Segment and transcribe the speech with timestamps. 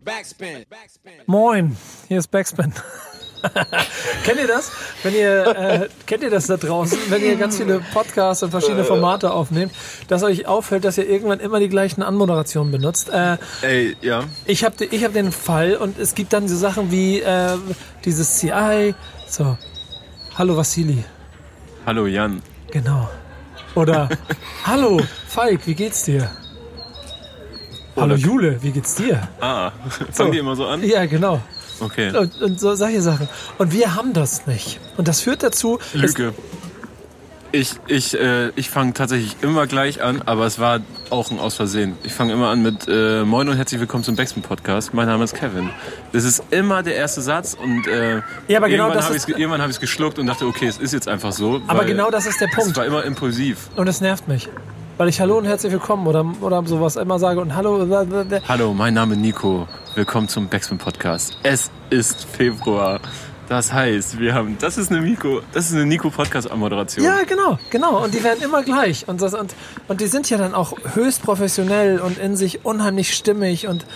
[0.00, 0.64] Backspin.
[1.26, 1.76] Moin,
[2.08, 2.72] hier ist Backspin.
[4.24, 4.70] kennt ihr das?
[5.02, 8.84] Wenn ihr äh, kennt ihr das da draußen, wenn ihr ganz viele Podcasts und verschiedene
[8.84, 9.72] Formate aufnehmt,
[10.08, 13.10] dass euch auffällt, dass ihr irgendwann immer die gleichen Anmoderationen benutzt.
[13.10, 14.24] Äh, Ey, ja.
[14.46, 17.56] ich habe ich hab den Fall und es gibt dann so Sachen wie äh,
[18.04, 18.94] dieses CI,
[19.26, 19.56] so
[20.36, 21.04] Hallo Vassili,
[21.84, 22.40] Hallo Jan.
[22.70, 23.08] genau.
[23.74, 24.08] Oder
[24.64, 26.30] Hallo Falk, wie geht's dir?
[27.96, 29.28] Hallo Jule, wie geht's dir?
[29.40, 29.70] Ah,
[30.12, 30.82] fangen die immer so an?
[30.82, 31.40] Ja, genau.
[31.80, 32.16] Okay.
[32.16, 33.28] Und, und so solche Sachen.
[33.58, 34.80] Und wir haben das nicht.
[34.96, 36.32] Und das führt dazu, es- Lüge.
[37.54, 41.54] Ich, ich, äh, ich fange tatsächlich immer gleich an, aber es war auch ein Aus
[41.54, 41.98] Versehen.
[42.02, 44.94] Ich fange immer an mit äh, Moin und herzlich willkommen zum Backspin Podcast.
[44.94, 45.68] Mein Name ist Kevin.
[46.12, 49.60] Das ist immer der erste Satz und äh, Ja, aber genau irgendwann habe ich irgendwann
[49.60, 51.60] habe ich geschluckt und dachte, okay, es ist jetzt einfach so.
[51.66, 52.74] aber genau das ist der Es Punkt.
[52.78, 53.68] war immer impulsiv.
[53.76, 54.48] Und es nervt mich.
[54.98, 57.86] Weil ich Hallo und herzlich willkommen oder, oder sowas immer sage und Hallo.
[58.46, 59.66] Hallo, mein Name ist Nico.
[59.94, 61.38] Willkommen zum Backspin Podcast.
[61.42, 63.00] Es ist Februar.
[63.48, 67.04] Das heißt, wir haben, das ist eine Nico, das ist eine Nico Podcast Moderation.
[67.04, 68.04] Ja, genau, genau.
[68.04, 69.08] Und die werden immer gleich.
[69.08, 69.54] Und, das, und,
[69.88, 73.86] und die sind ja dann auch höchst professionell und in sich unheimlich stimmig und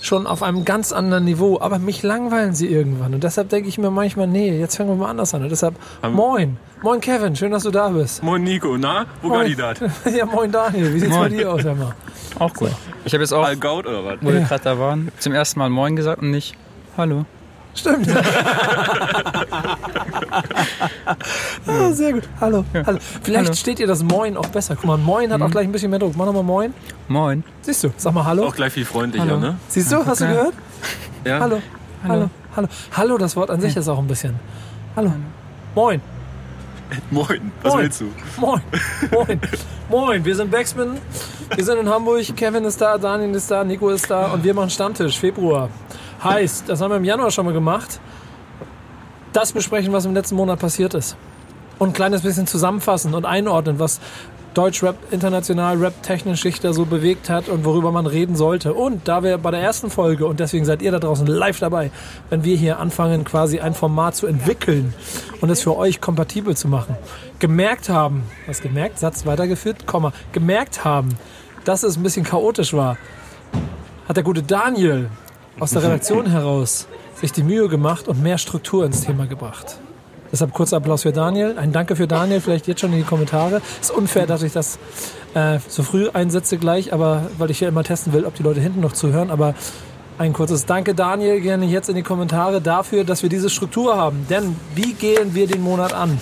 [0.00, 1.60] schon auf einem ganz anderen Niveau.
[1.60, 3.12] Aber mich langweilen sie irgendwann.
[3.14, 5.42] Und deshalb denke ich mir manchmal, nee, jetzt fangen wir mal anders an.
[5.42, 5.74] Und deshalb,
[6.10, 6.56] moin.
[6.86, 8.22] Moin Kevin, schön, dass du da bist.
[8.22, 9.06] Moin Nico, na?
[9.20, 9.48] Wo Moin.
[9.48, 9.80] geht das?
[10.16, 11.32] Ja, moin Daniel, wie sieht's bei Moin.
[11.36, 11.96] dir aus, Emma?
[12.38, 12.70] Auch gut.
[13.04, 14.18] Ich habe jetzt auch, Allgaut oder was?
[14.20, 16.54] wo wir gerade da waren, zum ersten Mal Moin gesagt und nicht
[16.96, 17.24] Hallo.
[17.74, 18.06] Stimmt.
[21.66, 22.22] ah, sehr gut.
[22.40, 22.64] Hallo.
[22.72, 22.98] Hallo.
[23.20, 23.56] Vielleicht Hallo.
[23.56, 24.76] steht ihr das Moin auch besser.
[24.76, 26.14] Guck mal, Moin hat auch gleich ein bisschen mehr Druck.
[26.16, 26.72] Mach nochmal Moin.
[27.08, 27.42] Moin.
[27.62, 27.90] Siehst du?
[27.96, 28.46] Sag mal Hallo.
[28.46, 29.40] Auch gleich viel freundlicher, Hallo.
[29.40, 29.56] ne?
[29.66, 30.06] Siehst du?
[30.06, 30.54] Hast du gehört?
[31.24, 31.40] Ja.
[31.40, 31.60] Hallo.
[32.06, 32.30] Hallo.
[32.54, 32.68] Hallo.
[32.96, 34.36] Hallo, das Wort an sich ist auch ein bisschen.
[34.94, 35.12] Hallo.
[35.74, 36.00] Moin.
[37.10, 37.82] Moin, was Moin.
[37.84, 38.12] willst du?
[38.38, 38.60] Moin.
[39.10, 39.40] Moin.
[39.88, 40.24] Moin.
[40.24, 40.98] Wir sind Backspin.
[41.54, 42.24] Wir sind in Hamburg.
[42.36, 45.18] Kevin ist da, Daniel ist da, Nico ist da und wir machen Stammtisch.
[45.18, 45.68] Februar.
[46.22, 48.00] Heißt, das haben wir im Januar schon mal gemacht.
[49.32, 51.16] Das besprechen, was im letzten Monat passiert ist.
[51.78, 54.00] Und ein kleines bisschen zusammenfassen und einordnen, was
[54.56, 58.72] Deutschrap, international Rap technisch sich da so bewegt hat und worüber man reden sollte.
[58.72, 61.90] Und da wir bei der ersten Folge, und deswegen seid ihr da draußen live dabei,
[62.30, 64.94] wenn wir hier anfangen, quasi ein Format zu entwickeln
[65.42, 66.96] und es für euch kompatibel zu machen,
[67.38, 71.10] gemerkt haben, was gemerkt, Satz weitergeführt, Komma, gemerkt haben,
[71.64, 72.96] dass es ein bisschen chaotisch war,
[74.08, 75.10] hat der gute Daniel
[75.60, 79.78] aus der Redaktion heraus sich die Mühe gemacht und mehr Struktur ins Thema gebracht.
[80.36, 81.56] Deshalb kurzer Applaus für Daniel.
[81.56, 83.62] Ein Danke für Daniel, vielleicht jetzt schon in die Kommentare.
[83.80, 84.78] Ist unfair, dass ich das
[85.32, 88.60] äh, so früh einsetze gleich, aber weil ich ja immer testen will, ob die Leute
[88.60, 89.30] hinten noch zuhören.
[89.30, 89.54] Aber
[90.18, 94.26] ein kurzes Danke, Daniel, gerne jetzt in die Kommentare dafür, dass wir diese Struktur haben.
[94.28, 96.18] Denn wie gehen wir den Monat an?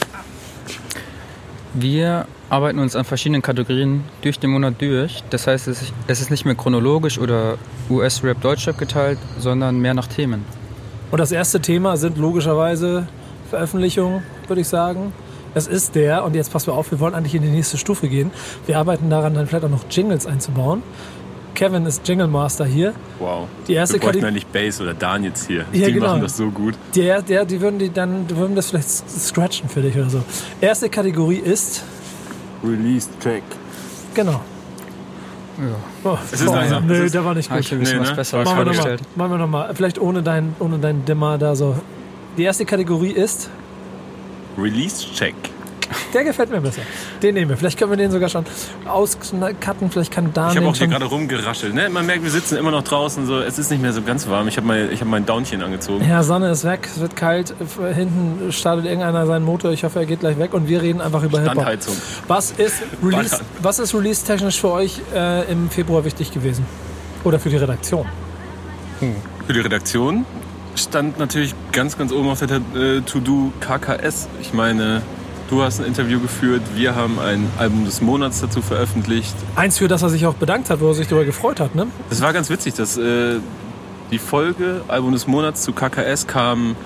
[1.73, 5.25] Wir arbeiten uns an verschiedenen Kategorien durch den Monat durch.
[5.31, 7.57] Das heißt, es ist- nicht mehr chronologisch oder
[7.91, 10.45] US-Rap, Deutschrap geteilt, sondern mehr nach Themen.
[11.11, 13.09] Und das erste Thema sind logischerweise
[13.55, 15.13] Veröffentlichungen, würde ich sagen.
[15.55, 18.09] Es ist der, und jetzt passen wir auf, wir wollen eigentlich in die nächste Stufe
[18.09, 18.33] gehen.
[18.67, 20.83] Wir arbeiten daran, dann vielleicht auch noch Jingles einzubauen.
[21.55, 22.93] Kevin ist Jingle Master hier.
[23.21, 23.47] Wow.
[23.69, 25.65] Die erste Wir bräuchten Kategorie- eigentlich Bass oder Daniels hier.
[25.73, 26.09] Ja, die genau.
[26.09, 26.75] machen das so gut.
[26.97, 30.21] Der, der, die würden die dann, die würden das vielleicht scratchen für dich oder so.
[30.61, 31.85] Erste Kategorie ist,
[32.65, 33.45] Release Track.
[34.15, 34.41] genau.
[35.57, 36.11] Ja.
[36.11, 36.89] Oh, Es ist oh, langsam.
[36.89, 37.79] Nee, Es ist- der war nicht ich gut.
[37.79, 38.17] bisschen Nee, was ne?
[38.17, 38.97] Besseres Machen wir.
[39.15, 39.73] Machen wir nochmal.
[39.77, 41.77] Vielleicht ohne dein, ohne dein Dimmer da so.
[42.37, 43.49] Die erste Kategorie ist,
[44.59, 45.35] Release Check.
[46.13, 46.83] der gefällt mir besser.
[47.23, 47.57] Den nehmen wir.
[47.57, 48.45] Vielleicht können wir den sogar schon
[48.87, 49.91] auscutten.
[49.91, 51.75] Vielleicht kann Ich Daniel habe auch hier gerade rumgeraschelt.
[51.75, 51.89] Ne?
[51.91, 53.27] Man merkt, wir sitzen immer noch draußen.
[53.27, 53.39] So.
[53.41, 54.49] Es ist nicht mehr so ganz warm.
[54.49, 56.05] Ich habe mein, ich hab mein Downchen angezogen.
[56.09, 57.55] Ja, Sonne ist weg, es wird kalt,
[57.95, 61.23] hinten startet irgendeiner seinen Motor, ich hoffe, er geht gleich weg und wir reden einfach
[61.23, 61.67] über Hip-Hop.
[62.27, 66.67] Was ist Release, was ist Release technisch für euch äh, im Februar wichtig gewesen?
[67.23, 68.07] Oder für die Redaktion?
[69.47, 70.25] Für die Redaktion
[70.77, 74.29] stand natürlich ganz, ganz oben auf der äh, To-Do KKS.
[74.41, 75.03] Ich meine,
[75.51, 76.63] du hast ein Interview geführt.
[76.75, 79.35] Wir haben ein Album des Monats dazu veröffentlicht.
[79.57, 81.87] Eins, für das er sich auch bedankt hat, wo er sich darüber gefreut hat, ne?
[82.11, 83.39] Das war ganz witzig, dass äh,
[84.11, 86.77] die Folge Album des Monats zu KKS kam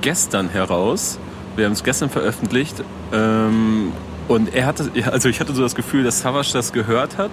[0.00, 1.18] gestern heraus.
[1.56, 2.82] Wir haben es gestern veröffentlicht.
[3.12, 3.92] Ähm,
[4.28, 7.30] und er hatte, also ich hatte so das Gefühl, dass Savage das gehört hat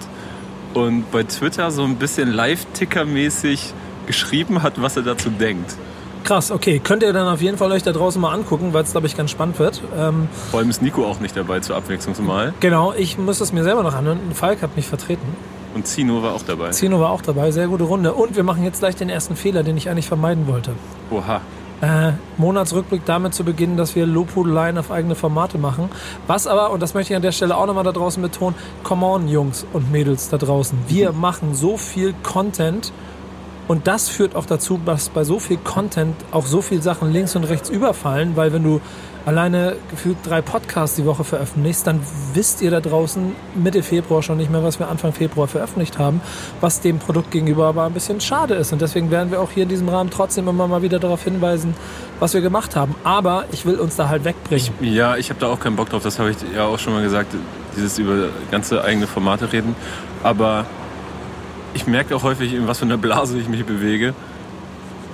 [0.74, 3.74] und bei Twitter so ein bisschen Live-Ticker-mäßig
[4.08, 5.76] geschrieben hat, was er dazu denkt.
[6.24, 6.80] Krass, okay.
[6.84, 9.18] Könnt ihr dann auf jeden Fall euch da draußen mal angucken, weil es, glaube ich,
[9.18, 9.82] ganz spannend wird.
[9.98, 12.54] Ähm, Vor allem ist Nico auch nicht dabei zur Abwechslung mal.
[12.60, 14.20] genau, ich muss es mir selber noch anhören.
[14.34, 15.26] Falk hat mich vertreten.
[15.74, 16.70] Und Zino war auch dabei.
[16.72, 18.14] Zino war auch dabei, sehr gute Runde.
[18.14, 20.74] Und wir machen jetzt gleich den ersten Fehler, den ich eigentlich vermeiden wollte.
[21.10, 21.42] Oha.
[21.82, 25.90] äh, Monatsrückblick damit zu beginnen, dass wir Lobhudeleien auf eigene Formate machen.
[26.28, 29.06] Was aber, und das möchte ich an der Stelle auch nochmal da draußen betonen, come
[29.06, 30.78] on, Jungs und Mädels da draußen.
[30.88, 32.92] Wir machen so viel Content
[33.68, 37.36] Und das führt auch dazu, dass bei so viel Content auch so viel Sachen links
[37.36, 38.82] und rechts überfallen, weil wenn du
[39.26, 42.00] alleine gefühlt drei Podcasts die Woche veröffentlichst, dann
[42.34, 46.22] wisst ihr da draußen Mitte Februar schon nicht mehr, was wir Anfang Februar veröffentlicht haben,
[46.60, 48.74] was dem Produkt gegenüber aber ein bisschen schade ist.
[48.74, 51.76] Und deswegen werden wir auch hier in diesem Rahmen trotzdem immer mal wieder darauf hinweisen,
[52.20, 52.96] was wir gemacht haben.
[53.04, 54.70] Aber ich will uns da halt wegbringen.
[54.82, 57.04] Ja, ich habe da auch keinen Bock drauf, das habe ich ja auch schon mal
[57.04, 57.36] gesagt,
[57.76, 59.76] dieses über ganze eigene Formate reden.
[60.24, 60.66] Aber
[61.74, 64.14] ich merke auch häufig, in was für einer Blase ich mich bewege.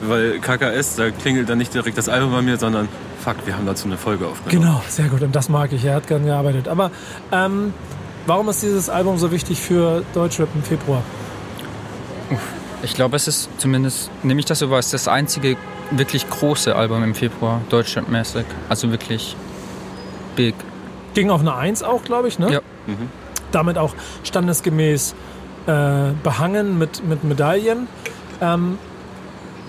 [0.01, 2.87] Weil KKS, da klingelt dann nicht direkt das Album bei mir, sondern
[3.19, 4.65] fuck, wir haben dazu eine Folge aufgenommen.
[4.65, 5.21] Genau, sehr gut.
[5.21, 5.83] Und das mag ich.
[5.85, 6.67] Er hat gern gearbeitet.
[6.67, 6.91] Aber
[7.31, 7.73] ähm,
[8.25, 11.01] warum ist dieses Album so wichtig für Deutschrap im Februar?
[12.83, 15.57] Ich glaube, es ist zumindest, nehme ich das so wahr, ist das einzige
[15.91, 18.45] wirklich große Album im Februar, Deutschrap-mäßig.
[18.69, 19.35] Also wirklich
[20.35, 20.53] big.
[21.13, 22.51] Ging auf eine Eins auch, glaube ich, ne?
[22.51, 22.59] Ja.
[23.51, 23.93] Damit auch
[24.23, 25.15] standesgemäß
[25.67, 27.87] äh, behangen mit, mit Medaillen.
[28.41, 28.77] Ähm,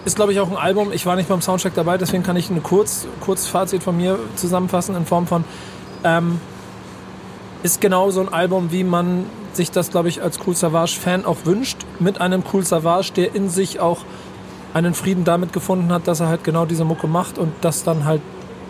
[0.05, 0.93] ist, glaube ich, auch ein Album.
[0.93, 4.19] Ich war nicht beim Soundcheck dabei, deswegen kann ich ein kurz, kurz Fazit von mir
[4.37, 5.45] zusammenfassen in Form von
[6.05, 6.41] ähm,
[7.63, 11.39] ist genau so ein Album, wie man sich das, glaube ich, als Cool Savage-Fan auch
[11.45, 11.79] wünscht.
[11.99, 13.99] Mit einem Cool Savage, der in sich auch
[14.75, 18.05] einen Frieden damit gefunden hat, dass er halt genau diese Mucke macht und das dann
[18.05, 18.23] halt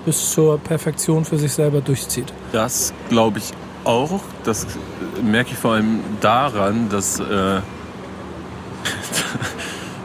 [0.07, 2.33] bis zur Perfektion für sich selber durchzieht.
[2.53, 3.53] Das glaube ich
[3.89, 4.21] auch.
[4.45, 4.67] Das
[5.23, 7.19] merke ich vor allem daran, dass.
[7.19, 7.25] Äh,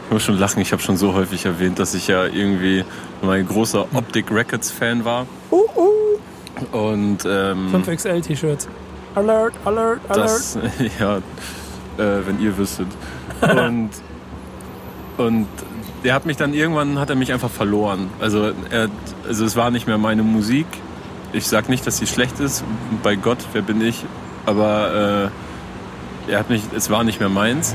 [0.06, 2.84] ich muss schon lachen, ich habe schon so häufig erwähnt, dass ich ja irgendwie
[3.22, 5.26] mal ein großer Optic Records Fan war.
[5.50, 6.76] Uh, uh.
[6.76, 8.68] Und ähm, 5XL T-Shirts.
[9.14, 10.26] Alert, alert, alert.
[10.26, 10.58] das,
[10.98, 12.88] ja, äh, wenn ihr wüsstet.
[13.40, 13.90] Und,
[15.18, 15.46] und
[16.02, 18.10] der hat mich dann irgendwann, hat er mich einfach verloren.
[18.20, 18.88] Also, er,
[19.26, 20.66] also es war nicht mehr meine Musik.
[21.34, 22.62] Ich sag nicht, dass sie schlecht ist.
[23.02, 24.04] Bei Gott, wer bin ich?
[24.46, 25.30] Aber
[26.28, 27.74] äh, er hat mich, es war nicht mehr meins.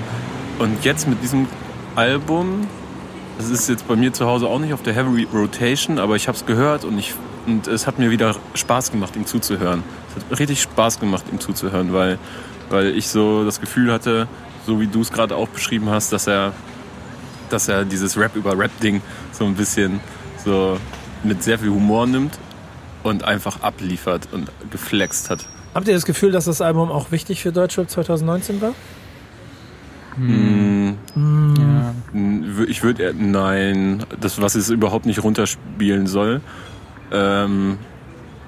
[0.59, 1.45] Und jetzt mit diesem
[1.93, 2.67] Album,
[3.37, 6.29] das ist jetzt bei mir zu Hause auch nicht auf der Heavy Rotation, aber ich
[6.29, 7.15] habe es gehört und, ich,
[7.47, 9.83] und es hat mir wieder Spaß gemacht, ihm zuzuhören.
[10.15, 12.17] Es hat richtig Spaß gemacht, ihm zuzuhören, weil,
[12.69, 14.29] weil ich so das Gefühl hatte,
[14.65, 16.53] so wie du es gerade auch beschrieben hast, dass er,
[17.49, 19.01] dass er dieses Rap über Rap-Ding
[19.33, 19.99] so ein bisschen
[20.45, 20.77] so
[21.25, 22.39] mit sehr viel Humor nimmt
[23.09, 25.45] und einfach abliefert und geflext hat.
[25.73, 28.73] Habt ihr das Gefühl, dass das Album auch wichtig für Deutschrap 2019 war?
[30.17, 31.93] Ja.
[32.67, 36.41] Ich würde nein, das was es überhaupt nicht runterspielen soll,
[37.11, 37.77] ähm,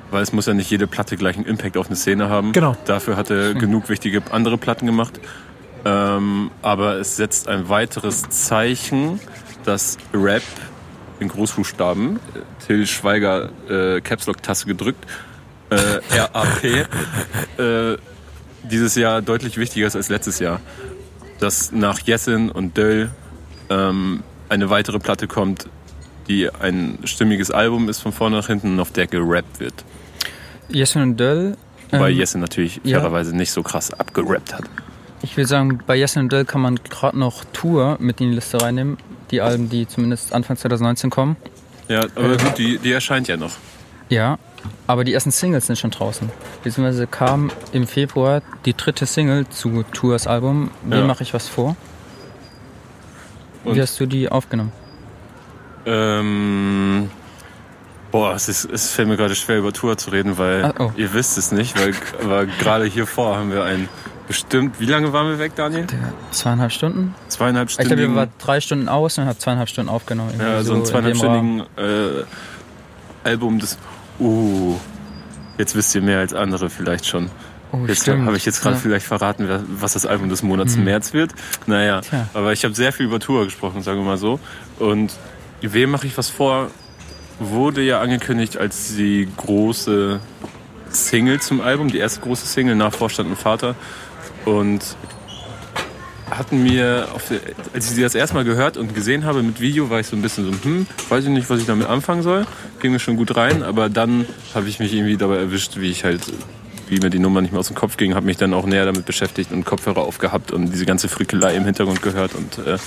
[0.10, 2.52] weil es muss ja nicht jede Platte gleich einen Impact auf eine Szene haben.
[2.52, 2.76] Genau.
[2.86, 5.20] Dafür hat er genug wichtige andere Platten gemacht.
[5.84, 9.20] Ähm, aber es setzt ein weiteres Zeichen,
[9.66, 10.44] dass Rap
[11.22, 15.06] in Großbuchstaben, äh, Till Schweiger äh, Caps Lock Taste gedrückt,
[15.70, 16.64] äh, RAP,
[17.58, 17.98] äh,
[18.64, 20.60] dieses Jahr deutlich wichtiger ist als letztes Jahr.
[21.40, 23.12] Dass nach Jessin und Döll
[23.70, 25.68] ähm, eine weitere Platte kommt,
[26.28, 29.74] die ein stimmiges Album ist von vorne nach hinten und auf der gerappt wird.
[30.70, 31.58] Jessin und Döll.
[31.92, 33.00] Weil ähm, Jessin natürlich ja.
[33.00, 34.64] fairerweise nicht so krass abgerappt hat.
[35.24, 38.36] Ich will sagen, bei Jessin und Döll kann man gerade noch Tour mit in die
[38.36, 38.98] Liste reinnehmen.
[39.32, 41.38] Die Alben, die zumindest Anfang 2019 kommen.
[41.88, 43.52] Ja, aber gut, die, die erscheint ja noch.
[44.10, 44.38] Ja,
[44.88, 46.30] aber die ersten Singles sind schon draußen.
[46.64, 50.70] Beziehungsweise kam im Februar die dritte Single zu Tours Album.
[50.84, 51.06] Wie Ja.
[51.06, 51.76] mache ich was vor?
[53.64, 54.72] Und- Wie hast du die aufgenommen?
[55.86, 57.10] Ähm,
[58.12, 60.92] boah, es, ist, es fällt mir gerade schwer über Tour zu reden, weil Ah, oh.
[60.96, 63.90] ihr wisst es nicht, weil, weil gerade hier vor haben wir ein
[64.32, 65.86] bestimmt, wie lange waren wir weg, Daniel?
[66.32, 67.14] Zweieinhalb Stunden?
[67.28, 68.16] Zweieinhalb Ich glaube, wir Stunden.
[68.16, 70.32] waren drei Stunden aus und habe zweieinhalb Stunden aufgenommen.
[70.40, 71.16] Ja, so ein in dem Rahmen.
[71.16, 73.78] zweieinhalbstündigen äh, Album des.
[74.20, 74.76] Uh,
[75.58, 77.30] jetzt wisst ihr mehr als andere vielleicht schon.
[77.74, 78.82] Oh, Jetzt habe ich jetzt gerade Ja.
[78.82, 79.48] vielleicht verraten,
[79.80, 81.32] was das Album des Monats im März wird.
[81.68, 82.28] Naja, Tja.
[82.34, 84.40] aber ich habe sehr viel über Tour gesprochen, sagen wir mal so.
[84.78, 85.14] Und
[85.62, 86.70] wem mache ich was vor?
[87.40, 90.20] Wurde ja angekündigt als die große
[90.90, 93.76] Single zum Album, die erste große Single nach Vorstand und Vater.
[94.46, 94.82] Und
[96.30, 97.08] hatten mir,
[97.74, 100.16] als ich sie das erste Mal gehört und gesehen habe mit Video, war ich so
[100.16, 102.46] ein bisschen so, hm, weiß ich nicht, was ich damit anfangen soll.
[102.80, 106.04] Ging mir schon gut rein, aber dann habe ich mich irgendwie dabei erwischt, wie ich
[106.04, 106.22] halt,
[106.88, 108.86] wie mir die Nummer nicht mehr aus dem Kopf ging, habe mich dann auch näher
[108.86, 112.78] damit beschäftigt und Kopfhörer aufgehabt und diese ganze Frickelei im Hintergrund gehört und äh,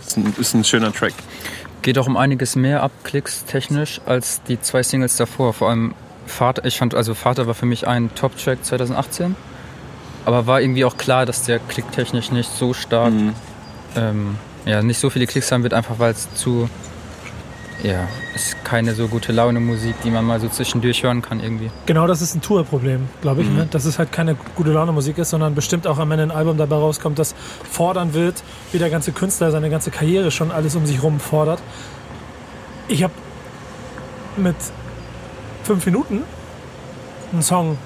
[0.00, 1.14] ist, ein, ist ein schöner Track.
[1.82, 5.54] Geht auch um einiges mehr ab, Klicks technisch, als die zwei Singles davor.
[5.54, 5.94] Vor allem
[6.26, 9.34] Vater, ich fand, also Vater war für mich ein Top-Track 2018.
[10.24, 13.34] Aber war irgendwie auch klar, dass der klicktechnisch nicht so stark, Mhm.
[13.96, 14.36] ähm,
[14.66, 16.68] ja, nicht so viele Klicks haben wird, einfach weil es zu,
[17.82, 21.70] ja, ist keine so gute Laune Musik, die man mal so zwischendurch hören kann irgendwie.
[21.86, 23.48] Genau, das ist ein Tourproblem, glaube ich.
[23.48, 23.56] Mhm.
[23.56, 23.68] Ne?
[23.70, 26.58] Dass es halt keine gute Laune Musik ist, sondern bestimmt auch am Ende ein Album
[26.58, 27.34] dabei rauskommt, das
[27.70, 31.60] fordern wird, wie der ganze Künstler seine ganze Karriere schon alles um sich rum fordert.
[32.88, 33.14] Ich habe
[34.36, 34.56] mit
[35.64, 36.22] fünf Minuten
[37.32, 37.78] einen Song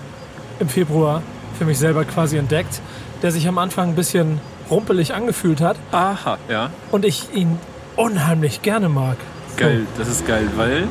[0.59, 1.23] im Februar
[1.55, 2.81] für mich selber quasi entdeckt,
[3.23, 6.71] der sich am Anfang ein bisschen rumpelig angefühlt hat Aha, ja.
[6.91, 7.59] und ich ihn
[7.97, 9.17] unheimlich gerne mag.
[9.57, 10.85] Geil, das ist geil, weil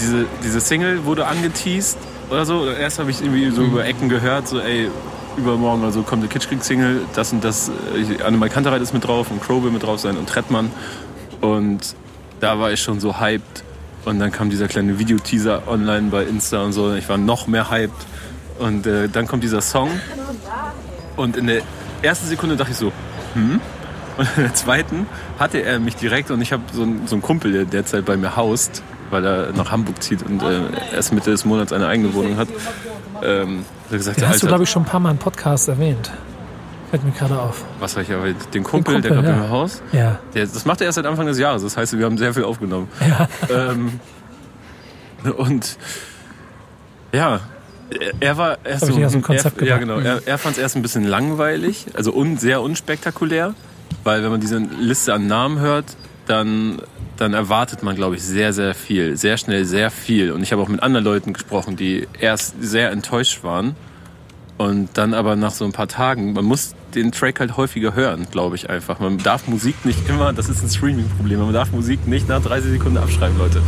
[0.00, 1.98] diese, diese Single wurde angeteased
[2.30, 2.66] oder so.
[2.66, 4.88] Erst habe ich irgendwie so über Ecken gehört, so ey,
[5.36, 9.42] übermorgen also kommt eine Kitschkrieg-Single, das und das, äh, Annemal Kantereit ist mit drauf und
[9.42, 10.70] Crow will mit drauf sein und Trettmann.
[11.40, 11.94] Und
[12.40, 13.64] da war ich schon so hyped.
[14.04, 16.92] Und dann kam dieser kleine Videoteaser online bei Insta und so.
[16.94, 17.94] Ich war noch mehr hyped.
[18.58, 19.90] Und äh, dann kommt dieser Song.
[21.16, 21.62] Und in der
[22.02, 22.92] ersten Sekunde dachte ich so,
[23.34, 23.60] hm?
[24.18, 25.06] Und in der zweiten
[25.38, 28.16] hatte er mich direkt und ich habe so, einen- so einen Kumpel, der derzeit bei
[28.16, 30.60] mir haust, weil er nach Hamburg zieht und äh,
[30.94, 32.48] erst Mitte des Monats eine eigene Wohnung hat.
[33.22, 36.10] Ähm, hat gesagt, Den hast du, glaube ich, schon ein paar Mal im Podcast erwähnt.
[36.90, 37.64] Fällt mir gerade auf.
[37.80, 39.34] was sag ich aber, den Kumpel, Kumpel, der gerade ja.
[39.34, 40.18] bei mir haust, Ja.
[40.34, 41.62] der, das macht er erst seit Anfang des Jahres.
[41.62, 42.88] Das heißt, wir haben sehr viel aufgenommen.
[43.08, 43.28] Ja.
[43.50, 43.98] Ähm,
[45.38, 45.78] und
[47.12, 47.40] ja,
[48.20, 50.76] er- war erst so, aus dem Konzept er, ja genau, er, er fand es erst
[50.76, 53.54] ein bisschen langweilig, also un, sehr unspektakulär,
[54.04, 55.96] weil wenn man diese Liste an Namen hört,
[56.26, 56.80] dann
[57.18, 60.32] dann erwartet man, glaube ich, sehr, sehr viel, sehr schnell sehr viel.
[60.32, 63.76] Und ich habe auch mit anderen Leuten gesprochen, die erst sehr enttäuscht waren
[64.58, 68.26] und dann aber nach so ein paar Tagen, man muss den Track halt häufiger hören,
[68.30, 68.98] glaube ich einfach.
[68.98, 72.72] Man darf Musik nicht immer, das ist ein Streaming-Problem, man darf Musik nicht nach 30
[72.72, 73.62] Sekunden abschreiben, Leute.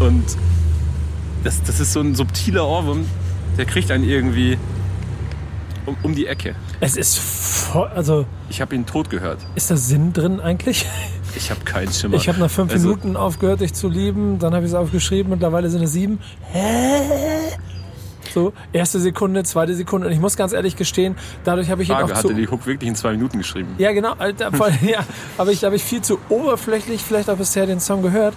[0.00, 0.24] Und
[1.44, 3.04] das, das ist so ein subtiler Ohrwurm,
[3.58, 4.56] der kriegt einen irgendwie
[5.86, 6.54] um, um die Ecke.
[6.80, 9.38] Es ist voll, also Ich habe ihn tot gehört.
[9.54, 10.86] ist da Sinn drin eigentlich?
[11.36, 12.16] Ich habe keinen Schimmer.
[12.16, 14.38] Ich habe nach fünf Also- Minuten aufgehört, dich zu lieben.
[14.38, 15.30] Dann habe ich es aufgeschrieben.
[15.30, 16.20] Mittlerweile sind es sieben.
[16.52, 17.00] Hä?
[18.32, 20.06] So, erste Sekunde, zweite Sekunde.
[20.06, 22.28] Und ich muss ganz ehrlich gestehen, dadurch habe ich ihn Frage, auch hat zu...
[22.30, 23.68] er die Hook wirklich in zwei Minuten geschrieben?
[23.78, 24.14] Ja, genau.
[24.18, 25.00] Alter, voll, ja,
[25.38, 28.34] aber ich habe ich viel zu oberflächlich vielleicht auch bisher den Song gehört,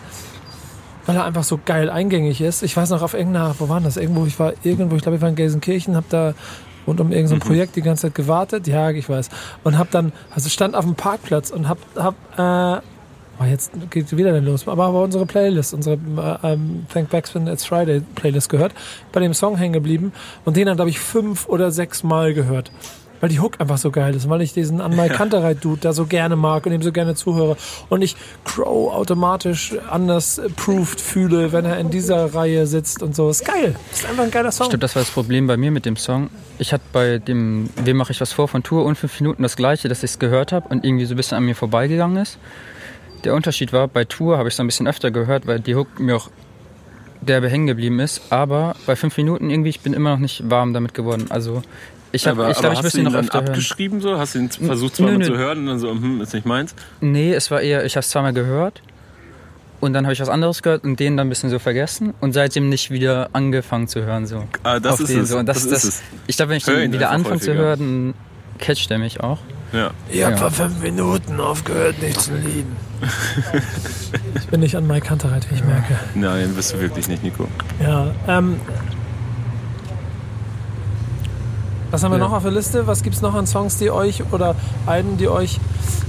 [1.05, 2.63] weil er einfach so geil eingängig ist.
[2.63, 3.97] Ich weiß noch auf irgendeiner, wo war das?
[3.97, 6.33] Irgendwo, ich war irgendwo, ich glaube, ich war in Gelsenkirchen, habe da
[6.87, 7.41] rund um irgendein Mhm.
[7.41, 8.67] Projekt die ganze Zeit gewartet.
[8.67, 9.29] Ja, ich weiß.
[9.63, 12.81] Und habe dann, also stand auf dem Parkplatz und habe, hab, äh,
[13.39, 14.67] oh, jetzt geht wieder denn los.
[14.67, 15.95] Aber habe unsere Playlist, unsere
[16.43, 18.73] äh, ähm, Thank Backspin It's Friday Playlist gehört,
[19.11, 20.13] bei dem Song hängen geblieben
[20.45, 22.71] und den dann, glaube ich, fünf oder sechs Mal gehört.
[23.21, 26.35] Weil die Hook einfach so geil ist, weil ich diesen Anmal Kantereit-Dude da so gerne
[26.35, 27.55] mag und ihm so gerne zuhöre.
[27.87, 33.29] Und ich Crow automatisch anders approved fühle, wenn er in dieser Reihe sitzt und so.
[33.29, 33.75] Ist geil.
[33.91, 34.65] Ist einfach ein geiler Song.
[34.65, 36.29] Ich glaube, das war das Problem bei mir mit dem Song.
[36.57, 39.55] Ich hatte bei dem Wem mache ich was vor von Tour und fünf Minuten das
[39.55, 42.37] gleiche, dass ich es gehört habe und irgendwie so ein bisschen an mir vorbeigegangen ist.
[43.23, 45.99] Der Unterschied war, bei Tour habe ich es ein bisschen öfter gehört, weil die Hook
[45.99, 46.29] mir auch
[47.21, 48.21] derbe hängen geblieben ist.
[48.31, 51.27] Aber bei fünf Minuten irgendwie, ich bin immer noch nicht warm damit geworden.
[51.29, 51.61] Also
[52.11, 53.47] ich habe, aber ich glaube, ich müsste ihn ihn noch dann öfter hören.
[53.49, 54.17] abgeschrieben so?
[54.17, 55.25] Hast du ihn versucht zweimal nö.
[55.25, 56.75] zu hören und dann so, hm, ist nicht meins?
[56.99, 58.81] Nee, es war eher, ich habe es zweimal gehört
[59.79, 62.33] und dann habe ich was anderes gehört und den dann ein bisschen so vergessen und
[62.33, 64.25] seitdem nicht wieder angefangen zu hören.
[64.27, 64.43] So.
[64.63, 65.29] Ah, das ist den es.
[65.29, 65.37] So.
[65.37, 66.01] Und das, das das, ist es.
[66.27, 68.13] Ich glaube, wenn ich Hör den ihn wieder anfange zu hören, dann
[68.59, 69.39] catcht er mich auch.
[69.73, 69.91] Ja.
[70.09, 70.37] Ich habe Ja.
[70.37, 72.75] vor fünf Minuten aufgehört, nicht zu lieben.
[74.35, 75.95] ich bin nicht an Mike Kantereit, wie ich merke.
[76.13, 77.47] Nein, bist du wirklich nicht, Nico.
[77.81, 78.57] Ja, ähm.
[81.91, 82.25] Was haben wir Ja.
[82.25, 82.87] noch auf der Liste?
[82.87, 84.55] Was gibt es noch an Songs, die euch oder
[84.85, 85.59] Alben, die euch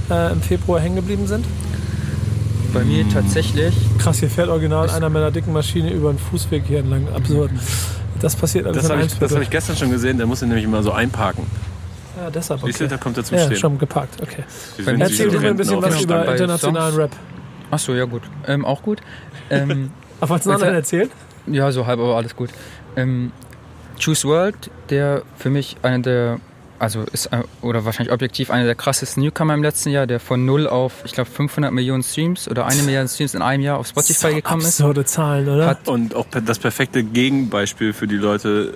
[0.09, 1.45] äh, im Februar hängen geblieben sind?
[2.73, 6.63] Bei mir tatsächlich, Krass, hier fährt original einer mit einer dicken Maschine über einen Fußweg
[6.65, 7.07] hier entlang.
[7.13, 7.51] Absurd.
[8.19, 10.47] Das passiert alles Das habe ich, das hab ich gestern schon gesehen, der muss ihn
[10.47, 11.45] nämlich immer so einparken.
[12.17, 12.61] Ja, deshalb.
[12.63, 12.91] Siehst du, Okay.
[12.95, 13.57] da kommt er zum Ja, Stehen.
[13.57, 14.21] schon geparkt.
[14.21, 14.43] Okay.
[14.85, 16.95] Erzähl mir ein bisschen auf was über internationalen.
[16.95, 17.11] Rap.
[17.69, 19.01] ach so, ja gut, ähm, auch gut.
[19.49, 21.09] Ähm, Ach, wolltest du noch erzählen?
[21.47, 22.49] ja, so halb, aber alles gut.
[22.95, 23.31] Ähm,
[24.03, 24.55] Choose World,
[24.89, 26.39] der für mich einer der,
[26.79, 30.45] also ist, äh, oder wahrscheinlich objektiv einer der krassesten Newcomer im letzten Jahr, der von
[30.45, 33.87] null auf, ich glaube, 500 Millionen Streams oder eine Milliarde Streams in einem Jahr auf
[33.87, 34.67] Spotify So gekommen ist.
[34.81, 35.67] absurde Zahlen, oder?
[35.67, 38.73] Hat- Und auch das perfekte Gegenbeispiel für die Leute,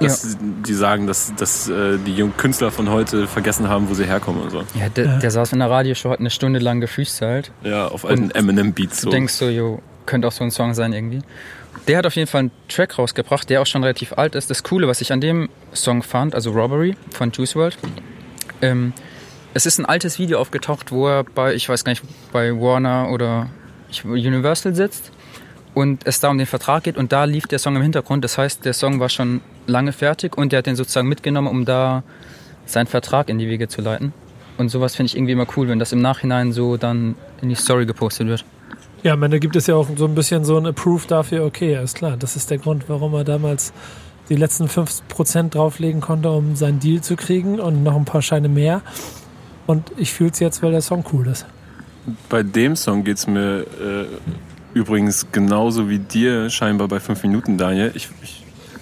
[0.00, 4.04] dass die sagen, dass, dass äh, die jungen Künstler von heute vergessen haben, wo sie
[4.04, 4.58] herkommen und so.
[4.78, 5.18] Ja, der, Ja.
[5.18, 7.50] der saß in der Radioshow, hat eine Stunde lang gefreestylt.
[7.64, 9.10] Ja, auf alten Und Eminem-Beats Du so.
[9.10, 11.22] denkst so, jo, könnte auch so ein Song sein irgendwie.
[11.86, 14.50] Der hat auf jeden Fall einen Track rausgebracht, der auch schon relativ alt ist.
[14.50, 17.78] Das Coole, was ich an dem Song fand, also Robbery von Juice WRLD,
[18.60, 18.92] ähm,
[19.54, 23.10] es ist ein altes Video aufgetaucht, wo er bei, ich weiß gar nicht, bei Warner
[23.10, 23.48] oder
[24.04, 25.10] Universal sitzt
[25.74, 28.24] und es da um den Vertrag geht und da lief der Song im Hintergrund.
[28.24, 31.64] Das heißt, der Song war schon lange fertig und der hat den sozusagen mitgenommen, um
[31.64, 32.02] da
[32.66, 34.12] seinen Vertrag in die Wege zu leiten.
[34.58, 37.54] Und sowas finde ich irgendwie immer cool, wenn das im Nachhinein so dann in die
[37.54, 38.44] Story gepostet wird.
[39.02, 41.80] Ja, am Ende gibt es ja auch so ein bisschen so ein Approve dafür, okay,
[41.82, 43.72] ist klar, das ist der Grund, warum er damals
[44.28, 48.48] die letzten 5% drauflegen konnte, um seinen Deal zu kriegen und noch ein paar Scheine
[48.48, 48.82] mehr.
[49.66, 51.46] Und ich fühle es jetzt, weil der Song cool ist.
[52.28, 54.06] Bei dem Song geht es mir äh,
[54.74, 57.92] übrigens genauso wie dir scheinbar bei 5 Minuten, Daniel.
[57.94, 58.37] Ich, ich,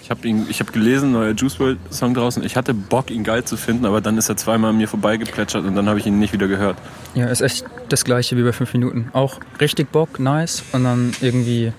[0.09, 0.29] ich habe
[0.67, 2.41] hab gelesen, neuer Juice World Song draußen.
[2.43, 5.65] Ich hatte Bock, ihn geil zu finden, aber dann ist er zweimal an mir vorbeigeplätschert
[5.65, 6.77] und dann habe ich ihn nicht wieder gehört.
[7.13, 9.09] Ja, ist echt das gleiche wie bei 5 Minuten.
[9.11, 11.73] Auch richtig Bock, nice und dann irgendwie,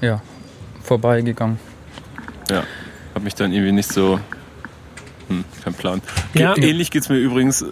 [0.00, 0.20] ja,
[0.82, 1.58] vorbeigegangen.
[2.50, 2.64] Ja,
[3.14, 4.18] habe mich dann irgendwie nicht so.
[5.28, 6.02] Hm, kein Plan.
[6.34, 6.56] Ja.
[6.56, 7.62] Ähnlich geht es mir übrigens.
[7.62, 7.66] äh,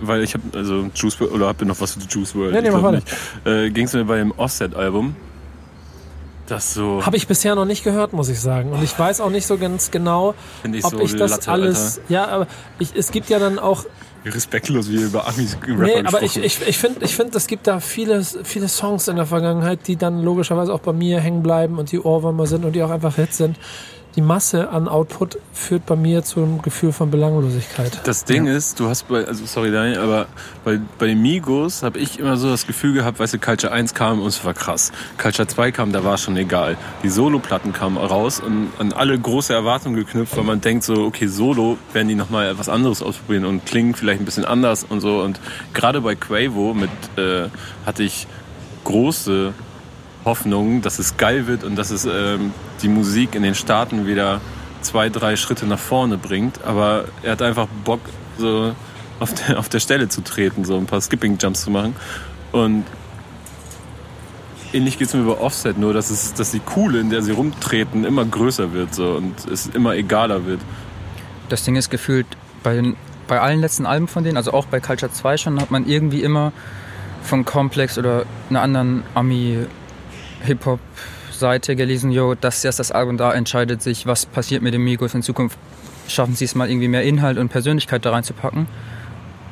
[0.00, 2.54] Weil ich habe, also Juice World, oder habt ihr noch was zu Juice World?
[2.54, 2.96] Ja, nee, Ich mach weiter.
[2.96, 3.46] nicht.
[3.46, 5.14] Äh, Ging es mir beim Offset-Album.
[6.46, 8.72] Das so, Habe ich bisher noch nicht gehört, muss ich sagen.
[8.72, 10.34] Und ich weiß auch nicht so ganz genau,
[10.64, 12.00] ich ob so ich das Latte, alles.
[12.08, 12.46] Ja, aber
[12.78, 13.78] ich, es gibt ja dann auch.
[13.78, 13.90] Alter.
[14.22, 17.34] Wie respektlos wie über Amis Rapper Nee, aber ich, gesprochen ich, ich finde, ich find,
[17.36, 21.20] es gibt da viele, viele Songs in der Vergangenheit, die dann logischerweise auch bei mir
[21.20, 23.56] hängen bleiben und die Ohrwürmer sind und die auch einfach Hits sind.
[24.16, 28.00] Die Masse an Output führt bei mir zu einem Gefühl von Belanglosigkeit.
[28.04, 30.26] Das Ding ist, du hast bei, also sorry Daniel, aber
[30.64, 33.92] bei, bei den Migos habe ich immer so das Gefühl gehabt, weißt du, Culture 1
[33.92, 34.90] kam und es war krass.
[35.18, 36.78] Culture 2 kam, da war schon egal.
[37.02, 41.26] Die Solo-Platten kamen raus und an alle große Erwartungen geknüpft, weil man denkt so, okay,
[41.26, 45.20] Solo werden die nochmal etwas anderes ausprobieren und klingen vielleicht ein bisschen anders und so.
[45.20, 45.40] Und
[45.74, 47.50] gerade bei Quavo mit, äh,
[47.84, 48.26] hatte ich
[48.84, 49.52] große
[50.26, 52.52] Hoffnung, dass es geil wird und dass es ähm,
[52.82, 54.42] die Musik in den Staaten wieder
[54.82, 56.62] zwei, drei Schritte nach vorne bringt.
[56.64, 58.00] Aber er hat einfach Bock,
[58.36, 58.74] so
[59.20, 61.96] auf der, auf der Stelle zu treten, so ein paar Skipping-Jumps zu machen.
[62.52, 62.84] Und
[64.72, 67.32] ähnlich geht es mir über Offset, nur dass, es, dass die Kuhle, in der sie
[67.32, 70.60] rumtreten, immer größer wird so, und es immer egaler wird.
[71.48, 72.26] Das Ding ist gefühlt,
[72.62, 72.96] bei, den,
[73.28, 76.22] bei allen letzten Alben von denen, also auch bei Culture 2 schon, hat man irgendwie
[76.22, 76.52] immer
[77.22, 79.02] von Complex oder einer anderen
[80.40, 84.82] Ami-Hip-Hop-Seite gelesen, yo, das ist erst das Album, da entscheidet sich, was passiert mit den
[84.82, 85.58] Migos in Zukunft.
[86.08, 88.66] Schaffen sie es mal irgendwie mehr Inhalt und Persönlichkeit da reinzupacken.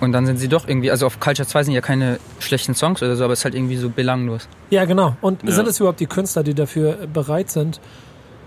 [0.01, 3.03] Und dann sind sie doch irgendwie, also auf Culture 2 sind ja keine schlechten Songs
[3.03, 4.49] oder so, aber es ist halt irgendwie so belanglos.
[4.71, 5.17] Ja, genau.
[5.21, 5.53] Und Ja.
[5.53, 7.81] sind es überhaupt die Künstler, die dafür bereit sind,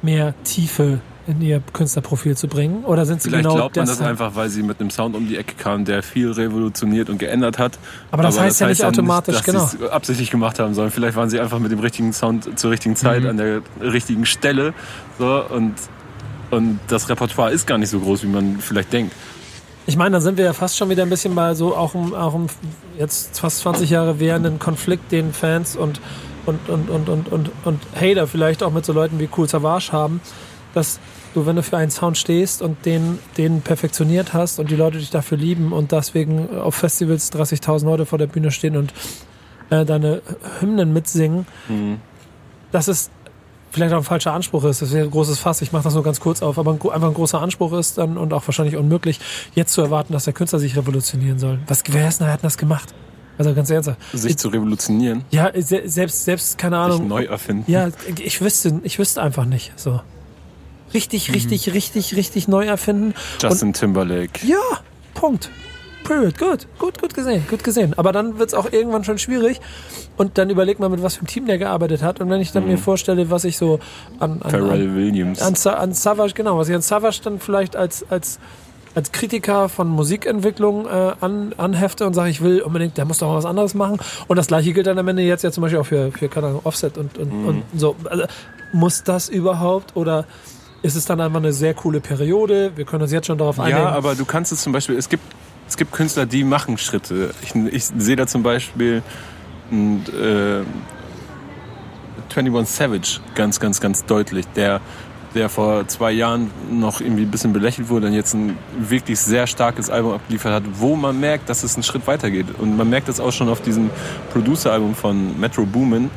[0.02, 2.83] mehr Tiefe in ihr Künstlerprofil zu bringen?
[2.85, 5.15] Oder sind sie Vielleicht genau glaubt man das deshalb- einfach, weil sie mit einem Sound
[5.15, 7.77] um die Ecke kam, der viel revolutioniert und geändert hat.
[8.11, 9.65] Aber das heißt ja nicht automatisch, dass genau.
[9.65, 12.71] sie es absichtlich gemacht haben, sondern vielleicht waren sie einfach mit dem richtigen Sound zur
[12.71, 13.29] richtigen Zeit Mhm.
[13.29, 14.73] an der richtigen Stelle.
[15.19, 15.73] So, und,
[16.51, 19.13] und das Repertoire ist gar nicht so groß, wie man vielleicht denkt.
[19.85, 22.13] Ich meine, dann sind wir ja fast schon wieder ein bisschen bei so auch im,
[22.13, 22.47] auch im
[22.97, 26.01] jetzt fast 20 Jahre währenden Konflikt, den Fans und,
[26.45, 29.89] und, und, und, und, und, und Hater vielleicht auch mit so Leuten wie Cool Savage
[29.93, 30.19] haben,
[30.73, 30.99] dass
[31.38, 34.97] du, wenn du für einen Sound stehst und den, den perfektioniert hast und die Leute
[34.97, 38.93] dich dafür lieben und deswegen auf Festivals 30.000 Leute vor der Bühne stehen und
[39.69, 40.21] äh, deine
[40.60, 41.45] Hymnen mitsingen,
[42.71, 43.10] dass es
[43.71, 44.82] vielleicht auch ein falscher Anspruch ist.
[44.82, 45.62] Das wäre ein großes Fass.
[45.62, 46.58] Ich mache das nur ganz kurz auf.
[46.58, 49.19] Aber ein, einfach ein großer Anspruch ist dann und auch wahrscheinlich unmöglich,
[49.56, 51.60] jetzt zu erwarten, dass der Künstler sich revolutionieren soll.
[51.67, 52.93] Was, wer ist denn, hat das gemacht?
[53.38, 54.00] Also ganz ernsthaft.
[54.13, 57.08] Sich zu revolutionieren, Ja, se selbst, selbst, keine sich Ahnung.
[57.08, 57.69] neu erfinden.
[57.71, 59.73] Ja, ich wüsste, ich wüsste einfach nicht.
[59.76, 60.00] So.
[60.88, 60.93] Mhm.
[60.93, 63.13] Richtig, richtig, richtig, richtig neu erfinden.
[63.41, 64.45] Justin Timberlake.
[64.45, 64.58] Ja,
[65.13, 65.50] Punkt.
[66.04, 66.38] Period.
[66.38, 67.93] Gut, gut, gut gesehen, gut gesehen.
[67.97, 69.60] Aber dann wird es auch irgendwann schon schwierig.
[70.15, 72.21] Und dann überlegt man, mit was für einem Team der gearbeitet hat.
[72.21, 73.80] Und wenn ich dann mir vorstelle, was ich so
[74.19, 75.41] an, an, Pharrell an, Williams.
[75.41, 78.39] an, Sa- an Savage, genau, was ich an Savage dann vielleicht als, als,
[78.95, 83.28] als Kritiker von Musikentwicklung äh, an, anhefte und sage, ich will unbedingt, der muss doch
[83.28, 84.00] mal was anderes machen.
[84.28, 86.47] Und das gleiche gilt dann am Ende jetzt ja zum Beispiel auch für, für keine
[86.47, 87.97] Ahnung, Offset und, und, und so.
[88.10, 88.23] Also,
[88.71, 90.26] muss das überhaupt oder
[90.88, 92.71] ist es dann einfach eine sehr coole Periode?
[92.76, 93.78] Wir können uns jetzt schon darauf einigen.
[93.78, 95.23] Ja, aber du kannst es zum Beispiel, es gibt,
[95.67, 97.34] es gibt Künstler, die machen Schritte.
[97.43, 99.04] Ich, ich sehe da zum Beispiel
[99.69, 100.63] und, äh,
[102.36, 104.80] 21 Savage ganz, ganz, ganz deutlich, der,
[105.34, 109.47] der vor zwei Jahren noch irgendwie ein bisschen belächelt wurde und jetzt ein wirklich sehr
[109.47, 112.45] starkes Album abgeliefert hat, wo man merkt, dass es einen Schritt weitergeht.
[112.60, 113.89] Und man merkt das auch schon auf diesem
[114.32, 116.12] Producer-Album von Metro Boomin.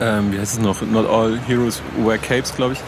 [0.00, 0.80] Ähm, wie heißt es noch?
[0.82, 2.80] Not All Heroes Wear Capes, glaube ich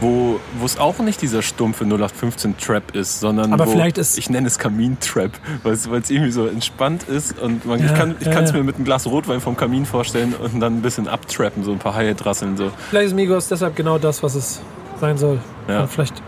[0.00, 4.30] wo es auch nicht dieser stumpfe 0815 Trap ist, sondern Aber wo vielleicht ist- ich
[4.30, 5.32] nenne es Kamin-Trap,
[5.62, 8.32] weil es weil es irgendwie so entspannt ist und man, ich Ja, kann ich ja,
[8.32, 8.56] kann es ja.
[8.58, 11.78] mir mit einem Glas Rotwein vom Kamin vorstellen und dann ein bisschen abtrappen, so ein
[11.78, 12.70] paar Haie drasseln so.
[12.90, 14.60] Vielleicht ist Migos deshalb genau das, was es
[15.00, 15.40] sein soll.
[15.68, 15.86] Ja.
[15.86, 16.22] Vielleicht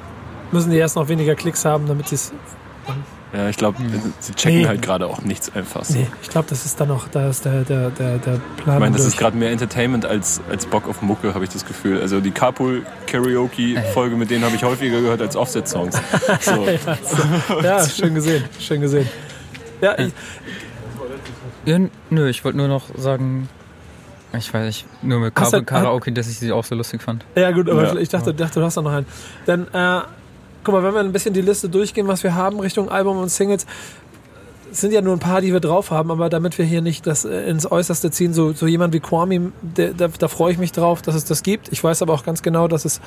[0.52, 2.32] müssen die erst noch weniger Klicks haben, damit sie es.
[3.32, 3.78] Ja, ich glaube,
[4.18, 4.66] sie checken Nee.
[4.66, 5.84] halt gerade auch nichts einfach.
[5.84, 5.94] So.
[5.98, 8.76] Nee, ich glaube, das ist dann noch, da ist der, der, der, der Plan.
[8.76, 9.14] Ich meine, das durch.
[9.14, 12.00] ist gerade mehr Entertainment als, als Bock auf Mucke, habe ich das Gefühl.
[12.00, 15.96] Also die Carpool-Karaoke-Folge, mit denen habe ich häufiger gehört als Offset-Songs.
[16.40, 16.66] So.
[17.62, 19.08] ja, schön gesehen, schön gesehen.
[19.80, 20.12] Ja, ich,
[21.66, 21.78] Ja,
[22.10, 23.48] nö, ich wollte nur noch sagen,
[24.36, 27.02] ich weiß nicht, nur mit Hast Kara du- Karaoke, dass ich sie auch so lustig
[27.02, 27.24] fand.
[27.36, 27.96] Ja, gut, aber Ja.
[28.00, 29.06] ich dachte, dachte, du hast da noch einen.
[29.46, 30.00] Dann, äh,
[30.64, 33.30] guck mal, wenn wir ein bisschen die Liste durchgehen, was wir haben Richtung Album und
[33.30, 33.66] Singles,
[34.72, 37.06] es sind ja nur ein paar, die wir drauf haben, aber damit wir hier nicht
[37.06, 40.58] das äh, ins Äußerste ziehen, so, so jemand wie Kwame, der, da, da freue ich
[40.58, 41.72] mich drauf, dass es das gibt.
[41.72, 43.00] Ich weiß aber auch ganz genau, dass es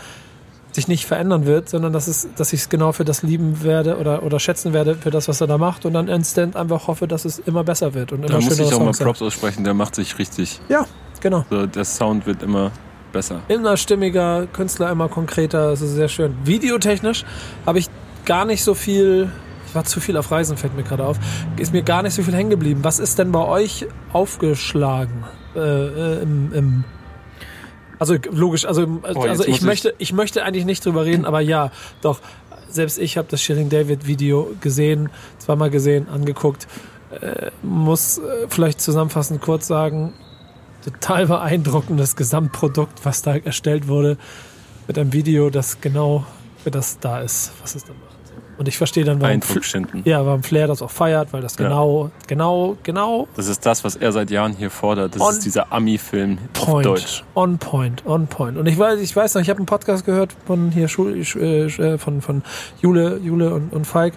[0.74, 3.98] sich nicht verändern wird, sondern dass es, dass ich es genau für das lieben werde
[3.98, 7.08] oder, oder schätzen werde für das, was er da macht und dann instant einfach hoffe,
[7.08, 9.06] dass es immer besser wird und Da immer muss schönere ich auch mal Songs hat.
[9.06, 10.60] Props aussprechen, der macht sich richtig.
[10.70, 10.86] Ja,
[11.22, 11.46] genau.
[11.50, 12.72] So, der Sound wird immer
[13.14, 13.42] besser.
[13.48, 16.36] immer stimmiger, Künstler immer konkreter, es ist sehr schön.
[16.44, 17.24] Videotechnisch
[17.66, 17.88] habe ich
[18.26, 19.30] gar nicht so viel,
[19.68, 21.18] ich war zu viel auf Reisen, fällt mir gerade auf,
[21.58, 22.82] ist mir gar nicht so viel hängen geblieben.
[22.84, 25.24] Was ist denn bei euch aufgeschlagen
[25.56, 26.84] äh, äh, im, im
[28.00, 31.40] also logisch, also, Oh, also ich ich- möchte, ich möchte eigentlich nicht drüber reden, aber
[31.40, 31.72] ja,
[32.02, 32.20] doch.
[32.70, 36.68] Selbst ich habe das Shirin David Video gesehen, zweimal gesehen, angeguckt.
[37.22, 40.14] Äh, muss äh, vielleicht zusammenfassend kurz sagen,
[40.84, 44.18] total beeindruckendes Gesamtprodukt, was da erstellt wurde
[44.88, 46.26] mit einem Video, das genau
[46.64, 48.14] für das da ist, was es da macht.
[48.56, 49.42] Und ich verstehe dann, warum,
[50.06, 51.66] ja, warum Flair das auch feiert, weil das Ja.
[51.66, 55.16] genau, genau, genau Das ist das, was er seit Jahren hier fordert.
[55.16, 57.24] Das On ist dieser Ami-Film auf point, Deutsch.
[57.34, 58.58] on point, on point.
[58.58, 61.66] Und ich weiß, ich weiß noch, ich habe einen Podcast gehört von hier Schul, äh,
[61.66, 62.44] äh, von von
[62.80, 64.14] Jule, Jule und, und Falk,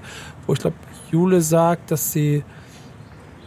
[0.47, 0.77] wo ich glaube,
[1.11, 2.45] Jule sagt, dass sie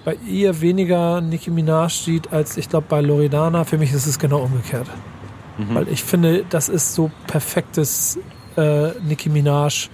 [0.09, 3.63] bei ihr weniger Nicki Minaj sieht als ich glaube bei Loredana.
[3.63, 4.87] Für mich ist es genau umgekehrt,
[5.59, 5.75] Mhm.
[5.75, 8.17] weil ich finde, das ist so perfektes
[8.57, 9.89] äh, Nicki Minaj,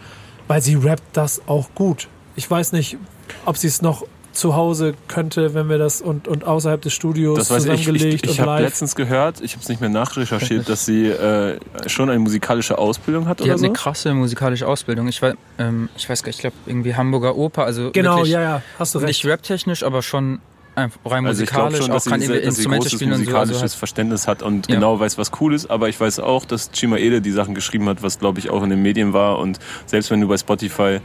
[0.48, 2.08] weil sie rappt das auch gut.
[2.38, 2.98] Ich weiß nicht,
[3.46, 7.38] ob sie es noch zu Hause könnte, wenn wir das und, und außerhalb des Studios
[7.38, 7.72] Das weiß ich.
[7.74, 11.08] Ich, zusammengelegt ich und habe letztens gehört, ich habe es nicht mehr nachrecherchiert, dass sie
[11.08, 13.66] äh, schon eine musikalische Ausbildung hat Die oder hat so.
[13.66, 15.08] eine krasse musikalische Ausbildung.
[15.08, 18.34] Ich weiß, ähm, ich weiß gar nicht, ich glaube irgendwie Hamburger Oper, also Genau, wirklich
[18.34, 19.08] ja, ja, hast du recht.
[19.08, 20.40] nicht raptechnisch, aber schon
[20.76, 23.12] einfach rein Also ich glaube musikalisch, schon, auch dass kann sie, sie Instrumente großes spielen
[23.12, 23.22] und so.
[23.22, 24.76] musikalisches Also halt, Verständnis hat und Ja.
[24.76, 25.72] genau weiß, was cool ist.
[25.72, 28.62] Aber ich weiß auch, dass Chima Ede die Sachen geschrieben hat, was glaube ich auch
[28.64, 29.40] in den Medien war.
[29.40, 31.00] Und selbst wenn du bei Spotify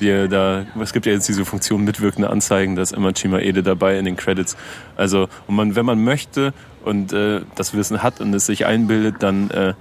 [0.00, 3.62] dir da, es gibt ja jetzt diese Funktion mitwirkende Anzeigen, da ist immer Chima Ede
[3.62, 4.56] dabei in den Credits.
[4.96, 6.52] Also und man, wenn man möchte
[6.84, 9.74] und äh, das Wissen hat und es sich einbildet, dann äh,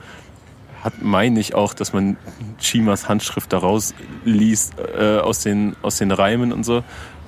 [0.84, 2.16] hat meine ich auch, dass man
[2.60, 6.84] Chimas Handschrift daraus liest äh, aus den aus den Reimen und so.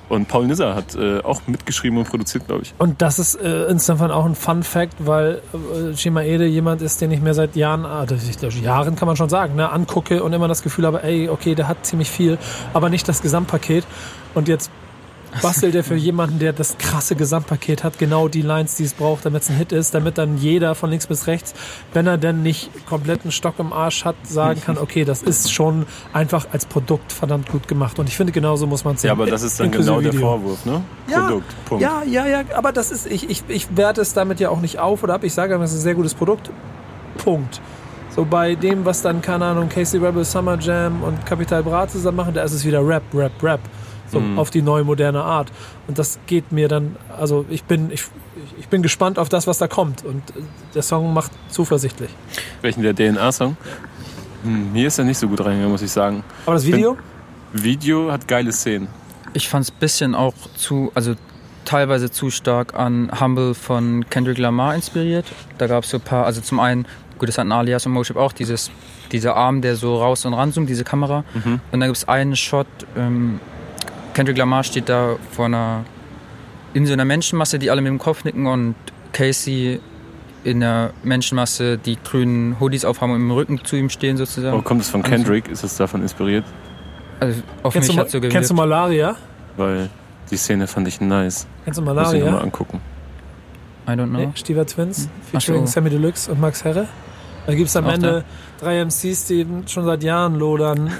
[0.08, 2.74] Und Paul Nisser hat äh, auch mitgeschrieben und produziert, glaube ich.
[2.78, 7.00] Und das ist äh, insofern auch ein Fun Fact, weil äh, Shima Ede jemand ist,
[7.00, 10.32] den ich mir seit Jahren, ah, ist, Jahren kann man schon sagen, ne, angucke und
[10.32, 12.38] immer das Gefühl habe, ey, okay, der hat ziemlich viel,
[12.72, 13.84] aber nicht das Gesamtpaket.
[14.34, 14.70] Und jetzt
[15.42, 19.26] bastelt er für jemanden, der das krasse Gesamtpaket hat, genau die Lines, die es braucht,
[19.26, 21.54] damit es ein Hit ist, damit dann jeder von links bis rechts,
[21.92, 25.86] wenn er denn nicht kompletten Stock im Arsch hat, sagen kann, okay, das ist schon
[26.12, 27.98] einfach als Produkt verdammt gut gemacht.
[27.98, 30.26] Und ich finde, genauso muss man es Ja, aber das ist dann genau der Video.
[30.26, 30.82] Vorwurf, ne?
[31.08, 31.64] Ja, Produkt.
[31.64, 31.82] Punkt.
[31.82, 34.78] Ja, ja, ja, aber das ist, ich, ich, ich werte es damit ja auch nicht
[34.78, 35.24] auf oder ab.
[35.24, 36.50] Ich sage einfach, es ist ein sehr gutes Produkt.
[37.18, 37.60] Punkt.
[38.14, 42.16] So bei dem, was dann, keine Ahnung, Casey Rebel, Summer Jam und Capital Bra zusammen
[42.16, 43.60] machen, da ist es wieder Rap, Rap, Rap.
[44.10, 44.38] So Mhm.
[44.38, 45.50] auf die neue moderne Art.
[45.86, 48.04] Und das geht mir dann, also ich bin, ich,
[48.58, 50.04] ich bin gespannt auf das, was da kommt.
[50.04, 50.40] Und äh,
[50.74, 52.10] der Song macht zuversichtlich.
[52.62, 53.56] Welchen der DNA-Song?
[54.44, 56.22] Hm, mir ist er nicht so gut reingegangen, muss ich sagen.
[56.46, 56.96] Aber das Video?
[57.52, 58.88] Video hat geile Szenen.
[59.34, 61.14] Ich fand es ein bisschen auch zu, also
[61.64, 65.26] teilweise zu stark an Humble von Kendrick Lamar inspiriert.
[65.58, 66.86] Da gab es so ein paar, also zum einen,
[67.18, 68.70] gut, das hatten Alias und Moship auch, dieses,
[69.12, 71.24] dieser Arm, der so raus und ranzoomt, diese Kamera.
[71.34, 71.60] Mhm.
[71.72, 72.66] Und dann gibt es einen Shot,
[72.96, 73.40] ähm,
[74.18, 75.84] Kendrick Lamar steht da vor einer,
[76.74, 78.74] in so einer Menschenmasse, die alle mit dem Kopf nicken und
[79.12, 79.78] Casey
[80.42, 84.56] in der Menschenmasse, die grünen Hoodies aufhaben und im Rücken zu ihm stehen sozusagen.
[84.58, 85.46] Oh, kommt es von Also- Kendrick?
[85.46, 86.44] Ist es davon inspiriert?
[87.20, 88.54] Also auf Kennst, mich du, hat so kennst du.
[88.54, 89.14] Malaria?
[89.56, 89.88] Weil
[90.32, 91.46] die Szene fand ich nice.
[91.64, 92.38] Kennst du Muss ich nochmal Malaria?
[92.42, 92.80] angucken.
[93.86, 94.18] I don't know.
[94.18, 95.74] Nee, Stieber Twins, Ach featuring so.
[95.74, 96.88] Sammy Deluxe und Max Herre.
[97.46, 98.24] Da gibt es am Auch Ende
[98.60, 100.90] drei MCs, die schon seit Jahren lodern,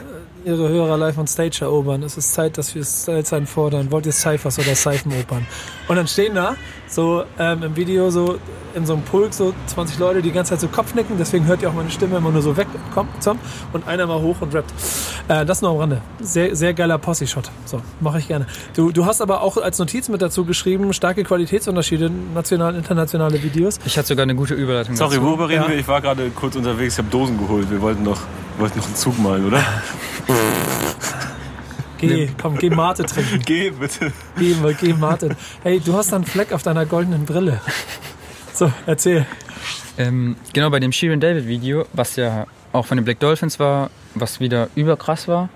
[0.49, 2.03] ihre Hörer live on stage erobern.
[2.03, 3.91] Es ist Zeit, dass wir Style fordern.
[3.93, 5.47] Wollt ihr Cyphers oder Seifenopern?
[5.87, 6.57] Und dann stehen da
[6.89, 8.39] so ähm, im Video so
[8.75, 11.17] in so einem Pulk so 20 Leute, die die ganze Zeit so Kopfnicken.
[11.19, 12.67] Deswegen hört ihr auch meine Stimme immer nur so weg.
[12.95, 13.39] Kommt, zum,
[13.73, 14.73] und einer mal hoch und rappt.
[15.29, 16.01] Äh, das nur am Rande.
[16.21, 17.51] Sehr, sehr geiler Posse-Shot.
[17.65, 18.47] So, mache ich gerne.
[18.77, 23.79] Du, du hast aber auch als Notiz mit dazu geschrieben, starke Qualitätsunterschiede, national, internationale Videos.
[23.85, 25.27] Ich hatte sogar eine gute Überleitung Sorry, dazu.
[25.27, 25.69] worüber reden Ja.
[25.71, 25.77] wir?
[25.79, 27.71] Ich war gerade kurz unterwegs, ich habe Dosen geholt.
[27.71, 28.21] Wir wollten noch,
[28.59, 29.63] wollten noch einen Zug malen, oder?
[31.99, 33.41] Geh, komm, geh Mate trinken.
[33.45, 34.13] Geh bitte.
[34.39, 35.37] Geh, mal, geh Mate.
[35.63, 37.61] Hey, du hast da einen Fleck auf deiner goldenen Brille.
[38.55, 39.27] So, erzähl.
[39.99, 43.91] Ähm, genau bei dem Shirin David Video, was ja auch von den Black Dolphins war,
[44.15, 45.49] was wieder überkrass war.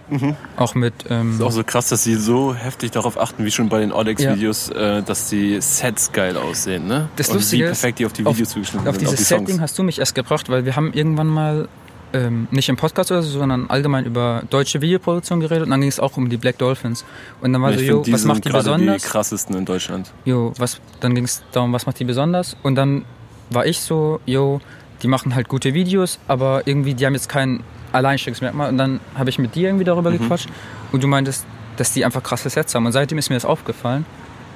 [0.57, 0.95] Auch mit.
[1.11, 3.93] Ähm, Ist auch so krass, dass sie so heftig darauf achten, wie schon bei den
[3.93, 7.09] Odex-Videos, äh, dass die Sets geil aussehen, ne?
[7.17, 9.17] Das Und Lustige wie ist, perfekt die auf die auf- Videos zugeschnitten auf sind, dieses
[9.19, 9.43] die Songs.
[9.49, 11.69] Setting hast du mich erst gebracht, weil wir haben irgendwann mal
[12.13, 15.89] ähm, nicht im Podcast oder so, sondern allgemein über deutsche Videoproduktion geredet und dann ging
[15.89, 17.05] es auch um die Black Dolphins.
[17.41, 19.03] Und dann war ich so, jo, was macht die besonders?
[19.03, 20.11] die krassesten in Deutschland.
[20.25, 22.57] Jo, was, dann ging es darum, was macht die besonders?
[22.63, 23.05] Und dann
[23.51, 24.61] war ich so, jo,
[25.03, 28.69] die machen halt gute Videos, aber irgendwie, die haben jetzt kein Alleinstellungsmerkmal.
[28.69, 30.19] Und dann habe ich mit dir irgendwie darüber Mhm.
[30.19, 30.49] gequatscht
[30.93, 31.45] und du meintest,
[31.77, 32.87] dass die einfach krasse Sets haben.
[32.87, 34.05] Und seitdem ist mir das aufgefallen.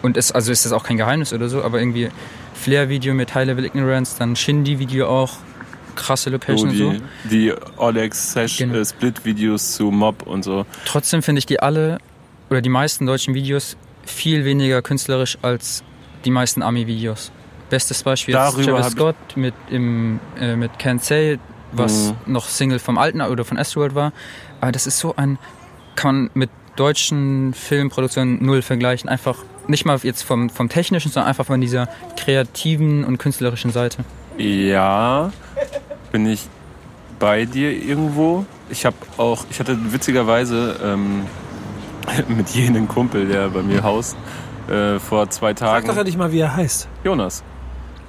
[0.02, 2.10] Und es, also ist das auch kein Geheimnis oder so, aber irgendwie
[2.54, 5.32] Flair-Video mit High Level Ignorance, dann Shindy-Video auch,
[5.96, 6.94] krasse So Location und so.
[7.30, 7.52] die,
[8.32, 8.74] Sesh Genau.
[8.76, 10.64] äh, Split-Videos zu Mob und so.
[10.84, 11.98] Trotzdem finde ich die alle
[12.50, 15.82] oder die meisten deutschen Videos viel weniger künstlerisch als
[16.24, 17.32] die meisten Ami-Videos.
[17.70, 21.38] Bestes Beispiel ist Darüber hab Travis Scott mit, im, äh, mit Can't Say,
[21.72, 22.32] was Mhm.
[22.32, 24.12] noch Single vom alten oder von Astroworld war.
[24.60, 25.38] Aber das ist so ein,
[25.96, 29.08] kann man mit deutschen Filmproduktionen null vergleichen.
[29.08, 34.04] Einfach nicht mal jetzt vom, vom technischen, sondern einfach von dieser kreativen und künstlerischen Seite.
[34.38, 35.32] Ja,
[36.12, 36.48] bin ich
[37.18, 38.44] bei dir irgendwo.
[38.68, 41.22] Ich habe auch, ich hatte witzigerweise ähm,
[42.28, 44.16] mit jenem Kumpel, der bei mir haust,
[44.68, 45.98] äh, vor zwei Sag doch Tagen.
[45.98, 46.88] endlich mal, wie er heißt.
[47.04, 47.42] Jonas,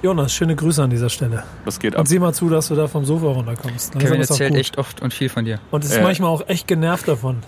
[0.02, 1.42] Jonas, schöne Grüße an dieser Stelle.
[1.64, 2.00] was geht ab?
[2.00, 3.94] Und sieh mal zu, dass du da vom Sofa runterkommst.
[3.94, 5.58] Langsam Kevin erzählt echt oft und viel von dir.
[5.70, 6.02] Und ist Ja.
[6.02, 7.38] manchmal auch echt genervt davon.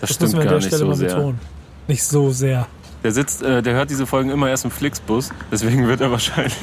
[0.00, 1.14] Das Das stimmt müssen wir an gar der nicht Stelle so mal sehr.
[1.14, 1.40] betonen.
[1.88, 2.66] Nicht so sehr.
[3.02, 6.54] Der sitzt, äh, der hört diese Folgen immer erst im Flixbus, deswegen wird er wahrscheinlich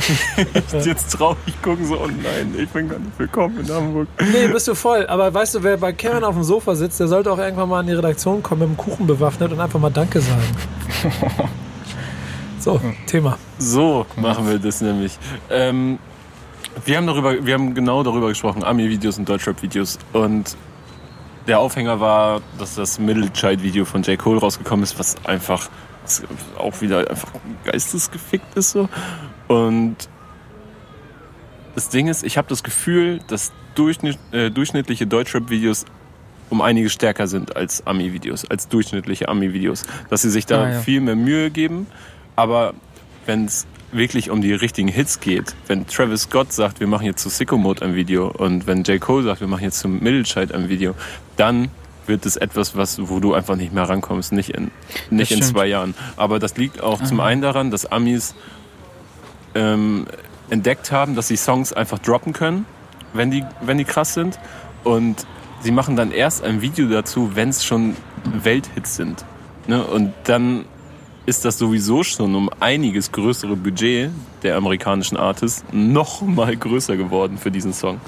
[0.85, 4.07] jetzt traurig gucken, so, oh nein, ich bin gar nicht willkommen in Hamburg.
[4.19, 5.07] Nee, bist du voll.
[5.07, 7.81] Aber weißt du, wer bei Kevin auf dem Sofa sitzt, der sollte auch irgendwann mal
[7.81, 10.43] in die Redaktion kommen mit dem Kuchen bewaffnet und einfach mal Danke sagen.
[12.59, 13.37] So, Thema.
[13.59, 15.17] So machen wir das nämlich.
[15.49, 15.99] Ähm,
[16.83, 19.97] wir haben darüber, wir haben genau darüber gesprochen, Ami-Videos und Deutschrap-Videos.
[20.11, 20.57] Und
[21.47, 24.19] der Aufhänger war, dass das Middle Child-Video von J.
[24.19, 25.69] Cole rausgekommen ist, was einfach
[26.57, 27.31] auch wieder einfach
[27.65, 28.89] geistesgefickt ist so.
[29.47, 29.95] Und
[31.75, 35.85] das Ding ist, ich habe das Gefühl, dass durchschnitt, äh, durchschnittliche Deutschrap-Videos
[36.49, 39.83] um einiges stärker sind als Ami-Videos, als durchschnittliche Ami-Videos.
[40.09, 40.79] Dass sie sich da Ah, ja.
[40.79, 41.87] viel mehr Mühe geben.
[42.35, 42.73] Aber
[43.25, 47.21] wenn es wirklich um die richtigen Hits geht, wenn Travis Scott sagt, wir machen jetzt
[47.21, 48.99] zu Sicko Mode ein Video und wenn J.
[48.99, 50.93] Cole sagt, wir machen jetzt zum Middle Child ein Video,
[51.37, 51.69] dann
[52.07, 54.71] wird es etwas, was, wo du einfach nicht mehr rankommst, nicht in,
[55.09, 55.95] nicht in zwei Jahren.
[56.15, 58.35] Aber das liegt auch zum einen daran, dass Amis
[59.55, 60.05] ähm,
[60.49, 62.65] entdeckt haben, dass sie Songs einfach droppen können,
[63.13, 64.39] wenn die, wenn die krass sind.
[64.83, 65.25] Und
[65.61, 69.25] sie machen dann erst ein Video dazu, wenn es schon Welthits sind.
[69.67, 69.83] Ne?
[69.83, 70.65] Und dann
[71.25, 74.11] ist das sowieso schon um einiges größere Budget
[74.43, 77.99] der amerikanischen Artists noch mal größer geworden für diesen Song.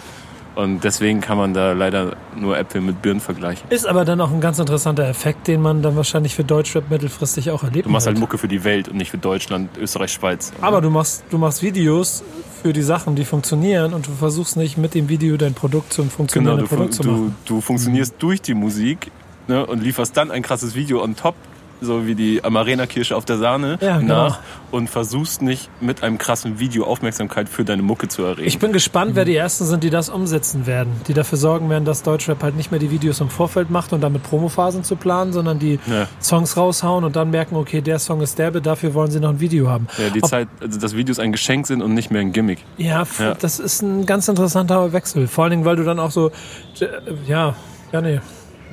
[0.60, 3.69] Und deswegen kann man da leider nur Äpfel mit Birnen vergleichen.
[3.69, 7.50] Ist aber dann auch ein ganz interessanter Effekt, den man dann wahrscheinlich für Deutschrap mittelfristig
[7.52, 7.86] auch erlebt.
[7.86, 10.52] Du machst halt Mucke für die Welt und nicht für Deutschland, Österreich, Schweiz.
[10.60, 12.26] Aber du machst, du machst Videos
[12.62, 16.08] für die Sachen, die funktionieren und du versuchst nicht mit dem Video dein Produkt zum
[16.10, 17.36] Genau, funktionierenden du, fun Produkt zu du, machen.
[17.45, 19.12] du funktionierst durch die Musik
[19.48, 21.36] ne, und lieferst dann ein krasses Video on top,
[21.81, 24.27] so wie die Amarena-Kirsche auf der Sahne Ja, genau.
[24.27, 24.39] nach
[24.71, 28.47] und versuchst nicht mit einem krassen Video Aufmerksamkeit für deine Mucke zu erregen.
[28.47, 30.91] Ich bin gespannt, wer die Ersten sind, die das umsetzen werden.
[31.07, 34.01] Die dafür sorgen werden, dass Deutschrap halt nicht mehr die Videos im Vorfeld macht und
[34.01, 36.07] damit Promophasen zu planen, sondern die Ja.
[36.21, 39.39] Songs raushauen und dann merken, okay, der Song ist der, dafür wollen sie noch ein
[39.39, 39.87] Video haben.
[39.97, 42.59] ja, die Ob- Zeit, also dass Videos ein Geschenk sind und nicht mehr ein Gimmick.
[42.77, 43.33] Ja, Ja.
[43.35, 45.27] das ist ein ganz interessanter Wechsel.
[45.27, 46.29] Vor allen Dingen, weil du dann auch so,
[46.79, 46.85] äh,
[47.27, 47.55] ja,
[47.91, 48.19] ja, nee,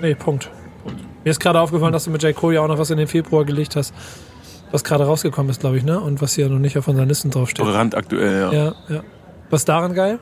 [0.02, 0.50] nee, Punkt.
[1.26, 2.36] Mir ist gerade aufgefallen, dass du mit J.
[2.36, 3.92] Cole ja auch noch was in den Februar gelegt hast,
[4.70, 5.98] was gerade rausgekommen ist, glaube ich, ne?
[5.98, 7.66] Und was hier noch nicht auf unseren Listen draufsteht.
[7.66, 8.52] Brandaktuell, ja.
[8.52, 9.02] Ja, ja.
[9.50, 10.20] Was daran geil?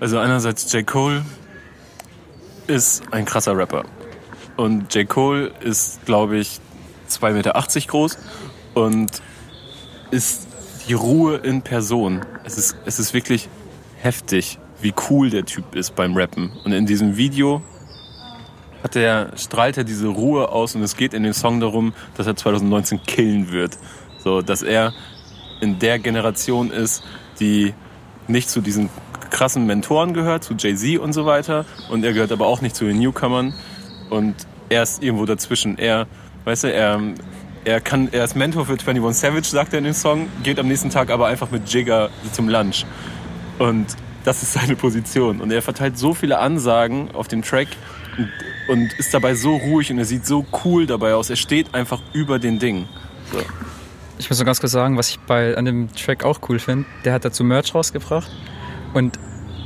[0.00, 0.86] Also einerseits J.
[0.86, 1.26] Cole
[2.66, 3.84] ist ein krasser Rapper.
[4.56, 5.06] Und J.
[5.06, 6.58] Cole ist, glaube ich,
[7.10, 7.52] 2,80 Meter
[7.86, 8.18] groß
[8.72, 9.20] und
[10.10, 10.46] ist
[10.88, 12.24] die Ruhe in Person.
[12.44, 13.50] Es ist, es ist wirklich
[14.00, 16.50] heftig, wie cool der Typ ist beim Rappen.
[16.64, 17.60] Und in diesem Video
[18.86, 22.28] hat er, strahlt er diese Ruhe aus und es geht in dem Song darum, dass
[22.28, 23.78] er 2019 killen wird.
[24.22, 24.92] So, dass er
[25.60, 27.02] in der Generation ist,
[27.40, 27.74] die
[28.28, 28.88] nicht zu diesen
[29.30, 31.64] krassen Mentoren gehört, zu Jay-Z und so weiter.
[31.90, 33.54] Und er gehört aber auch nicht zu den Newcomern.
[34.08, 34.36] Und
[34.68, 35.78] er ist irgendwo dazwischen.
[35.78, 36.06] Er,
[36.44, 37.00] weißt du, er,
[37.64, 40.68] er, kann, er ist Mentor für 21 Savage, sagt er in dem Song, geht am
[40.68, 42.86] nächsten Tag aber einfach mit Jigger zum Lunch.
[43.58, 43.86] Und
[44.24, 45.40] das ist seine Position.
[45.40, 47.68] Und er verteilt so viele Ansagen auf dem Track
[48.68, 51.30] und, ist dabei so ruhig und er sieht so cool dabei aus.
[51.30, 52.86] Er steht einfach über den Ding.
[53.32, 53.38] So.
[54.18, 56.86] Ich muss noch ganz kurz sagen, was ich bei an dem Track auch cool finde.
[57.04, 58.30] Der hat dazu Merch rausgebracht
[58.94, 59.18] und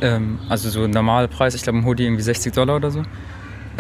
[0.02, 3.02] Ähm, also so ein normaler Preis, ich glaube ein Hoodie irgendwie 60 Dollar oder so.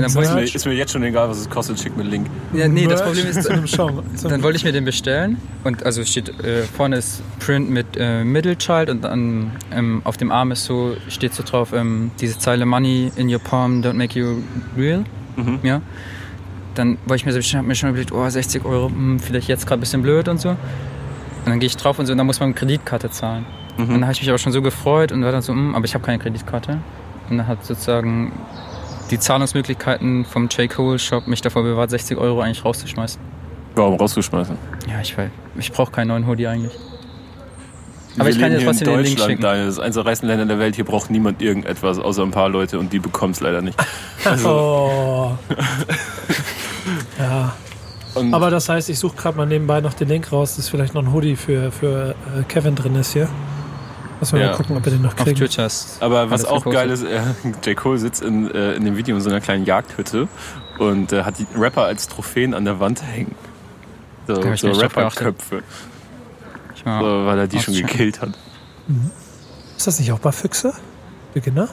[0.00, 0.54] Dann Ist wollte mir, Merch?
[0.54, 2.26] ist mir jetzt schon egal, was es kostet, schick mir einen Link.
[2.52, 3.44] ich, ja, nee, das Problem ist,
[4.24, 8.24] dann wollte ich mir den bestellen und also steht äh, vorne ist Print mit äh,
[8.24, 12.38] Middle Child und dann ähm, auf dem Arm ist so steht so drauf ähm, diese
[12.38, 14.42] Zeile Money in your palm don't make you
[14.76, 15.04] real.
[15.36, 15.58] Mhm.
[15.62, 15.82] Ja.
[16.74, 19.48] Dann wollte ich mir so bestellen, hab mir schon überlegt, oh 60 Euro, hm, vielleicht
[19.48, 20.50] jetzt gerade ein bisschen blöd und so.
[20.50, 20.56] Und
[21.46, 23.44] dann gehe ich drauf und so, und dann muss man Kreditkarte zahlen.
[23.76, 23.82] Mhm.
[23.82, 25.84] Und dann habe ich mich aber schon so gefreut und war dann so, hm, aber
[25.84, 26.78] ich habe keine Kreditkarte.
[27.28, 28.32] Und dann hat sozusagen
[29.10, 30.70] die Zahlungsmöglichkeiten vom J.
[30.70, 33.20] Cole Shop mich davor bewahrt, 60 Euro eigentlich rauszuschmeißen.
[33.74, 34.56] Warum rauszuschmeißen?
[34.88, 35.30] Ja, ich weiß.
[35.58, 36.72] Ich brauche keinen neuen Hoodie eigentlich.
[38.16, 39.42] Aber Wir ich kann hier trotzdem in den Link Deutschland, schicken.
[39.42, 39.66] Daniel.
[39.66, 40.74] Das ist eines der reichsten Länder der Welt.
[40.74, 43.78] Hier braucht niemand irgendetwas, außer ein paar Leute und die bekommen es leider nicht.
[44.24, 45.38] Also, Oh.
[47.18, 47.54] ja.
[48.14, 50.94] und Aber das heißt, ich suche gerade mal nebenbei noch den Link raus, dass vielleicht
[50.94, 53.28] noch ein Hoodie für, für äh, Kevin drin ist hier.
[54.20, 54.50] Müssen wir Ja.
[54.50, 55.36] mal gucken, ob wir den noch Auf kriegen.
[55.38, 57.20] Twitter ist Aber was auch geil ist, äh,
[57.64, 57.76] J.
[57.76, 60.28] Cole sitzt in, äh, in dem Video in so einer kleinen Jagdhütte
[60.78, 63.34] und äh, hat die Rapper als Trophäen an der Wand hängen.
[64.26, 65.62] So, so Rapperköpfe,
[66.84, 68.30] so, weil er die schon gekillt hat.
[69.76, 70.72] Ist das nicht auch bei Füchse?
[71.34, 71.68] Beginner?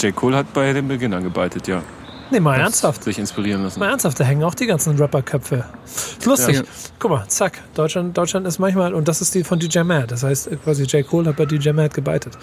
[0.00, 0.14] J.
[0.14, 1.82] Cole hat bei den Beginnern gebeitet, ja.
[2.30, 3.04] Nee, mal ernsthaft.
[3.04, 3.78] Sich inspirieren lassen.
[3.80, 5.64] Mal ernsthaft, da hängen auch die ganzen Rapperköpfe.
[5.84, 6.56] Ist lustig.
[6.56, 6.62] Ja.
[6.98, 7.60] Guck mal, zack.
[7.74, 10.06] Deutschland, Deutschland ist manchmal, und das ist die von DJ Mad.
[10.08, 11.06] Das heißt, quasi J.
[11.06, 12.36] Cole hat bei DJ Mad gebeitet.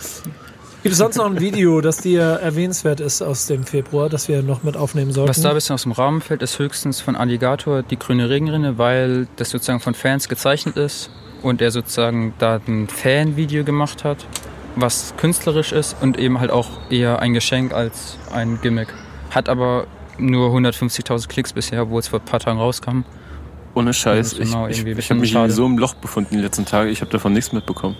[0.84, 4.42] Gibt es sonst noch ein Video, das dir erwähnenswert ist aus dem Februar, das wir
[4.42, 5.30] noch mit aufnehmen sollten?
[5.30, 8.80] Was da ein bisschen aus dem Rahmen fällt, ist höchstens von Alligator die grüne Regenrinne,
[8.80, 11.12] weil das sozusagen von Fans gezeichnet ist
[11.44, 14.26] und er sozusagen da ein Fanvideo gemacht hat,
[14.76, 18.88] was künstlerisch ist und eben halt auch eher ein Geschenk als ein Gimmick.
[19.32, 23.02] Hat aber nur 150.000 Klicks bisher, obwohl es vor ein paar Tagen rauskam.
[23.74, 24.32] Ohne Scheiß.
[24.32, 25.46] Das ist Ich, genau ich, irgendwie ich habe mich schade.
[25.46, 26.90] in so einem Loch befunden die letzten Tage.
[26.90, 27.96] Ich habe davon nichts mitbekommen.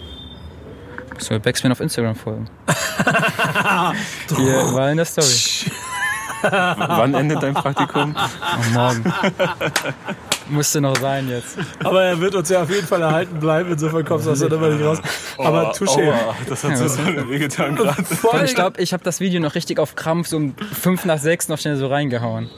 [1.18, 2.50] So, Backspin auf Instagram folgen.
[4.36, 5.28] Hier war in der Story.
[5.28, 8.16] W- Wann endet dein Praktikum?
[8.18, 9.04] Oh, morgen.
[10.52, 11.58] Musste noch sein jetzt.
[11.84, 14.50] Aber er wird uns ja auf jeden Fall erhalten bleiben, insofern kommst du aus der
[14.50, 15.00] Nummer nicht raus.
[15.38, 16.08] Aber Oh, touché.
[16.12, 18.04] aua, das hat so so wehgetan gerade.
[18.46, 21.48] Ich glaube, ich habe das Video noch richtig auf Krampf so um 5 nach 6
[21.48, 22.50] noch schnell so reingehauen.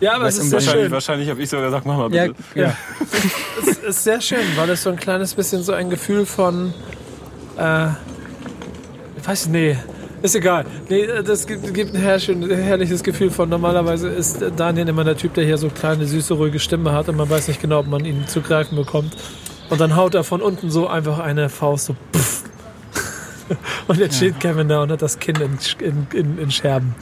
[0.00, 0.92] ja, aber es ist sehr im Wahrscheinlich, schön.
[0.92, 2.42] wahrscheinlich habe ich sogar gesagt, mach mal Ja, bitte.
[2.54, 2.76] ja.
[3.68, 6.72] Es ist sehr schön, weil es so ein kleines bisschen so ein Gefühl von,
[7.58, 7.86] äh,
[9.18, 9.78] ich weiß nicht, nee,
[10.24, 10.64] ist egal.
[10.88, 15.44] Nee, das gibt gibt ein herrliches Gefühl von, normalerweise ist Daniel immer der Typ, der
[15.44, 18.26] hier so kleine, süße, ruhige Stimme hat und man weiß nicht genau, ob man ihn
[18.26, 19.14] zu greifen bekommt.
[19.68, 22.44] Und dann haut er von unten so einfach eine Faust so, pff.
[23.88, 26.94] Und jetzt steht Kevin da und hat das Kinn in, in, in, in Scherben.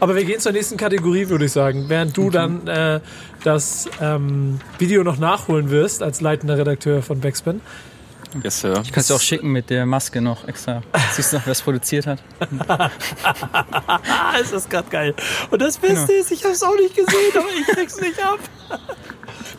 [0.00, 1.84] Aber wir gehen zur nächsten Kategorie, würde ich sagen.
[1.88, 3.00] Während du dann äh,
[3.42, 7.60] das ähm, Video noch nachholen wirst als leitender Redakteur von Backspin.
[8.42, 8.80] Yes, Sir.
[8.82, 10.82] Ich kann es dir auch schicken mit der Maske noch extra.
[11.12, 12.22] Siehst du noch, wer es produziert hat?
[13.24, 15.14] Ah, ist das gerade geil.
[15.50, 18.38] Und das Beste ist, ich habe es auch nicht gesehen, aber ich krieg's nicht ab.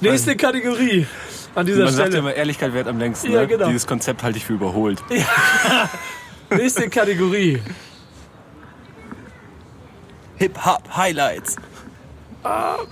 [0.01, 1.07] Nächste Kategorie
[1.55, 2.17] an dieser Man sagt ja Stelle.
[2.19, 3.31] immer, Ehrlichkeit wert am längsten.
[3.31, 3.47] Ja, ne?
[3.47, 3.67] genau.
[3.67, 5.01] Dieses Konzept halte ich für überholt.
[6.49, 7.61] Nächste Kategorie.
[10.37, 11.55] Hip-Hop-Highlights.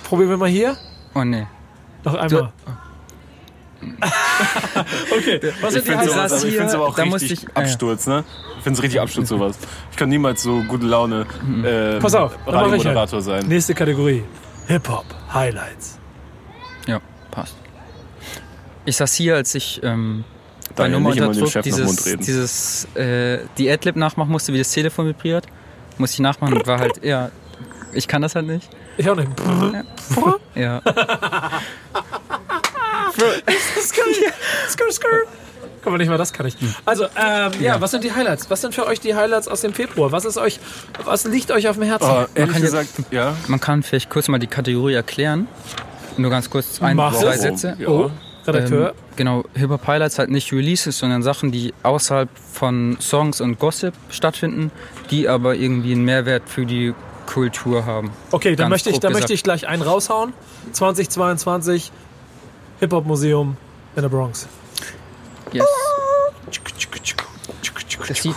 [0.06, 0.78] Probieren wir mal hier.
[1.14, 1.46] Oh nee.
[2.04, 2.54] Noch einmal.
[5.18, 7.50] okay, was Ich finde sowas, aber, ich find's aber auch Da richtig ich- ja.
[7.56, 8.24] Absturz, ne?
[8.58, 9.58] Ich finde es richtig Absturz, sowas.
[9.92, 11.26] Ich kann niemals so gute Laune
[11.64, 13.46] äh, Pass auf, Radiomoderator sein.
[13.48, 14.24] Nächste Kategorie.
[14.68, 16.00] Hip-Hop Highlights.
[16.88, 17.00] Ja,
[17.32, 17.56] passt.
[18.86, 20.24] Ich saß hier, als ich ähm,
[20.76, 22.24] bei Nummer unter dem Druck Chef nach dem Mund dieses, reden.
[22.26, 25.46] dieses äh, die Adlib nachmachen musste, wie das Telefon vibriert.
[25.98, 27.30] Musste ich nachmachen und war halt, ja,
[27.94, 28.68] ich kann das halt nicht.
[28.98, 29.30] Ich auch nicht.
[30.56, 30.82] Ja.
[33.82, 35.08] Skr, skr.
[35.84, 36.56] Guck mal, nicht mal das kann ich.
[36.86, 38.50] Also, ähm, ja, was sind die Highlights?
[38.50, 40.12] Was sind für euch die Highlights aus dem Februar?
[40.14, 40.60] Was ist euch,
[41.04, 42.10] was liegt euch auf dem Herzen?
[42.10, 43.36] Oh, ehrlich kann gesagt, ja.
[43.48, 45.48] Man kann vielleicht kurz mal die Kategorie erklären.
[46.18, 47.42] Nur ganz kurz ein, Mach zwei es.
[47.42, 47.76] Sätze.
[47.80, 47.88] Ja.
[47.90, 48.12] Oh,
[48.48, 48.90] Redakteur.
[48.90, 53.94] Ähm, genau, Hip-Hop Highlights halt nicht Releases, sondern Sachen, die außerhalb von Songs und Gossip
[54.10, 54.72] stattfinden,
[55.12, 56.94] die aber irgendwie einen Mehrwert für die
[57.26, 58.12] Kultur haben.
[58.32, 60.34] okay, dann möchte ich, dann möchte ich gleich einen raushauen.
[60.74, 61.92] 2022
[62.84, 63.56] Hip-Hop-Museum
[63.96, 64.46] in der Bronx.
[65.54, 65.66] Yes.
[68.10, 68.36] Das sieht,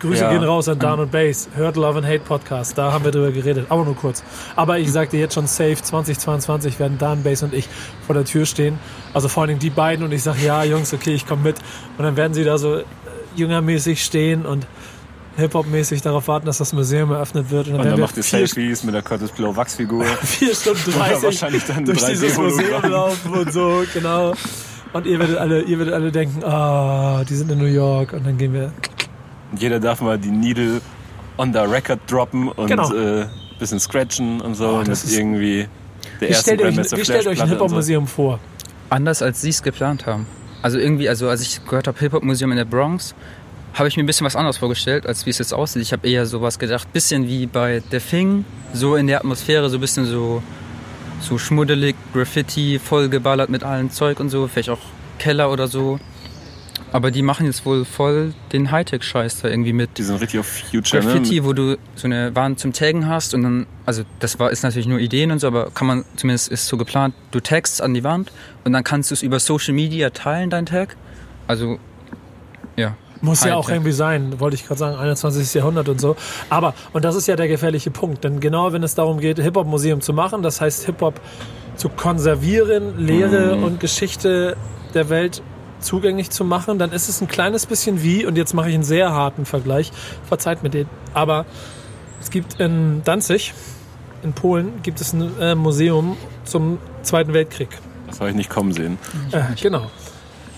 [0.00, 0.30] Grüße Ja.
[0.32, 1.48] gehen raus an Dan und Bass.
[1.54, 2.76] Hört Love and Hate Podcast.
[2.76, 3.66] Da haben wir drüber geredet.
[3.68, 4.24] Aber nur kurz.
[4.56, 7.68] Aber ich sagte jetzt schon safe, 2022 werden Dan, Bass und ich
[8.06, 8.78] vor der Tür stehen.
[9.14, 10.04] Also vor allen Dingen die beiden.
[10.04, 11.58] Und ich sage, ja, Jungs, okay, ich komme mit.
[11.96, 12.84] Und dann werden sie da so äh,
[13.36, 14.66] jüngermäßig stehen und
[15.38, 17.66] Hip-Hop-mäßig darauf warten, dass das Museum eröffnet wird.
[17.68, 20.04] Und dann Und dann wir macht ihr vier, Selfies mit der Curtis Blow Wachsfigur.
[20.22, 24.34] vier Stunden Oder 30 wahrscheinlich dann durch 3D dieses Museum laufen und so, genau.
[24.92, 28.12] Und ihr werdet alle, ihr werdet alle denken, ah, die sind in New York.
[28.14, 28.72] Und dann gehen wir
[29.56, 30.80] Jeder darf mal die Needle
[31.38, 32.92] on the record droppen und Genau.
[32.92, 33.26] äh,
[33.58, 34.68] bisschen scratchen und so.
[34.68, 35.68] Oh, und das ist- irgendwie
[36.20, 38.38] der Wie ersten stellt, ihr euch, wie stellt euch ein Hip-Hop-Museum vor?
[38.90, 40.26] Anders als sie es geplant haben.
[40.62, 43.14] Also irgendwie, also als ich gehört habe, Hip-Hop-Museum in der Bronx,
[43.74, 45.82] habe ich mir ein bisschen was anderes vorgestellt, als wie es jetzt aussieht.
[45.82, 49.76] Ich habe eher sowas gedacht, bisschen wie bei The Thing, so in der Atmosphäre, so
[49.78, 50.42] ein bisschen so,
[51.20, 54.80] so schmuddelig, Graffiti, vollgeballert mit allem Zeug und so, vielleicht auch
[55.18, 55.98] Keller oder so.
[56.90, 59.98] Aber die machen jetzt wohl voll den Hightech-Scheiß da irgendwie mit.
[59.98, 61.44] Die sind richtig auf Future, Graffiti, ne?
[61.44, 64.86] wo du so eine Wand zum Taggen hast und dann, also das war ist natürlich
[64.86, 68.04] nur Ideen und so, aber kann man zumindest ist so geplant, du tagst an die
[68.04, 68.32] Wand
[68.64, 70.96] und dann kannst du es über Social Media teilen, dein Tag.
[71.46, 71.78] Also
[72.76, 72.96] ja.
[73.20, 73.74] Muss ja auch Hightech.
[73.74, 75.54] irgendwie sein, wollte ich gerade sagen, 21.
[75.54, 76.16] Jahrhundert und so.
[76.50, 80.00] Aber, und das ist ja der gefährliche Punkt, denn genau wenn es darum geht, Hip-Hop-Museum
[80.00, 81.20] zu machen, das heißt Hip-Hop
[81.76, 84.56] zu konservieren, Lehre und Geschichte
[84.94, 85.42] der Welt
[85.80, 88.84] zugänglich zu machen, dann ist es ein kleines bisschen wie, und jetzt mache ich einen
[88.84, 89.92] sehr harten Vergleich,
[90.26, 91.46] verzeiht mir den, aber
[92.20, 93.54] es gibt in Danzig,
[94.22, 97.68] in Polen, gibt es ein äh, Museum zum Zweiten Weltkrieg.
[98.08, 98.98] Das habe ich nicht kommen sehen.
[99.30, 99.90] Äh, genau.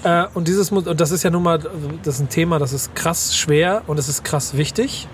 [0.02, 1.58] Äh, und dieses und das ist ja nun mal
[2.02, 5.08] das ist ein Thema, das ist krass schwer und es ist krass wichtig.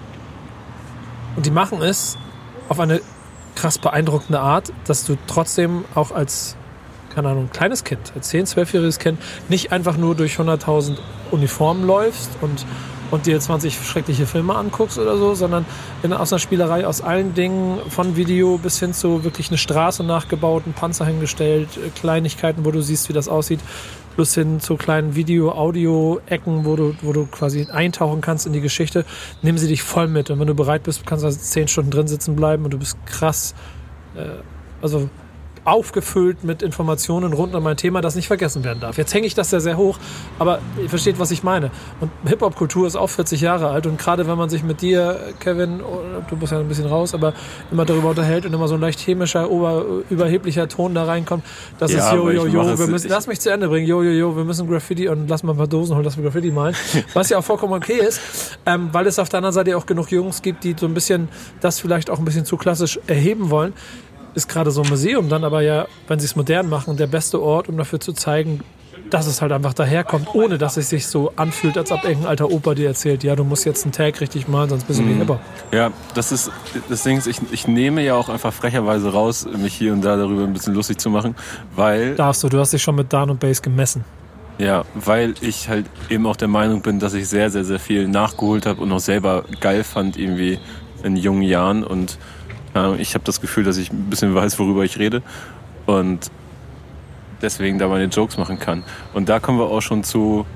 [1.36, 2.16] Und die machen es
[2.68, 3.00] auf eine
[3.54, 6.56] krass beeindruckende Art, dass du trotzdem auch als
[7.16, 9.18] keine Ahnung, kleines Kind, als 10, 12-jähriges Kind
[9.48, 10.98] nicht einfach nur durch 100.000
[11.30, 12.66] Uniformen läufst und,
[13.10, 15.64] und dir 20 schreckliche Filme anguckst oder so, sondern
[16.02, 20.02] in, aus einer Spielerei aus allen Dingen, von Video bis hin zu wirklich eine Straße
[20.04, 23.60] nachgebaut, einen Panzer hingestellt, äh, Kleinigkeiten, wo du siehst, wie das aussieht,
[24.14, 29.04] plus hin zu kleinen Video-Audio-Ecken, wo du, wo du quasi eintauchen kannst in die Geschichte.
[29.42, 31.90] Nehmen sie dich voll mit und wenn du bereit bist, kannst du also 10 Stunden
[31.90, 33.54] drin sitzen bleiben und du bist krass,
[34.16, 34.42] äh,
[34.82, 35.08] also
[35.66, 38.96] aufgefüllt mit Informationen rund um ein Thema, das nicht vergessen werden darf.
[38.96, 39.98] Jetzt hänge ich das ja sehr hoch,
[40.38, 41.70] aber ihr versteht, was ich meine.
[42.00, 45.80] Und Hip-Hop-Kultur ist auch 40 Jahre alt und gerade wenn man sich mit dir, Kevin,
[45.80, 47.34] oder du bist ja ein bisschen raus, aber
[47.72, 49.48] immer darüber unterhält und immer so ein leicht chemischer,
[50.08, 51.44] überheblicher Ton da reinkommt,
[51.78, 54.10] das Ja, ist jo, jo, jo, wir müssen, lass mich zu Ende bringen, jo, jo,
[54.10, 56.76] jo, wir müssen Graffiti und lass mal ein paar Dosen holen, lass mal Graffiti malen,
[57.14, 58.20] was ja auch vollkommen okay ist,
[58.66, 61.28] ähm, weil es auf der anderen Seite auch genug Jungs gibt, die so ein bisschen
[61.60, 63.72] das vielleicht auch ein bisschen zu klassisch erheben wollen
[64.36, 67.42] ist gerade so ein Museum dann aber ja, wenn sie es modern machen, der beste
[67.42, 68.60] Ort, um dafür zu zeigen,
[69.10, 72.50] dass es halt einfach daherkommt, ohne dass es sich so anfühlt, als ob irgendein alter
[72.50, 75.12] Opa dir erzählt, ja, du musst jetzt einen Tag richtig malen, sonst bist du wie
[75.14, 75.38] Hipper.
[75.72, 76.50] Ja, das ist
[76.88, 80.16] das Ding ist, ich, ich nehme ja auch einfach frecherweise raus, mich hier und da
[80.16, 81.34] darüber ein bisschen lustig zu machen,
[81.76, 84.04] weil Darfst du, du hast dich schon mit Dan und Bass gemessen.
[84.58, 88.08] ja, weil ich halt eben auch der Meinung bin, dass ich sehr sehr sehr viel
[88.08, 90.58] nachgeholt habe und auch selber geil fand irgendwie
[91.04, 92.18] in jungen Jahren und
[92.98, 95.22] ich habe das Gefühl, dass ich ein bisschen weiß, worüber ich rede
[95.86, 96.30] und
[97.42, 98.82] deswegen da meine Jokes machen kann.
[99.14, 100.46] Und da kommen wir auch schon zu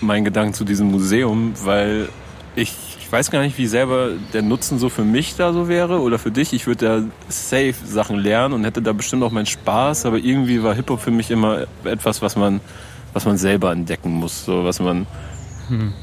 [0.00, 2.08] meinen Gedanken zu diesem Museum, weil
[2.56, 6.00] ich, ich weiß gar nicht, wie selber der Nutzen so für mich da so wäre
[6.00, 6.52] oder für dich.
[6.52, 10.62] Ich würde da safe Sachen lernen und hätte da bestimmt auch meinen Spaß, aber irgendwie
[10.62, 12.60] war Hip-Hop für mich immer etwas, was man,
[13.12, 15.06] was man selber entdecken muss, so was man,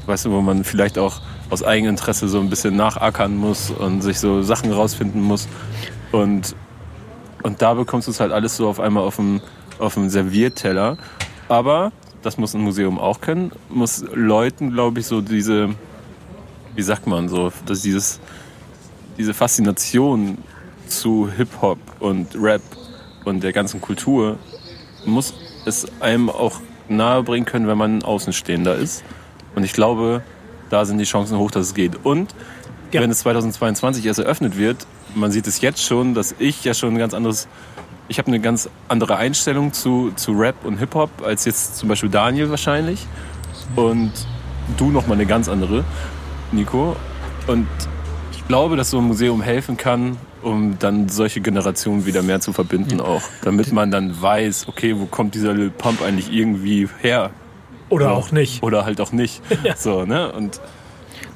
[0.06, 1.20] weißt du, wo man vielleicht auch
[1.52, 5.48] aus Eigeninteresse so ein bisschen nachackern muss und sich so Sachen rausfinden muss
[6.10, 6.56] und
[7.42, 9.40] und da bekommst du es halt alles so auf einmal auf dem,
[9.78, 10.96] auf dem Servierteller.
[11.48, 11.92] Aber,
[12.22, 15.70] das muss ein Museum auch können, muss Leuten, glaube ich, so diese,
[16.74, 18.20] wie sagt man so, dass dieses,
[19.18, 20.38] diese Faszination
[20.86, 22.62] zu Hip-Hop und Rap
[23.24, 24.38] und der ganzen Kultur,
[25.04, 25.34] muss
[25.64, 29.02] es einem auch nahebringen können, wenn man Außenstehender ist.
[29.56, 30.22] Und ich glaube,
[30.72, 32.04] da sind die Chancen hoch, dass es geht.
[32.04, 32.34] Und
[32.92, 33.00] Ja.
[33.02, 36.94] wenn es 2022 erst eröffnet wird, man sieht es jetzt schon, dass ich ja schon
[36.94, 37.46] ein ganz anderes,
[38.08, 42.08] ich habe eine ganz andere Einstellung zu, zu Rap und Hip-Hop als jetzt zum Beispiel
[42.08, 43.06] Daniel wahrscheinlich.
[43.76, 44.12] Und
[44.78, 45.84] du nochmal eine ganz andere,
[46.52, 46.96] Nico.
[47.46, 47.66] Und
[48.32, 52.52] ich glaube, dass so ein Museum helfen kann, um dann solche Generationen wieder mehr zu
[52.52, 53.22] verbinden auch.
[53.42, 57.30] Damit man dann weiß, okay, wo kommt dieser Lil Pump eigentlich irgendwie her?
[57.92, 58.12] Oder Ja.
[58.12, 58.62] auch nicht.
[58.62, 59.40] Oder halt auch nicht.
[59.64, 59.76] Ja.
[59.76, 60.32] So, ne?
[60.32, 60.60] Und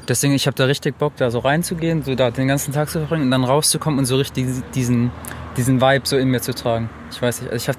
[0.09, 3.01] Deswegen, ich habe da richtig Bock, da so reinzugehen, so da den ganzen Tag zu
[3.01, 5.11] verbringen und dann rauszukommen und so richtig diesen,
[5.57, 6.89] diesen Vibe so in mir zu tragen.
[7.11, 7.79] Ich weiß nicht, also ich habe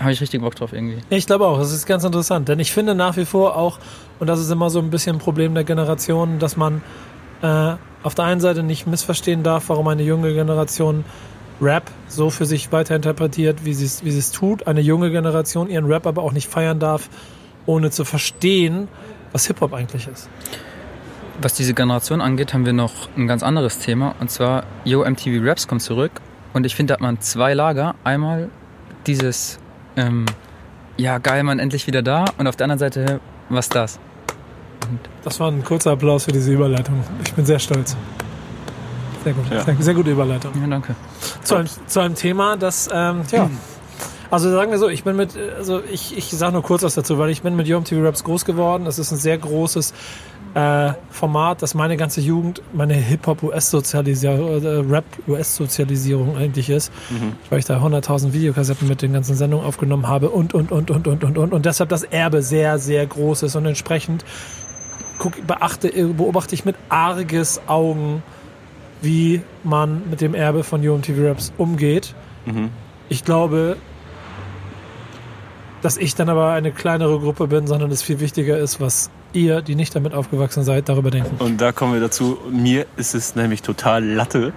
[0.00, 0.98] hab ich richtig Bock drauf irgendwie.
[1.10, 3.78] Ich glaube auch, das ist ganz interessant, denn ich finde nach wie vor auch,
[4.18, 6.80] und das ist immer so ein bisschen ein Problem der Generation, dass man
[7.42, 11.04] äh, auf der einen Seite nicht missverstehen darf, warum eine junge Generation
[11.60, 14.66] Rap so für sich weiterinterpretiert, wie sie es wie sie es tut.
[14.66, 17.08] Eine junge Generation ihren Rap aber auch nicht feiern darf,
[17.66, 18.88] ohne zu verstehen,
[19.32, 20.28] was Hip-Hop eigentlich ist.
[21.40, 24.14] Was diese Generation angeht, haben wir noch ein ganz anderes Thema.
[24.20, 26.12] Und zwar, Yo, MTV Raps kommt zurück.
[26.52, 27.96] Und ich finde, da hat man zwei Lager.
[28.04, 28.50] Einmal
[29.06, 29.58] dieses,
[29.96, 30.26] ähm,
[30.96, 32.24] ja geil, man endlich wieder da.
[32.38, 33.98] Und auf der anderen Seite, was das?
[35.24, 37.02] Das war ein kurzer Applaus für diese Überleitung.
[37.24, 37.96] Ich bin sehr stolz.
[39.24, 39.44] Sehr gut.
[39.50, 39.64] Ja.
[39.64, 40.52] Sehr, sehr gute Überleitung.
[40.60, 40.94] Ja, danke.
[41.42, 43.50] Zu einem, zu einem Thema, das, ähm, ja.
[44.34, 47.18] Also sagen wir so, ich bin mit, also ich, ich sage nur kurz was dazu,
[47.18, 48.84] weil ich bin mit TV Raps groß geworden.
[48.84, 49.94] Das ist ein sehr großes
[50.54, 56.90] äh, Format, das meine ganze Jugend, meine Hip-Hop-US-Sozialisierung, äh, Rap-US-Sozialisierung eigentlich ist,
[57.48, 61.06] weil ich da 100.000 Videokassetten mit den ganzen Sendungen aufgenommen habe und, und, und, und,
[61.06, 61.52] und, und, und.
[61.52, 64.24] Und deshalb das Erbe sehr, sehr groß ist und entsprechend
[65.20, 68.24] guck, beachte, beobachte ich mit arges Augen,
[69.00, 72.16] wie man mit dem Erbe von UMTV Raps umgeht.
[73.08, 73.76] Ich glaube,
[75.84, 79.60] dass ich dann aber eine kleinere Gruppe bin, sondern es viel wichtiger ist, was ihr,
[79.60, 81.36] die nicht damit aufgewachsen seid, darüber denken.
[81.44, 82.38] Und da kommen wir dazu.
[82.50, 84.54] Mir ist es nämlich total Latte,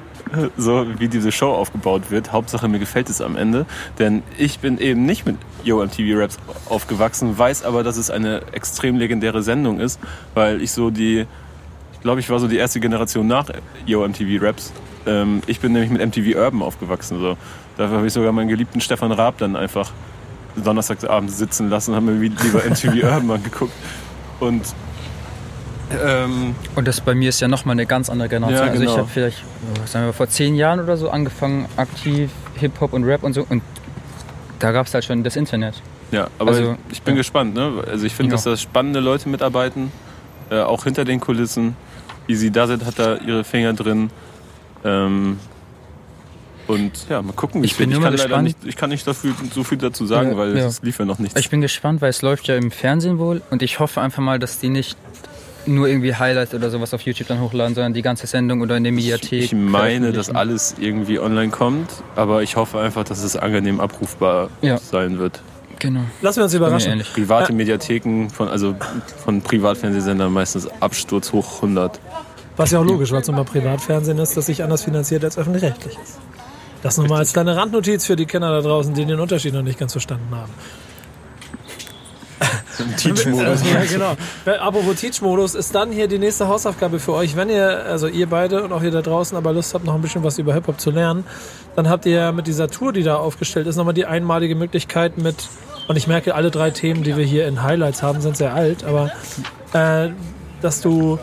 [0.58, 2.32] so wie diese Show aufgebaut wird.
[2.32, 3.66] Hauptsache mir gefällt es am Ende.
[4.00, 6.38] Denn ich bin eben nicht mit Yo MTV Raps
[6.70, 10.00] aufgewachsen, weiß aber, dass es eine extrem legendäre Sendung ist,
[10.34, 11.26] weil ich so die,
[11.92, 13.48] ich glaube, ich war so die erste Generation nach
[13.86, 14.72] Yo MTV Raps.
[15.06, 17.20] Ähm, ich bin nämlich mit MTV Urban aufgewachsen.
[17.20, 17.36] So.
[17.76, 19.92] Dafür habe ich sogar meinen geliebten Stefan Raab dann einfach
[20.64, 23.74] donnerstagsabends sitzen lassen und habe mir wie- lieber MTV Urban angeguckt.
[24.40, 24.64] Und
[26.06, 28.66] ähm, Und das bei mir ist ja nochmal eine ganz andere Generation.
[28.66, 28.98] Ja, Also ich genau.
[29.00, 29.44] habe vielleicht,
[29.86, 33.46] sagen wir vor zehn Jahren oder so angefangen, aktiv Hip-Hop und Rap und so.
[33.50, 33.62] Und
[34.60, 35.82] da gab es halt schon das Internet.
[36.12, 37.20] Ja, aber Also, ich bin ja.
[37.20, 37.54] gespannt.
[37.56, 37.84] Ne?
[37.90, 38.36] Also ich finde, Ja.
[38.36, 39.92] dass da spannende Leute mitarbeiten,
[40.50, 41.76] äh, auch hinter den Kulissen.
[42.28, 44.10] Easy Does It hat da ihre Finger drin.
[44.84, 45.40] Ähm,
[46.68, 48.44] und ja, mal gucken, wie Ich bin mal kann leider gespannt.
[48.46, 50.66] nicht, ich kann nicht dafür, so viel dazu sagen, Ja, weil ja.
[50.66, 51.40] es lief ja noch nichts.
[51.40, 53.42] Ich bin gespannt, weil es läuft ja im Fernsehen wohl.
[53.52, 54.98] Und ich hoffe einfach mal, dass die nicht
[55.66, 58.84] nur irgendwie Highlights oder sowas auf YouTube dann hochladen, sondern die ganze Sendung oder in
[58.86, 59.44] der Mediathek.
[59.44, 64.50] ich meine, dass alles irgendwie online kommt, aber ich hoffe einfach, dass es angenehm abrufbar
[64.62, 64.78] Ja.
[64.78, 65.42] sein wird.
[65.80, 66.02] Genau.
[66.22, 67.04] Lassen wir uns überraschen.
[67.14, 68.76] Private Mediatheken von also
[69.24, 72.00] von Privatfernsehsendern meistens Absturz hoch 100.
[72.56, 75.38] Was ja auch logisch, weil es nun mal Privatfernsehen ist, das sich anders finanziert als
[75.38, 76.18] öffentlich-rechtliches.
[76.88, 79.62] Das nur mal als kleine Randnotiz für die Kinder da draußen, die den Unterschied noch
[79.62, 80.54] nicht ganz verstanden haben.
[82.96, 83.62] Teach-Modus.
[83.70, 84.16] ja, genau.
[84.46, 87.36] Apropos Teach-Modus ist dann hier die nächste Hausaufgabe für euch.
[87.36, 90.02] Wenn ihr, also ihr beide und auch ihr da draußen, aber Lust habt, noch ein
[90.02, 91.26] bisschen was über Hip-Hop zu lernen,
[91.76, 95.36] dann habt ihr mit dieser Tour, die da aufgestellt ist, nochmal die einmalige Möglichkeit mit,
[95.90, 98.86] und ich merke, alle drei Themen, die wir hier in Highlights haben, sind sehr alt,
[98.86, 99.12] aber
[99.74, 100.12] äh,
[100.62, 101.20] dass du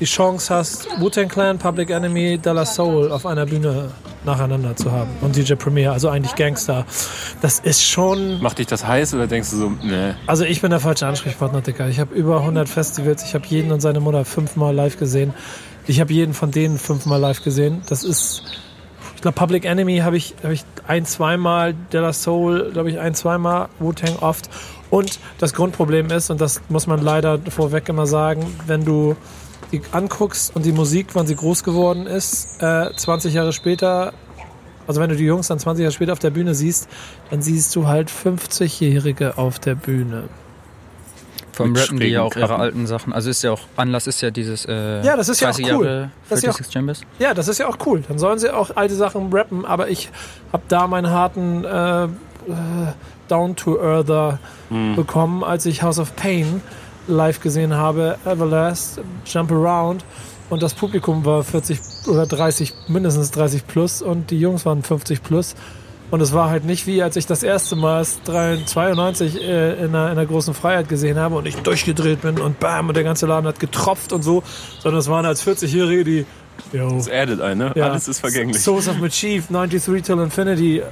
[0.00, 3.90] die Chance hast, Wu-Tang Clan, Public Enemy, Della Soul auf einer Bühne
[4.24, 5.10] nacheinander zu haben.
[5.20, 6.84] Und DJ Premier, also eigentlich Gangster.
[7.42, 8.42] Das ist schon...
[8.42, 11.60] Macht dich das heiß oder denkst du so, nee, Also ich bin der falsche Ansprechpartner,
[11.60, 11.88] Dicker.
[11.88, 15.34] Ich habe über 100 Festivals, ich habe jeden und seine Mutter fünfmal live gesehen.
[15.86, 17.82] Ich habe jeden von denen fünfmal live gesehen.
[17.88, 18.42] Das ist,
[19.14, 23.14] ich glaube, Public Enemy habe ich, hab ich ein, zweimal, Della Soul, glaube ich, ein,
[23.14, 24.48] zweimal, Wu-Tang oft.
[24.90, 29.16] Und das Grundproblem ist, und das muss man leider vorweg immer sagen, wenn du
[29.92, 34.12] anguckst und die Musik, wann sie groß geworden ist, äh, 20 Jahre später,
[34.86, 36.88] also wenn du die Jungs dann 20 Jahre später auf der Bühne siehst,
[37.30, 40.24] dann siehst du halt 50-Jährige auf der Bühne.
[41.52, 43.12] Vom Mit Rappen die ja auch ihre alten Sachen.
[43.12, 45.72] Also ist ja auch, Anlass ist ja dieses äh, Ja, das ist ja auch 30
[45.72, 45.86] cool.
[45.86, 47.00] Jahre Das ist ja 36 Chambers.
[47.20, 48.02] Ja, das ist ja auch cool.
[48.08, 50.10] Dann sollen sie auch alte Sachen rappen, aber ich
[50.52, 52.08] habe da meinen harten äh, äh,
[53.28, 54.38] Down-to-Earther
[54.96, 56.60] bekommen, als ich House of Pain
[57.06, 60.04] live gesehen habe, Everlast, Jump Around.
[60.50, 61.78] Und das Publikum war 40
[62.08, 65.54] oder 30, mindestens 30 plus und die Jungs waren 50 plus.
[66.10, 70.06] Und es war halt nicht wie, als ich das erste Mal 92 äh, in, einer,
[70.06, 73.26] in einer großen Freiheit gesehen habe und ich durchgedreht bin und bam und der ganze
[73.26, 74.42] Laden hat getropft und so,
[74.80, 76.26] sondern es waren als 40-Jährige, die
[76.72, 77.72] yo, das erdet einen, ne?
[77.74, 77.90] ja.
[77.90, 78.62] Alles ist vergänglich.
[78.62, 80.84] Souls of Mischief, 93 Till Infinity äh,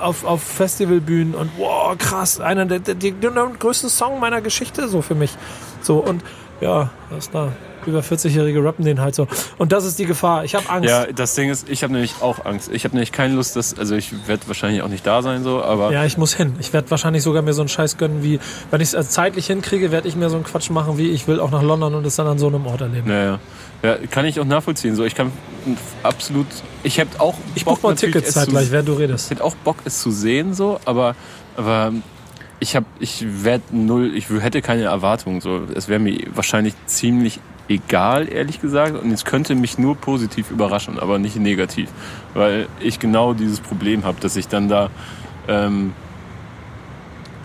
[0.00, 4.88] auf, auf Festivalbühnen und wow, krass, einer der, der, der, der größten Song meiner Geschichte
[4.88, 5.36] so für mich.
[5.82, 6.22] So und
[6.60, 7.52] ja, ist da?
[7.86, 9.26] Über 40-Jährige rappen den halt so.
[9.58, 10.44] Und das ist die Gefahr.
[10.44, 10.88] Ich habe Angst.
[10.88, 12.70] Ja, das Ding ist, ich habe nämlich auch Angst.
[12.72, 15.62] Ich habe nämlich keine Lust, dass, also ich werde wahrscheinlich auch nicht da sein, so,
[15.62, 16.54] aber Ja, ich muss hin.
[16.60, 18.38] Ich werde wahrscheinlich sogar mir so einen Scheiß gönnen, wie,
[18.70, 21.40] wenn ich es zeitlich hinkriege, werde ich mir so einen Quatsch machen, wie ich will
[21.40, 23.08] auch nach London und es dann an so einem Ort erleben.
[23.08, 23.38] Naja.
[23.82, 24.94] Ja, kann ich auch nachvollziehen.
[24.94, 25.32] So, ich kann
[26.02, 26.46] absolut.
[26.82, 27.34] Ich hätte auch.
[27.54, 29.30] Ich buche mal natürlich, Tickets zeitgleich, während du Ich redest.
[29.30, 31.14] hätte auch Bock, es zu sehen, so, aber,
[31.56, 31.92] aber
[32.58, 35.40] ich habe, ich werde null, ich hätte keine Erwartungen.
[35.40, 37.40] So, es wäre mir wahrscheinlich ziemlich
[37.70, 41.88] egal, ehrlich gesagt, und es könnte mich nur positiv überraschen, aber nicht negativ,
[42.34, 44.90] weil ich genau dieses Problem habe, dass ich dann da,
[45.46, 45.92] ähm,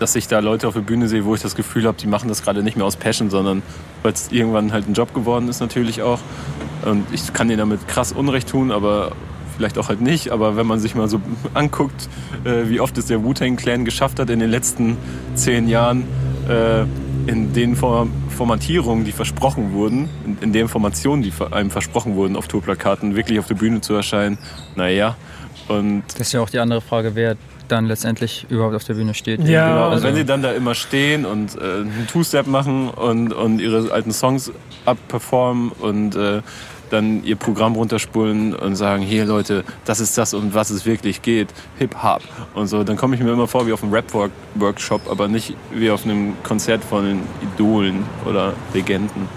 [0.00, 2.28] dass ich da Leute auf der Bühne sehe, wo ich das Gefühl habe, die machen
[2.28, 3.62] das gerade nicht mehr aus Passion, sondern
[4.02, 6.18] weil es irgendwann halt ein Job geworden ist natürlich auch.
[6.84, 9.12] Und ich kann denen damit krass Unrecht tun, aber
[9.56, 10.30] vielleicht auch halt nicht.
[10.30, 11.20] Aber wenn man sich mal so
[11.54, 12.08] anguckt,
[12.44, 14.98] äh, wie oft es der Wu-Tang Clan geschafft hat in den letzten
[15.34, 16.02] zehn Jahren,
[16.48, 16.84] äh,
[17.26, 20.08] in den Form Formatierungen, die versprochen wurden,
[20.40, 24.38] in, den Formationen, die einem versprochen wurden auf Tourplakaten, wirklich auf der Bühne zu erscheinen,
[24.74, 25.16] naja.
[25.68, 27.36] Und Das ist ja auch die andere Frage, wer
[27.68, 29.40] dann letztendlich überhaupt auf der Bühne steht.
[29.42, 32.88] Ja, Genau, und also- wenn sie dann da immer stehen und äh, einen Two-Step machen
[32.90, 34.52] und, und ihre alten Songs
[34.84, 36.42] abperformen und äh,
[36.90, 41.22] dann ihr Programm runterspulen und sagen, hier Leute, das ist das, um was es wirklich
[41.22, 42.22] geht, Hip-Hop
[42.54, 45.90] und so, dann komme ich mir immer vor wie auf einem Rap-Workshop, aber nicht wie
[45.90, 49.28] auf einem Konzert von den Idolen oder Legenden.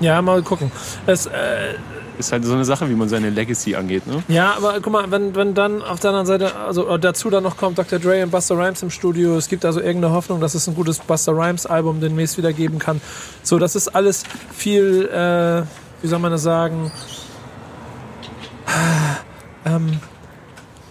[0.00, 0.70] Ja, mal gucken.
[1.06, 1.74] Es, äh,
[2.18, 4.22] Ist halt so eine Sache, wie man seine Legacy angeht, ne?
[4.28, 7.42] ja, aber guck mal, wenn, wenn dann auf der anderen Seite, also äh, dazu dann
[7.44, 7.98] noch kommt Dr.
[7.98, 10.98] Dre und Buster Rhymes im Studio, es gibt also irgendeine Hoffnung, dass es ein gutes
[10.98, 13.00] Buster Rhymes Album demnächst wieder geben kann.
[13.42, 15.62] So, das ist alles viel, äh,
[16.02, 16.90] wie soll man das sagen?
[19.64, 19.98] Ähm,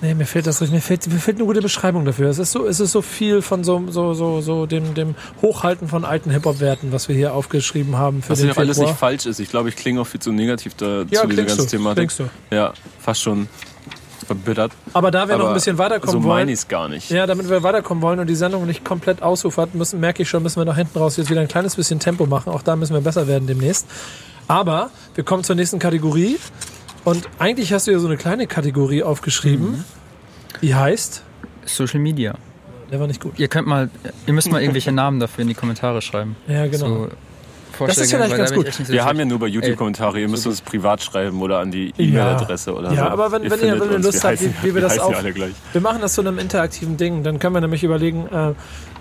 [0.01, 2.30] nee, mir fehlt das richtig, mir fehlt, mir fehlt eine gute Beschreibung dafür.
[2.30, 5.88] Es ist so, es ist so viel von so, so, so, so dem, dem Hochhalten
[5.88, 9.39] von alten Hip-Hop-Werten, was wir hier aufgeschrieben haben für Was ja alles nicht falsch ist.
[9.39, 12.12] Ich glaube, ich klinge auch viel zu negativ da, Ja, zu dieser ganzen du, Thematik.
[12.18, 12.30] du.
[12.51, 13.47] Ja, fast schon
[14.26, 14.74] verbittert.
[14.93, 16.39] Aber da wir noch Aber ein bisschen weiterkommen so wollen.
[16.39, 17.10] meine ich es gar nicht.
[17.10, 20.43] Ja, damit wir weiterkommen wollen und die Sendung nicht komplett ausufert, müssen, merke ich schon,
[20.43, 22.51] müssen wir nach hinten raus jetzt wieder ein kleines bisschen Tempo machen.
[22.51, 23.86] Auch da müssen wir besser werden demnächst.
[24.47, 26.37] Aber wir kommen zur nächsten Kategorie.
[27.03, 29.83] Und eigentlich hast du ja so eine kleine Kategorie aufgeschrieben.
[30.61, 31.23] Die heißt.
[31.65, 32.35] Social Media.
[32.91, 33.33] Der war nicht gut.
[33.37, 33.89] Ihr könnt mal,
[34.25, 36.37] ihr müsst mal irgendwelche Namen dafür in die Kommentare schreiben.
[36.47, 36.77] Ja, genau.
[36.87, 37.09] So
[37.73, 38.73] Vorschläge, vielleicht weil ganz gut.
[38.73, 40.19] so Wir haben ja nur bei YouTube-Kommentare.
[40.21, 42.95] Ihr müsst uns privat schreiben oder an die E-Mail-Adresse oder so.
[42.95, 44.05] Ja, aber wenn- wenn ihr- wenn ihr uns.
[44.05, 45.21] Lust habt, wie- wir das auch- ja.
[45.73, 47.21] Wir machen das zu einem interaktiven Ding.
[47.23, 48.53] Dann können wir nämlich überlegen, äh,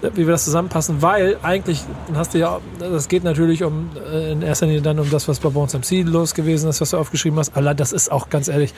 [0.03, 1.03] wie wir das zusammenpassen.
[1.03, 1.83] Weil eigentlich
[2.15, 5.41] hast du ja, das geht natürlich um äh, in erster Linie dann um das, was
[5.41, 7.57] bei am Ziel los gewesen ist, was du aufgeschrieben hast.
[7.57, 8.75] Aber das ist auch ganz ehrlich,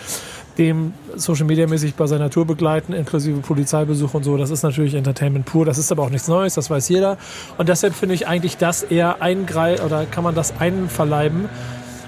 [0.58, 4.36] dem Social Media mäßig bei seiner Tour begleiten, inklusive Polizeibesuch und so.
[4.36, 5.64] Das ist natürlich Entertainment pur.
[5.64, 6.54] Das ist aber auch nichts Neues.
[6.54, 7.18] Das weiß jeder.
[7.56, 11.48] Und deshalb finde ich eigentlich das eher eingreif oder kann man das einverleiben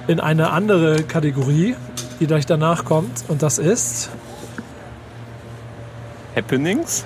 [0.07, 1.77] in eine andere Kategorie,
[2.19, 3.25] die gleich danach kommt.
[3.29, 4.11] Und das ist
[6.35, 7.05] Happenings?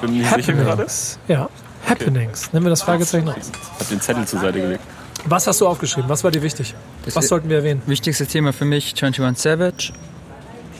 [0.00, 0.70] Bin mir nicht sicher gerade.
[0.70, 1.18] Happenings.
[1.28, 1.48] Ja,
[1.88, 2.52] Happenings.
[2.52, 3.50] Nehmen wir das Fragezeichen aus.
[3.78, 4.80] Hab den Zettel zur Seite gelegt.
[5.26, 6.08] Was hast du aufgeschrieben?
[6.08, 6.74] Was war dir wichtig?
[7.04, 7.82] Das Was sollten wir erwähnen?
[7.86, 9.92] Wichtigste Thema für mich 21 Savage.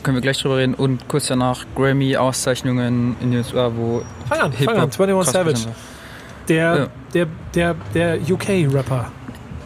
[0.04, 0.74] Können wir gleich drüber reden.
[0.74, 4.90] Und kurz danach Grammy-Auszeichnungen in den USA, wo Fang an, Hip-Hop fang an.
[4.90, 5.74] 21 krass Savage.
[6.48, 6.88] Der, Ja.
[7.14, 9.10] der, der, der UK-Rapper.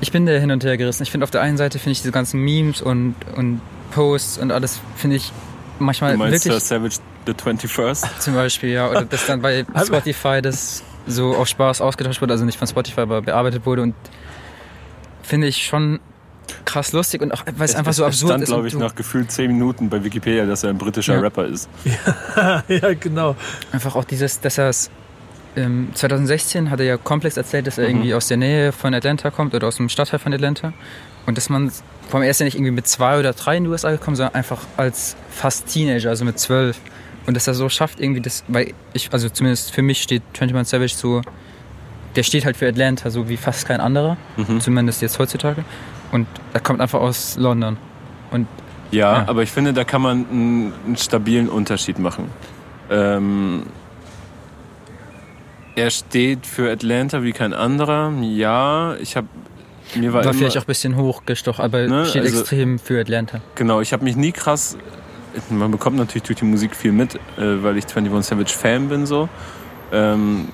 [0.00, 1.02] Ich bin da hin und her gerissen.
[1.02, 3.60] Ich finde auf der einen Seite finde ich diese ganzen Memes und, und
[3.92, 5.30] Posts und alles finde ich
[5.82, 8.18] manchmal Du meinst wirklich uh, Savage the 21st?
[8.18, 12.44] zum Beispiel, ja, oder dass dann bei Spotify das so auf Spaß ausgetauscht wurde, also
[12.44, 13.94] nicht von Spotify, aber bearbeitet wurde und
[15.22, 16.00] finde ich schon
[16.64, 18.48] krass lustig und auch, weil es einfach so es absurd stand, ist.
[18.48, 21.20] glaube und ich, du nach gefühlt 10 Minuten bei Wikipedia, dass er ein britischer Ja.
[21.20, 21.68] Rapper ist.
[22.68, 23.36] ja, genau.
[23.72, 24.90] Einfach auch dieses, dass er es
[25.56, 29.30] ähm, 2016 hat er ja komplex erzählt, dass er irgendwie aus der Nähe von Atlanta
[29.30, 30.72] kommt oder aus dem Stadtteil von Atlanta.
[31.26, 31.70] Und dass man,
[32.12, 34.60] er ist ja nicht irgendwie mit zwei oder drei in die USA gekommen, sondern einfach
[34.76, 36.78] als fast Teenager, also mit zwölf.
[37.26, 40.68] Und dass er so schafft, irgendwie das, weil ich, also zumindest für mich steht 21
[40.70, 41.22] Savage so,
[42.16, 44.16] der steht halt für Atlanta, so wie fast kein anderer,
[44.58, 45.64] zumindest jetzt heutzutage.
[46.10, 47.76] Und er kommt einfach aus London.
[48.32, 48.46] Und
[48.90, 49.28] Ja, Ja.
[49.28, 52.28] aber ich finde, da kann man einen, einen stabilen Unterschied machen.
[52.90, 53.62] Ähm,
[55.74, 58.12] er steht für Atlanta wie kein anderer.
[58.20, 59.28] Ja, ich habe
[59.96, 63.40] mir war, war vielleicht auch ein bisschen hochgestochen, aber Ne, steht also- extrem für Atlanta.
[63.54, 63.80] genau.
[63.80, 64.76] Ich habe mich nie krass.
[65.50, 69.06] Man bekommt natürlich durch die Musik viel mit, äh, weil ich 21 Savage Fan bin
[69.06, 69.28] so.
[69.92, 70.48] Ähm,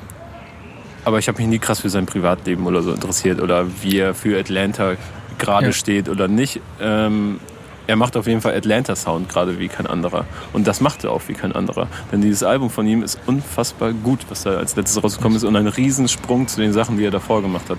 [1.04, 4.14] aber ich habe mich nie krass für sein Privatleben oder so interessiert oder wie er
[4.14, 4.94] für Atlanta
[5.38, 5.72] gerade Ja.
[5.72, 6.60] steht oder nicht.
[6.80, 7.40] Ähm,
[7.86, 10.26] er macht auf jeden Fall Atlanta Sound gerade wie kein anderer.
[10.52, 11.86] Und das macht er auch wie kein anderer.
[12.12, 15.56] Denn dieses Album von ihm ist unfassbar gut, was da als letztes rausgekommen ist und
[15.56, 17.78] ein Riesensprung zu den Sachen, die er davor gemacht hat.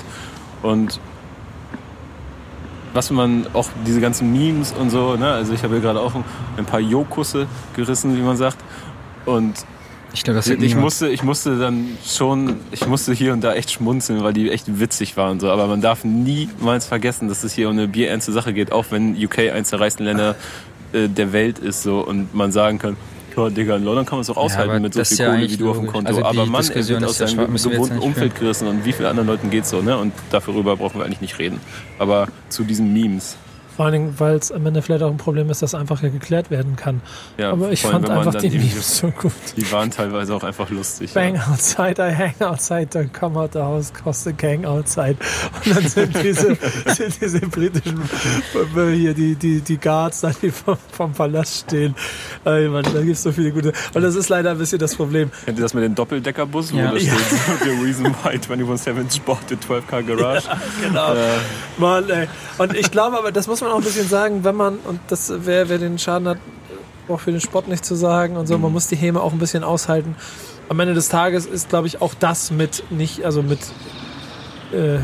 [0.64, 1.00] Und
[2.94, 5.32] was man auch diese ganzen Memes und so, ne?
[5.32, 6.14] also ich habe hier gerade auch
[6.58, 8.58] ein, paar Jokusse gerissen, wie man sagt.
[9.26, 9.54] Und
[10.14, 10.82] Ich glaube, das ich niemand.
[10.82, 14.80] musste, ich musste dann schon, ich musste hier und da echt schmunzeln, weil die echt
[14.80, 15.40] witzig waren.
[15.40, 15.52] So.
[15.52, 19.16] Aber man darf niemals vergessen, dass es hier um eine bierernste Sache geht, auch wenn
[19.16, 20.36] UK eins der reichsten Länder
[20.94, 22.98] äh, der Welt ist so und man sagen kann,
[23.36, 25.50] ja, Digga, in London kann man es auch aushalten aber mit so viel ja Kohle
[25.50, 25.88] wie du auf dem.
[25.88, 26.08] Konto.
[26.08, 29.10] Also aber Mann, er wird ist aus ja seinem gewohnten Umfeld gerissen und wie vielen
[29.10, 29.98] anderen Leuten geht's so, ne?
[29.98, 31.60] Und darüber brauchen wir eigentlich nicht reden.
[31.98, 33.38] Aber zu diesen Memes.
[33.80, 36.10] Vor allen Dingen, weil es am Ende vielleicht auch ein Problem ist, das einfach ja
[36.10, 37.00] geklärt werden kann.
[37.38, 39.32] Ja, Aber ich fand einfach dann die Memes so gut.
[39.56, 41.14] Die waren teilweise auch einfach lustig.
[41.14, 41.48] Bang Ja.
[41.50, 45.16] outside, I hang outside, don't come out the house, cause the gang outside.
[45.66, 46.58] Und dann sind diese,
[46.88, 48.02] sind diese britischen,
[48.76, 51.96] hier die, die, die Guards, da, die vom, vom Palast stehen.
[52.44, 53.72] Ey, Mann, da gibt es so viele gute.
[53.94, 55.32] Und das ist leider ein bisschen das Problem.
[55.46, 56.92] Kennt ihr das mit dem Doppeldeckerbus, wo Ja.
[56.92, 57.14] da Ja.
[57.14, 60.50] steht, the reason why 24-7 bought the 12-car garage?
[60.86, 61.14] Genau.
[61.14, 61.18] Äh,
[61.78, 62.28] Mann, ey.
[62.58, 65.32] Und ich glaube aber, das muss man auch ein bisschen sagen, wenn man, und das,
[65.36, 66.38] wer, wer den Schaden hat,
[67.08, 69.40] auch für den Sport nicht zu sagen und so, man muss die Häme auch ein
[69.40, 70.16] bisschen aushalten.
[70.70, 73.60] Am Ende des Tages ist, glaube ich, auch das mit nicht, also mit
[74.72, 75.00] äh,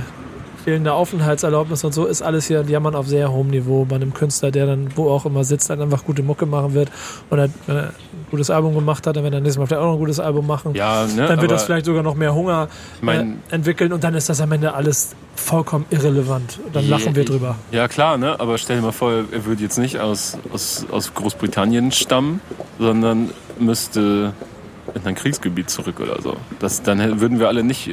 [0.65, 4.15] fehlender Aufenthaltserlaubnis und so, ist alles hier ein Jammern auf sehr hohem Niveau bei einem
[4.15, 6.89] Künstler, der dann, wo auch immer sitzt, dann einfach gute Mucke machen wird.
[7.29, 7.93] Und er, wenn er ein
[8.31, 10.47] gutes Album gemacht hat, dann wird er nächstes Mal vielleicht auch noch ein gutes Album
[10.47, 10.73] machen.
[10.73, 12.67] ja, ne, dann wird das vielleicht sogar noch mehr Hunger
[12.99, 16.59] mein- äh, entwickeln und dann ist das am Ende alles vollkommen irrelevant.
[16.73, 17.55] Dann lachen wir drüber.
[17.71, 18.39] Ja, klar, ne?
[18.39, 22.41] aber stell dir mal vor, er würde jetzt nicht aus, aus, aus Großbritannien stammen,
[22.79, 24.33] sondern müsste
[24.95, 26.37] in ein Kriegsgebiet zurück oder so.
[26.59, 27.91] Das, dann würden wir alle nicht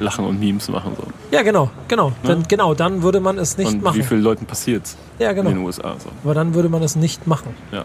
[0.00, 0.92] lachen und Memes machen.
[0.96, 1.04] So.
[1.30, 2.12] Ja, genau, genau.
[2.22, 3.96] Dann, genau, dann würde man es nicht und machen.
[3.96, 4.82] wie vielen Leuten passiert
[5.18, 5.66] ja, in den genau.
[5.66, 5.94] USA?
[5.98, 6.10] So.
[6.22, 7.54] Aber dann würde man es nicht machen.
[7.72, 7.84] Ja.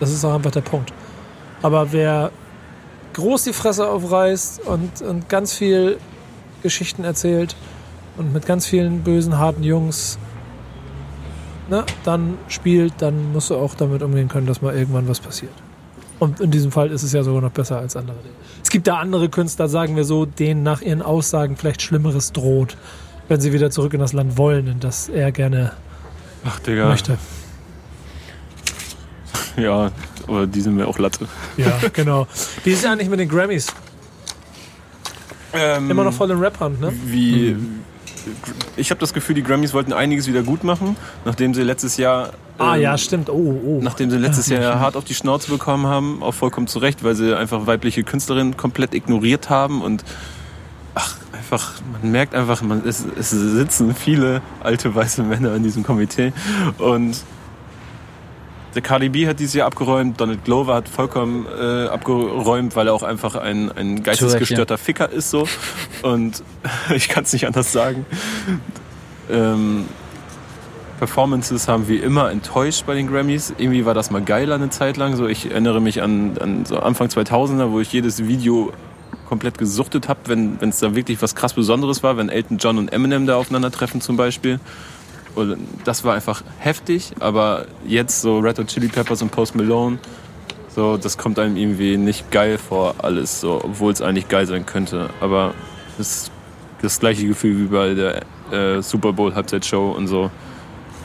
[0.00, 0.92] Das ist auch einfach der Punkt.
[1.62, 2.30] Aber wer
[3.14, 5.98] groß die Fresse aufreißt und, und ganz viel
[6.62, 7.56] Geschichten erzählt
[8.16, 10.18] und mit ganz vielen bösen, harten Jungs
[11.68, 15.52] ne, dann spielt, dann musst du auch damit umgehen können, dass mal irgendwann was passiert.
[16.18, 18.16] Und in diesem Fall ist es ja sogar noch besser als andere.
[18.62, 22.76] Es gibt da andere Künstler, sagen wir so, denen nach ihren Aussagen vielleicht Schlimmeres droht,
[23.28, 25.72] wenn sie wieder zurück in das Land wollen, in das er gerne
[26.44, 26.88] Ach, Digga.
[26.88, 27.18] möchte.
[29.56, 29.90] Ja,
[30.28, 31.26] aber die sind mir auch Latte.
[31.56, 32.28] Ja, genau.
[32.62, 33.66] Wie ist es eigentlich mit den Grammys?
[35.52, 36.92] Ähm, Immer noch voll im Rap-Hand, ne?
[37.06, 37.56] Wie.
[38.76, 42.32] Ich habe das Gefühl, die Grammys wollten einiges wieder gut machen, nachdem sie letztes Jahr.
[42.58, 43.30] Ah ähm, ja, stimmt.
[43.30, 43.80] Oh, oh.
[43.82, 47.14] Nachdem sie letztes Jahr hart auf die Schnauze bekommen haben, auch vollkommen zu Recht, weil
[47.14, 50.04] sie einfach weibliche Künstlerinnen komplett ignoriert haben und
[50.94, 55.82] ach, einfach, man merkt einfach, man, es, es sitzen viele alte weiße Männer in diesem
[55.82, 56.32] Komitee
[56.78, 57.22] und
[58.74, 62.94] der Cardi B hat dieses Jahr abgeräumt, Donald Glover hat vollkommen äh, abgeräumt, weil er
[62.94, 65.46] auch einfach ein, ein geistesgestörter Ficker ist so
[66.02, 66.42] und
[66.94, 68.04] ich kann es nicht anders sagen.
[69.30, 69.86] Ähm,
[70.98, 73.54] Performances haben wie immer enttäuscht bei den Grammys.
[73.56, 75.14] Irgendwie war das mal geil eine Zeit lang.
[75.16, 78.72] So, ich erinnere mich an, an so Anfang 2000er, wo ich jedes Video
[79.28, 82.92] komplett gesuchtet habe, wenn es da wirklich was krass Besonderes war, wenn Elton John und
[82.92, 84.58] Eminem da aufeinandertreffen zum Beispiel.
[85.84, 89.98] Das war einfach heftig, aber jetzt so Red Hot Chili Peppers und Post Malone,
[90.78, 94.64] so, das kommt einem irgendwie nicht geil vor alles, so, obwohl es eigentlich geil sein
[94.64, 95.10] könnte.
[95.20, 95.54] Aber
[95.98, 96.30] es ist
[96.82, 98.22] das gleiche Gefühl wie bei der
[98.52, 100.30] äh, Super Bowl Halbzeitshow und so.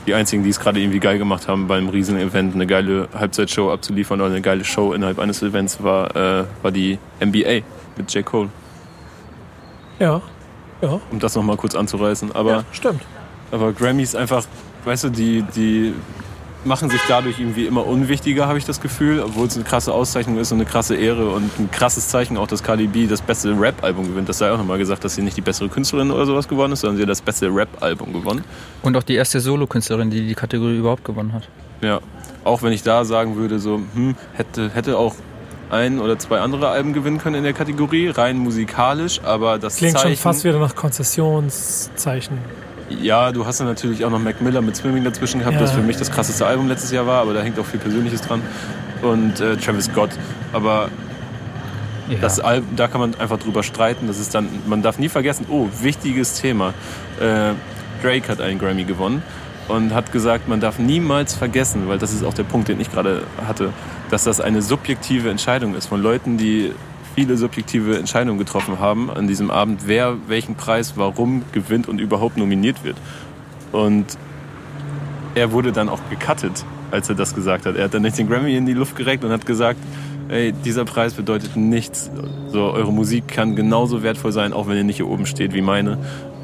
[0.06, 4.20] Die einzigen, die es gerade irgendwie geil gemacht haben, beim Riesen-Event eine geile Halbzeitshow abzuliefern
[4.20, 7.62] oder eine geile Show innerhalb eines Events, war, äh, war die NBA
[7.96, 8.24] mit J.
[8.24, 8.50] Cole.
[9.98, 10.22] Ja,
[10.82, 11.00] ja.
[11.10, 12.30] Um das nochmal kurz anzureißen.
[12.32, 13.00] Aber ja, stimmt.
[13.50, 14.44] Aber Grammys einfach,
[14.84, 15.94] weißt du, die, die
[16.64, 20.38] machen sich dadurch irgendwie immer unwichtiger, habe ich das Gefühl, obwohl es eine krasse Auszeichnung
[20.38, 23.58] ist und eine krasse Ehre und ein krasses Zeichen auch, dass Cardi B das beste
[23.58, 24.28] Rap-Album gewinnt.
[24.28, 26.80] Das sei auch nochmal gesagt, dass sie nicht die bessere Künstlerin oder sowas gewonnen ist,
[26.80, 28.44] sondern sie hat das beste Rap-Album gewonnen.
[28.82, 31.48] Und auch die erste Solokünstlerin, die die Kategorie überhaupt gewonnen hat.
[31.82, 32.00] Ja,
[32.44, 35.14] auch wenn ich da sagen würde, so, hm, hätte, hätte auch
[35.70, 39.94] ein oder zwei andere Alben gewinnen können in der Kategorie, rein musikalisch, aber das Klingt
[39.94, 40.08] Zeichen...
[40.08, 42.38] schon fast wieder nach Konzessionszeichen.
[43.00, 45.60] Ja, du hast dann natürlich auch noch Mac Miller mit Swimming dazwischen gehabt, Ja.
[45.60, 48.20] das für mich das krasseste Album letztes Jahr war, aber da hängt auch viel Persönliches
[48.22, 48.40] dran.
[49.02, 50.10] Und äh, Travis Scott.
[50.52, 50.88] Aber
[52.08, 52.18] Ja.
[52.20, 54.06] das Album, da kann man einfach drüber streiten.
[54.06, 56.74] Das ist dann, man darf nie vergessen, oh, wichtiges Thema.
[57.20, 57.52] Äh,
[58.02, 59.22] Drake hat einen Grammy gewonnen
[59.68, 62.90] und hat gesagt, man darf niemals vergessen, weil das ist auch der Punkt, den ich
[62.92, 63.70] gerade hatte,
[64.10, 66.72] dass das eine subjektive Entscheidung ist von Leuten, die
[67.14, 72.36] viele subjektive Entscheidungen getroffen haben an diesem Abend, wer welchen Preis warum gewinnt und überhaupt
[72.36, 72.96] nominiert wird.
[73.72, 74.06] Und
[75.34, 77.76] er wurde dann auch gecuttet, als er das gesagt hat.
[77.76, 79.78] Er hat dann nicht den Grammy in die Luft gereckt und hat gesagt,
[80.28, 82.10] ey, dieser Preis bedeutet nichts.
[82.52, 85.60] So, eure Musik kann genauso wertvoll sein, auch wenn ihr nicht hier oben steht wie
[85.62, 85.98] meine.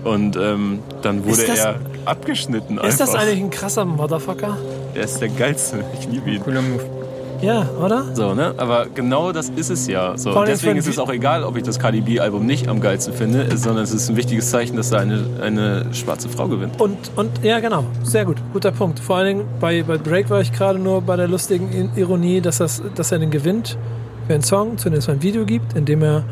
[0.05, 2.89] Und ähm, dann wurde Ist das- er abgeschnitten einfach.
[2.89, 4.57] Ist das eigentlich ein krasser Motherfucker?
[4.95, 5.85] Er ist der geilste.
[6.01, 6.43] Ich liebe ihn.
[6.43, 7.00] Cooler Move.
[7.43, 8.15] Ja, oder?
[8.15, 8.55] So, ne?
[8.59, 10.17] Aber genau das ist es ja.
[10.17, 13.57] So, deswegen ist es auch egal, ob ich das Cardi B-Album nicht am geilsten finde,
[13.57, 16.81] sondern es ist ein wichtiges Zeichen, dass da eine, eine schwarze Frau gewinnt.
[16.81, 17.85] Und, und ja, genau.
[18.03, 18.37] Sehr gut.
[18.53, 19.01] Guter Punkt.
[19.01, 22.59] Vor allen Dingen bei, bei Drake war ich gerade nur bei der lustigen Ironie, dass,
[22.59, 23.79] das, dass er den gewinnt
[24.27, 26.25] für einen Song, zu dem es ein Video gibt, in dem er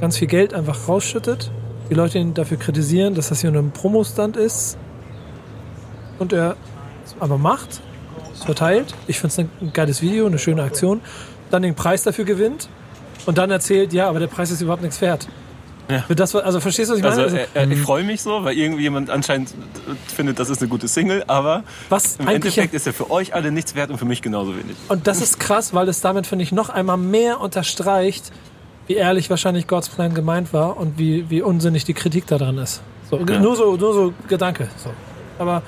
[0.00, 1.50] ganz viel Geld einfach rausschüttet.
[1.90, 4.78] Die Leute ihn dafür kritisieren, dass das hier nur ein Promo-Stunt ist.
[6.18, 6.56] Und er
[7.20, 7.80] aber macht, es
[8.44, 8.94] verteilt.
[9.06, 11.00] Ich finde es ein geiles Video, eine schöne Aktion.
[11.50, 12.68] Dann den Preis dafür gewinnt
[13.26, 15.28] und dann erzählt, ja, aber der Preis ist überhaupt nichts wert.
[15.90, 16.00] Ja.
[16.00, 17.46] Für das, also verstehst du, was ich Also, meine?
[17.54, 20.68] Also, äh, ich freue mich so, weil irgendwie jemand anscheinend äh, findet, das ist eine
[20.70, 24.06] gute Single, aber was im Endeffekt ist er für euch alle nichts wert und für
[24.06, 24.76] mich genauso wenig.
[24.88, 28.32] Und das ist krass, weil es damit, finde ich, noch einmal mehr unterstreicht,
[28.86, 32.80] wie ehrlich wahrscheinlich God's Plan gemeint war und wie, wie unsinnig die Kritik daran ist.
[33.10, 33.38] So, Ja.
[33.38, 34.68] nur, so, nur so Gedanke.
[34.82, 34.90] So.
[35.38, 35.62] Aber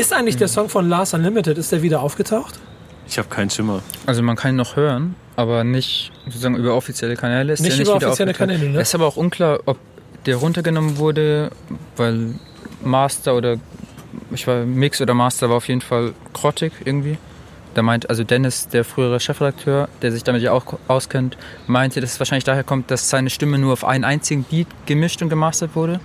[0.00, 2.58] ist eigentlich der Song von Lars Unlimited, ist der wieder aufgetaucht?
[3.06, 3.82] Ich habe keinen Schimmer.
[4.06, 7.52] Also man kann ihn noch hören, aber nicht sozusagen über offizielle Kanäle.
[7.52, 8.34] Ist Nicht nicht über wieder offizielle.
[8.34, 8.80] Kanäle, ne?
[8.80, 9.78] Es ist aber auch unklar, ob
[10.26, 11.50] der runtergenommen wurde,
[11.96, 12.34] weil
[12.84, 13.56] Master oder
[14.32, 17.18] ich war Mix oder Master war auf jeden Fall grottig irgendwie.
[17.74, 21.36] Da meint, also Dennis, der frühere Chefredakteur, der sich damit ja auch auskennt,
[21.68, 25.22] meinte, dass es wahrscheinlich daher kommt, dass seine Stimme nur auf einen einzigen Beat gemischt
[25.22, 26.00] und gemastert wurde.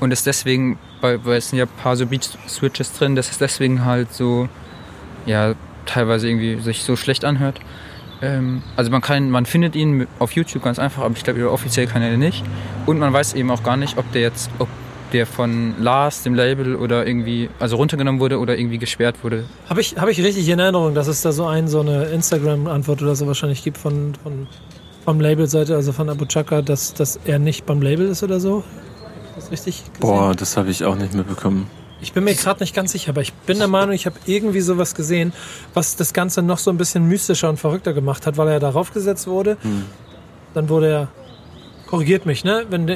[0.00, 3.38] Und es deswegen, weil, weil es sind ja ein paar so Beat-Switches drin, dass es
[3.38, 4.48] deswegen halt so,
[5.26, 7.60] ja, teilweise irgendwie sich so schlecht anhört.
[8.22, 11.52] Ähm, also man kann, man findet ihn auf YouTube ganz einfach, aber ich glaube über
[11.52, 12.42] offizielle Kanäle nicht.
[12.86, 14.68] Und man weiß eben auch gar nicht, ob der jetzt, ob
[15.12, 19.44] der von Lars, dem Label, oder irgendwie, also runtergenommen wurde oder irgendwie gesperrt wurde.
[19.68, 23.02] Habe ich, hab ich richtig in Erinnerung, dass es da so ein, so eine Instagram-Antwort
[23.02, 24.46] oder so wahrscheinlich gibt von, von
[25.06, 28.64] vom Label-Seite, also von Abu Chaka, dass, dass er nicht beim Label ist oder so?
[29.38, 30.00] Ist das richtig gesehen?
[30.00, 31.70] Boah, das habe ich auch nicht mitbekommen.
[32.00, 34.60] Ich bin mir gerade nicht ganz sicher, aber ich bin der Meinung, ich habe irgendwie
[34.60, 35.32] sowas gesehen,
[35.74, 38.92] was das Ganze noch so ein bisschen mystischer und verrückter gemacht hat, weil er darauf
[38.92, 39.56] gesetzt wurde.
[40.54, 41.08] Dann wurde er,
[41.86, 42.64] korrigiert mich, ne?
[42.68, 42.88] Wenn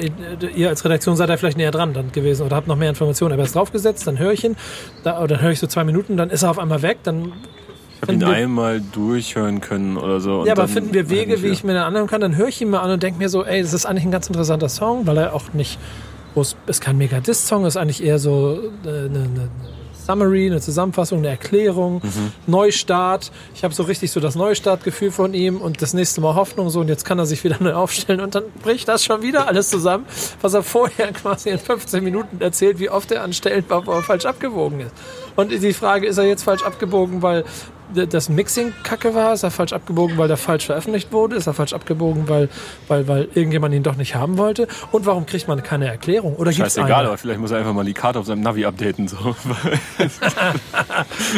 [0.55, 3.33] ihr als Redaktion seid ihr vielleicht näher dran dann gewesen oder habt noch mehr Informationen,
[3.33, 4.55] aber er ist draufgesetzt, dann höre ich ihn,
[5.03, 7.31] da, dann höre ich so zwei Minuten, dann ist er auf einmal weg, dann
[7.95, 10.39] Ich habe ihn wir- einmal durchhören können oder so.
[10.41, 12.47] und ja, aber dann finden wir Wege, wie ich mir den anhören kann, dann höre
[12.49, 14.69] ich ihn mal an und denke mir so, ey, das ist eigentlich ein ganz interessanter
[14.69, 15.79] Song, weil er auch nicht,
[16.35, 19.49] wo es ist kein Mega-Diss-Song, ist eigentlich eher so äh, eine, eine
[20.05, 22.01] Summary, eine Zusammenfassung, eine Erklärung,
[22.47, 23.31] Neustart.
[23.55, 26.79] Ich habe so richtig so das Neustartgefühl von ihm und das nächste Mal Hoffnung so
[26.79, 29.69] und jetzt kann er sich wieder neu aufstellen und dann bricht das schon wieder alles
[29.69, 30.05] zusammen,
[30.41, 33.91] was er vorher quasi in 15 Minuten erzählt, wie oft er an Stellen war, wo
[33.91, 34.93] er falsch abgewogen ist.
[35.35, 37.45] Und die Frage, ist er jetzt falsch abgebogen, weil
[37.93, 39.33] das Mixing kacke war?
[39.33, 41.35] Ist er falsch abgebogen, weil der falsch veröffentlicht wurde?
[41.35, 42.49] Ist er falsch abgebogen, weil,
[42.87, 44.67] weil, weil irgendjemand ihn doch nicht haben wollte?
[44.91, 46.35] Und warum kriegt man keine Erklärung?
[46.35, 47.07] Oder gibt's Scheißegal, eine?
[47.09, 49.07] aber vielleicht muss er einfach mal die Karte auf seinem Navi updaten.
[49.07, 49.17] So.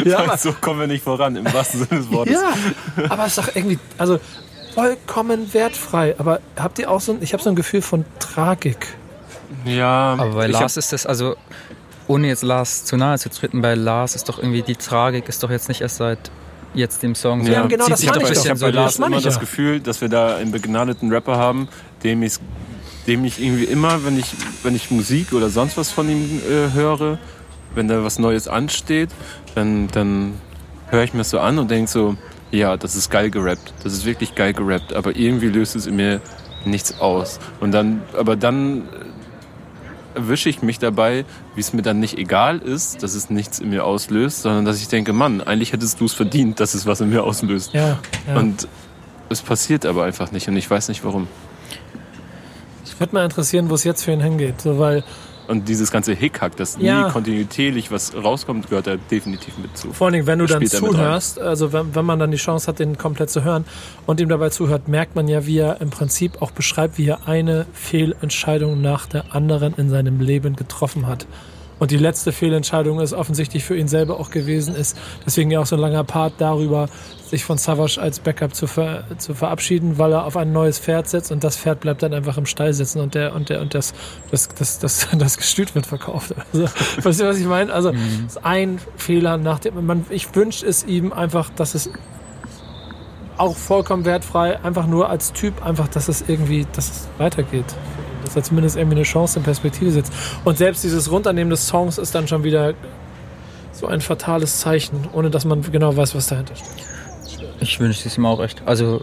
[0.04, 2.34] Ja, aber, so kommen wir nicht voran, im wahrsten Sinne des Wortes.
[2.34, 4.18] ja, aber es ist doch irgendwie, also
[4.74, 6.14] vollkommen wertfrei.
[6.18, 8.88] Aber habt ihr auch so ein, ich habe so ein Gefühl von Tragik.
[9.64, 11.36] Ja, Aber bei Lars ist das, also
[12.08, 15.42] ohne jetzt Lars zu nahe zu treten, bei Lars ist doch irgendwie die Tragik ist
[15.42, 16.30] doch jetzt nicht erst seit
[16.74, 17.46] jetzt dem Song.
[17.46, 18.30] Ja, genau das meine ich doch.
[18.30, 18.68] Ich habe so.
[18.68, 19.40] Lars immer das.
[19.40, 21.68] Gefühl, dass wir da einen begnadeten Rapper haben,
[22.02, 22.34] dem ich,
[23.06, 24.26] dem ich irgendwie immer, wenn ich,
[24.62, 27.18] wenn ich Musik oder sonst was von ihm äh, höre,
[27.74, 29.10] wenn da was Neues ansteht,
[29.54, 30.34] dann, dann
[30.88, 32.16] höre ich mir das so an und denke so,
[32.50, 33.74] ja, das ist geil gerappt.
[33.82, 36.20] Das ist wirklich geil gerappt, aber irgendwie löst es in mir
[36.64, 37.40] nichts aus.
[37.60, 38.82] Und dann, aber dann
[40.14, 43.70] erwische ich mich dabei, wie es mir dann nicht egal ist, dass es nichts in
[43.70, 47.00] mir auslöst, sondern dass ich denke, Mann, eigentlich hättest du es verdient, dass es was
[47.00, 47.72] in mir auslöst.
[47.74, 48.36] Ja, ja.
[48.36, 48.68] Und
[49.28, 51.28] es passiert aber einfach nicht und ich weiß nicht warum.
[52.84, 54.60] Ich würde mal interessieren, wo es jetzt für ihn hingeht.
[54.60, 55.04] So, weil
[55.46, 57.06] Und dieses ganze Hickhack, dass Ja.
[57.06, 59.92] nie kontinuierlich was rauskommt, gehört da definitiv mit zu.
[59.92, 62.66] Vor allen Dingen, wenn du dann Spielt zuhörst, also wenn, wenn man dann die Chance
[62.66, 63.64] hat, den komplett zu hören
[64.06, 67.28] und ihm dabei zuhört, merkt man ja, wie er im Prinzip auch beschreibt, wie er
[67.28, 71.26] eine Fehlentscheidung nach der anderen in seinem Leben getroffen hat.
[71.78, 74.96] Und die letzte Fehlentscheidung ist offensichtlich für ihn selber auch gewesen ist.
[75.26, 76.88] Deswegen ja auch so ein langer Part darüber,
[77.34, 81.08] sich von Savage als Backup zu, ver zu verabschieden, weil er auf ein neues Pferd
[81.08, 83.74] setzt und das Pferd bleibt dann einfach im Stall sitzen und der und der und
[83.74, 83.92] das
[84.30, 86.34] das das das, das Gestüt wird verkauft.
[86.52, 86.66] Also,
[87.02, 87.72] weißt du, was ich meine?
[87.72, 87.90] Also
[88.26, 89.84] ist ein Fehler nach dem.
[89.86, 91.90] Man, ich wünsche es ihm einfach, dass es
[93.36, 97.64] auch vollkommen wertfrei, einfach nur als Typ, einfach, dass es irgendwie, dass es weitergeht.
[98.24, 100.12] Dass er zumindest irgendwie eine Chance in Perspektive setzt.
[100.44, 102.74] Und selbst dieses Runternehmen des Songs ist dann schon wieder
[103.72, 106.93] so ein fatales Zeichen, ohne dass man genau weiß, was dahinter steht.
[107.60, 108.62] Ich wünsche es ihm auch echt.
[108.66, 109.02] Also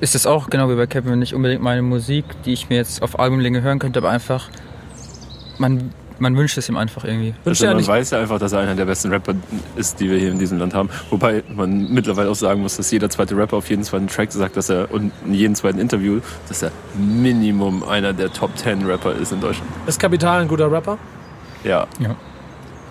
[0.00, 3.02] ist es auch genau wie bei Kevin nicht unbedingt meine Musik, die ich mir jetzt
[3.02, 4.48] auf Albumlänge hören könnte, aber einfach
[5.58, 7.34] man, man wünscht es ihm einfach irgendwie.
[7.44, 9.34] Also ja man weiß ja einfach, dass er einer der besten Rapper
[9.76, 10.88] ist, die wir hier in diesem Land haben.
[11.10, 14.56] Wobei man mittlerweile auch sagen muss, dass jeder zweite Rapper auf jeden zweiten Track sagt,
[14.56, 19.12] dass er und in jedem zweiten Interview, dass er Minimum einer der Top 10 Rapper
[19.14, 19.70] ist in Deutschland.
[19.86, 20.98] ist Kapital ein guter Rapper?
[21.62, 21.86] Ja,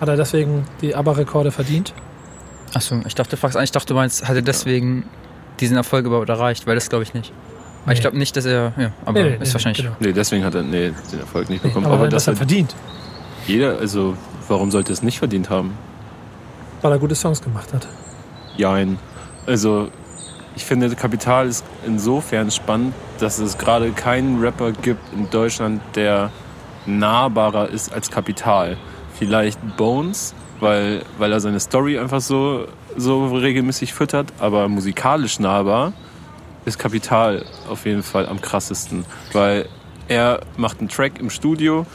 [0.00, 1.92] Hat er deswegen die ABBA-Rekorde verdient?
[2.74, 5.04] Achso, ich dachte, du fragst eigentlich, ich dachte, du meinst, hat er deswegen
[5.58, 6.66] diesen Erfolg überhaupt erreicht?
[6.66, 7.32] Weil das glaube ich nicht.
[7.84, 8.02] Aber Ich Nee.
[8.02, 9.82] glaube nicht, dass er, ja, aber Nee, nee, ist nee, wahrscheinlich.
[9.84, 9.96] genau.
[10.00, 11.86] nee, deswegen hat er nee, den Erfolg nicht Nee, bekommen.
[11.86, 12.74] aber, aber das dass er er verdient.
[13.46, 14.16] jeder, also
[14.48, 15.76] warum sollte er es nicht verdient haben?
[16.82, 17.86] Weil er gute Songs gemacht hat.
[18.56, 18.98] Jein.
[19.46, 19.88] Also,
[20.56, 26.30] ich finde, Kapital ist insofern spannend, dass es gerade keinen Rapper gibt in Deutschland, der
[26.86, 28.76] nahbarer ist als Kapital.
[29.18, 35.92] Vielleicht Bones, weil, weil er seine Story einfach so, so regelmäßig füttert, aber musikalisch nahbar
[36.64, 39.66] ist Kapital auf jeden Fall am krassesten, weil
[40.08, 41.86] er macht einen Track im Studio,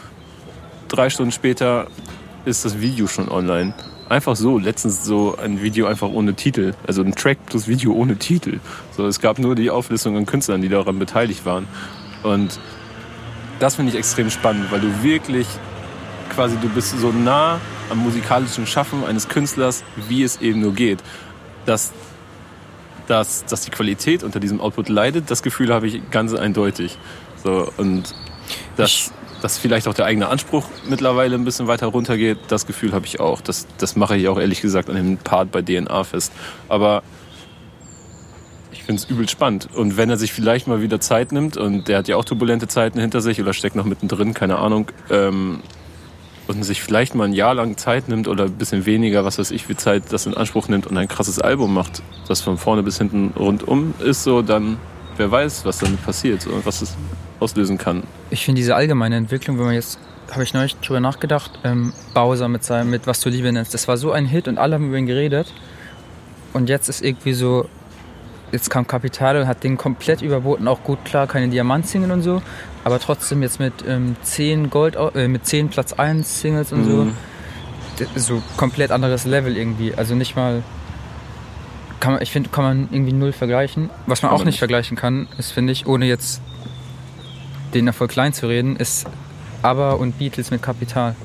[0.88, 1.88] drei Stunden später
[2.46, 3.74] ist das Video schon online.
[4.08, 8.18] Einfach so, letztens so ein Video einfach ohne Titel, also ein Track plus Video ohne
[8.18, 8.60] Titel.
[8.96, 11.68] So, es gab nur die Auflistung an Künstlern, die daran beteiligt waren.
[12.22, 12.60] Und
[13.60, 15.48] das finde ich extrem spannend, weil du wirklich
[16.36, 17.60] quasi, du bist so nah
[17.90, 21.00] am musikalischen Schaffen eines Künstlers, wie es eben nur geht.
[21.66, 21.94] Dass,
[23.08, 26.98] dass, dass die Qualität unter diesem Output leidet, das Gefühl habe ich ganz eindeutig.
[27.42, 28.14] So, und
[28.76, 33.06] dass, dass vielleicht auch der eigene Anspruch mittlerweile ein bisschen weiter runtergeht, das Gefühl habe
[33.06, 33.40] ich auch.
[33.40, 36.34] Das, das mache ich auch ehrlich gesagt an dem Part bei DNA fest.
[36.68, 37.02] Aber
[38.72, 39.70] ich finde es übel spannend.
[39.74, 42.68] Und wenn er sich vielleicht mal wieder Zeit nimmt, und der hat ja auch turbulente
[42.68, 45.62] Zeiten hinter sich oder steckt noch mittendrin, keine Ahnung, ähm,
[46.48, 49.52] und sich vielleicht mal ein Jahr lang Zeit nimmt oder ein bisschen weniger, was weiß
[49.52, 52.84] ich, wie Zeit das in Anspruch nimmt und ein krasses Album macht, das von vorne
[52.84, 54.78] bis hinten rundum ist, so dann
[55.18, 56.96] wer weiß, was damit passiert und was es
[57.40, 58.04] auslösen kann.
[58.30, 60.00] Ich finde diese allgemeine Entwicklung, wenn man jetzt,
[60.32, 63.88] habe ich neulich drüber nachgedacht, ähm, Bowser mit seinem, mit Was du Liebe nennst, das
[63.88, 65.54] war so ein Hit und alle haben über ihn geredet.
[66.54, 67.68] Und jetzt ist irgendwie so,
[68.52, 72.42] jetzt kam Kapital und hat den komplett überboten, auch gut klar, keine Diamant-Single und so,
[72.84, 77.14] aber trotzdem jetzt mit ähm, 10 Gold, äh, mit 10 Platz 1 Singles und Mhm.
[77.98, 80.64] so, so komplett anderes Level irgendwie, also nicht mal,
[82.00, 83.90] kann man, ich finde, kann man irgendwie null vergleichen.
[84.06, 84.60] Was man auch nicht nicht.
[84.60, 86.42] vergleichen kann, ist, finde ich, ohne jetzt
[87.74, 89.08] den Erfolg klein zu reden, ist
[89.64, 91.16] ABBA und Beatles mit Kapital.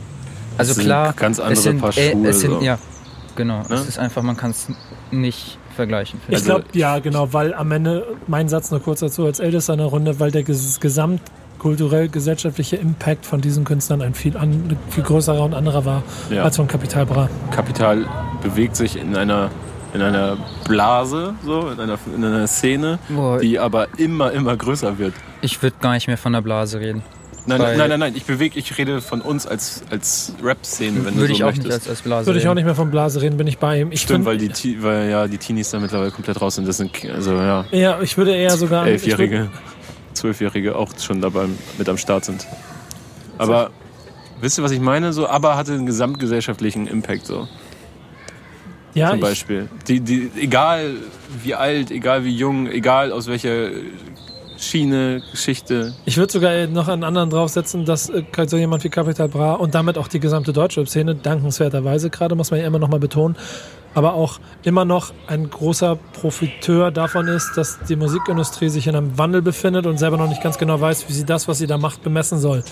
[0.59, 2.61] Also klar, ganz andere es sind, Paar äh, Schuhe, es sind so.
[2.62, 2.79] ja,
[3.37, 3.59] genau.
[3.68, 3.75] Ne?
[3.75, 4.68] Es ist einfach, man kann es
[5.11, 6.20] nicht vergleichen.
[6.28, 9.72] Ich Also- glaube, ja, genau, weil am Ende, mein Satz nur kurz dazu, als Ältester
[9.72, 15.03] in der Runde, weil der ges gesamtkulturell-gesellschaftliche Impact von diesen Künstlern ein viel, an, viel
[15.05, 16.43] größerer und anderer war Ja.
[16.45, 17.28] als von Kapital Bra.
[17.51, 18.07] Kapital
[18.43, 19.51] bewegt sich in einer,
[19.95, 20.37] in einer
[20.68, 25.14] Blase, so, in einer, in einer Szene, Boah, die aber immer, immer größer wird.
[25.41, 27.03] ich würde gar nicht mehr von der Blase reden.
[27.59, 31.20] Nein, nein, nein, nein, ich bewege, ich rede von uns als, als Rap-Szene, wenn du
[31.20, 31.66] Würde so ich auch möchtest.
[31.66, 33.80] nicht als, als Blase Würde ich auch nicht mehr von Blase reden, bin ich bei
[33.80, 33.92] ihm.
[33.92, 36.66] Ich Stimmt, weil die, weil ja die Teenies da mittlerweile komplett raus sind.
[36.66, 38.86] Das sind also ja Ja, ich würde eher sogar.
[38.86, 39.51] elfjährige,
[40.14, 41.46] zwölfjährige auch schon dabei
[41.78, 42.46] mit am Start sind.
[43.38, 43.70] Aber
[44.40, 45.12] wisst ihr, was ich meine?
[45.12, 47.48] So, aber hatte einen gesamtgesellschaftlichen Impact so.
[48.94, 49.68] Ja, zum Beispiel.
[49.86, 50.94] Die, die, egal
[51.42, 53.70] wie alt, egal wie jung, egal aus welcher
[54.61, 55.94] Schiene, Geschichte.
[56.04, 59.74] ich würde sogar noch einen anderen draufsetzen, dass äh, so jemand wie Capital Bra und
[59.74, 63.36] damit auch die gesamte deutsche Szene, dankenswerterweise gerade, muss man ja immer noch mal betonen,
[63.94, 69.16] aber auch immer noch ein großer Profiteur davon ist, dass die Musikindustrie sich in einem
[69.18, 71.78] Wandel befindet und selber noch nicht ganz genau weiß, wie sie das, was sie da
[71.78, 72.62] macht, bemessen soll.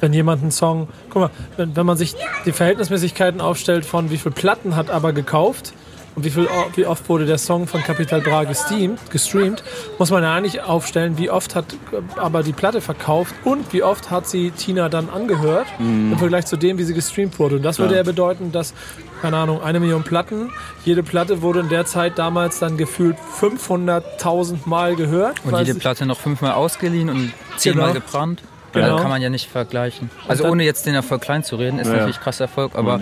[0.00, 2.14] Wenn jemand einen Song, guck mal, wenn, wenn man sich
[2.44, 5.74] die Verhältnismäßigkeiten aufstellt von wie viel Platten hat aber gekauft
[6.16, 9.62] und wie, viel, wie oft wurde der Song von Capital Bra gesteamt, gestreamt,
[9.98, 13.82] muss man ja eigentlich aufstellen, wie oft hat äh, aber die Platte verkauft und wie
[13.82, 17.56] oft hat sie Tina dann angehört im Vergleich zu dem, wie sie gestreamt wurde.
[17.56, 17.98] Und das würde Ja.
[17.98, 18.72] ja bedeuten, dass,
[19.20, 20.50] keine Ahnung, eine Million Platten,
[20.84, 25.44] jede Platte wurde in der Zeit damals dann gefühlt 500.000 Mal gehört.
[25.44, 28.00] Und jede Platte noch fünfmal ausgeliehen und zehnmal Genau.
[28.00, 28.42] gebrannt.
[28.72, 28.96] Genau.
[28.96, 30.10] Ja, kann man ja nicht vergleichen.
[30.28, 31.94] Also ohne jetzt den Erfolg klein zu reden, ist ja.
[31.94, 33.00] natürlich krasser Erfolg, aber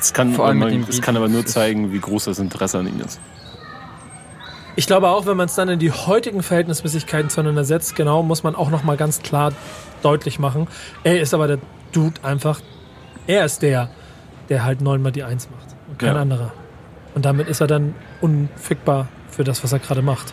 [0.00, 2.78] Es kann, Vor allem mit man, es kann aber nur zeigen, wie groß das Interesse
[2.78, 3.20] an ihnen ist.
[4.76, 8.44] Ich glaube auch, wenn man es dann in die heutigen Verhältnismäßigkeiten zueinander setzt, genau, muss
[8.44, 9.52] man auch nochmal ganz klar
[10.02, 10.68] deutlich machen.
[11.02, 11.58] Er ist aber der
[11.90, 12.60] Dude einfach,
[13.26, 13.90] er ist der,
[14.48, 16.20] der halt neunmal die Eins macht und kein Ja.
[16.20, 16.52] anderer.
[17.16, 20.32] Und damit ist er dann unfickbar für das, was er gerade macht.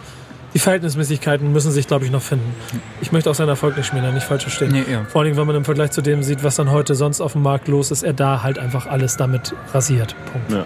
[0.55, 2.55] Die Verhältnismäßigkeiten müssen sich, glaube ich, noch finden.
[3.01, 4.71] Ich möchte auch seinen Erfolg nicht schmälern, nicht falsch verstehen.
[4.71, 5.03] nee, ja.
[5.03, 7.43] Vor allem, wenn man im Vergleich zu dem sieht, was dann heute sonst auf dem
[7.43, 10.15] Markt los ist, er da halt einfach alles damit rasiert.
[10.31, 10.51] Punkt.
[10.51, 10.65] Ja.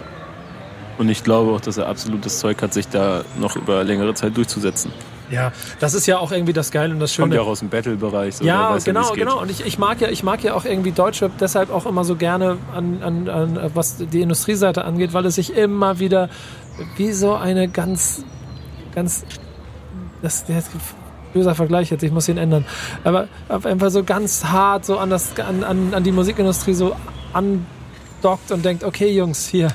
[0.96, 4.36] Und ich glaube auch, dass er absolutes Zeug hat, sich da noch über längere Zeit
[4.36, 4.92] durchzusetzen.
[5.30, 7.28] Ja, das ist ja auch irgendwie das Geile und das Schöne.
[7.28, 8.36] Kommt ja auch aus dem Battle-Bereich.
[8.36, 9.40] so, Ja, genau, genau.
[9.40, 12.16] Und ich, ich mag ja, ich mag ja auch irgendwie Deutschrap deshalb auch immer so
[12.16, 16.28] gerne an, an, an was die Industrieseite angeht, weil es sich immer wieder
[16.96, 18.24] wie so eine ganz,
[18.94, 19.24] ganz,
[20.22, 20.70] das, das
[21.32, 22.64] böser Vergleich jetzt, ich muss ihn ändern,
[23.04, 26.96] aber auf einfach so ganz hart so an das, an, an, an die Musikindustrie so
[27.32, 29.68] andockt und denkt, okay Jungs, hier,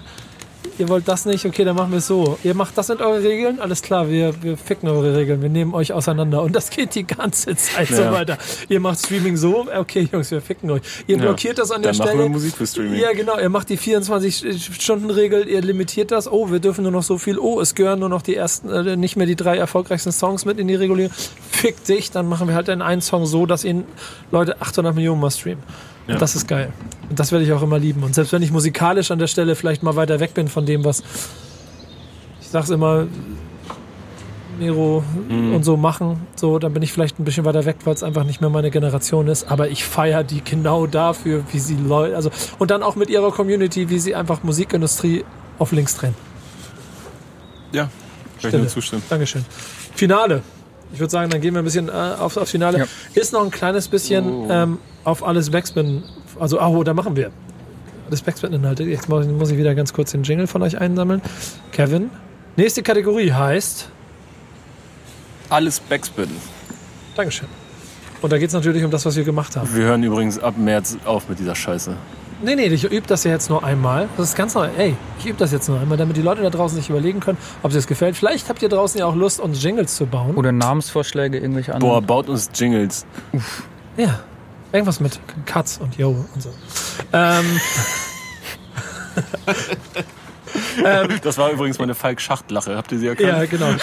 [0.78, 2.38] ihr wollt das nicht, okay, dann machen wir es so.
[2.43, 5.73] Ihr macht das sind eure Regeln, alles klar, wir, wir ficken eure Regeln, wir nehmen
[5.73, 6.41] euch auseinander.
[6.41, 8.11] Und das geht die ganze Zeit so Ja.
[8.11, 8.38] weiter.
[8.69, 10.82] Ihr macht Streaming so, okay, Jungs, wir ficken euch.
[11.07, 11.21] Ihr Ja.
[11.23, 12.23] blockiert das an der Dann machen Stelle.
[12.23, 12.99] wir Musik für Streaming.
[12.99, 13.38] Ja, genau.
[13.39, 16.32] Ihr macht die 24-Stunden-Regel, ihr limitiert das.
[16.32, 17.38] Oh, wir dürfen nur noch so viel.
[17.39, 20.59] Oh, es gehören nur noch die ersten, äh, nicht mehr die drei erfolgreichsten Songs mit
[20.59, 21.11] in die Regulierung.
[21.51, 23.86] Fick dich, dann machen wir halt den einen Song so, dass ihn
[24.32, 25.63] Leute 800 Millionen mal streamen.
[26.08, 26.18] Ja.
[26.18, 26.72] Das ist geil.
[27.10, 28.03] Und das werde ich auch immer lieben.
[28.03, 30.84] Und selbst wenn ich musikalisch an der Stelle vielleicht mal weiter weg bin von dem,
[30.86, 31.03] was
[32.41, 33.08] ich sag's immer,
[34.60, 35.53] Nero Mhm.
[35.56, 38.24] und so machen, so, dann bin ich vielleicht ein bisschen weiter weg, weil es einfach
[38.24, 39.51] nicht mehr meine Generation ist.
[39.51, 42.30] Aber ich feiere die genau dafür, wie sie Leute, also
[42.60, 45.26] und dann auch mit ihrer Community, wie sie einfach Musikindustrie
[45.60, 46.16] auf links drehen.
[47.74, 47.89] Ja,
[48.41, 49.03] kann ich nur zustimmen.
[49.10, 49.43] Dankeschön.
[49.95, 50.41] Finale.
[50.93, 52.78] Ich würde sagen, dann gehen wir ein bisschen äh, aufs, aufs Finale.
[52.78, 52.86] Ja.
[53.16, 54.47] Ist noch ein kleines bisschen Oh.
[54.49, 56.03] ähm, auf alles Backspin.
[56.39, 57.32] Also, oh, da machen wir.
[58.08, 58.84] Alles Backspin-Inhalte.
[58.84, 61.22] Jetzt muss ich- muss ich wieder ganz kurz den Jingle von euch einsammeln.
[61.72, 62.10] Kevin.
[62.58, 63.89] Nächste Kategorie heißt.
[65.49, 66.30] Alles Backspin.
[67.16, 67.47] Dankeschön.
[68.22, 69.74] Und da geht es natürlich um das, was wir gemacht haben.
[69.74, 71.95] Wir hören übrigens ab März auf mit dieser Scheiße.
[72.43, 74.10] Nee, nee, ich übe das ja jetzt nur einmal.
[74.18, 74.68] Das ist ganz neu.
[74.78, 77.38] Ey, ich übe das jetzt nur einmal, damit die Leute da draußen sich überlegen können,
[77.64, 78.16] ob es gefällt.
[78.18, 80.36] Vielleicht habt ihr draußen ja auch Lust, uns Jingles zu bauen.
[80.36, 82.06] Oder Namensvorschläge, irgendwelche Boah, anderen.
[82.06, 83.06] baut uns Jingles.
[83.97, 84.20] Ja.
[84.72, 86.53] Irgendwas mit Cuts und Yo und so.
[87.13, 87.59] Ähm,
[91.22, 92.76] Das war übrigens meine Falk-Schacht-Lache.
[92.76, 93.30] Habt ihr sie erkannt?
[93.30, 93.68] ja, genau.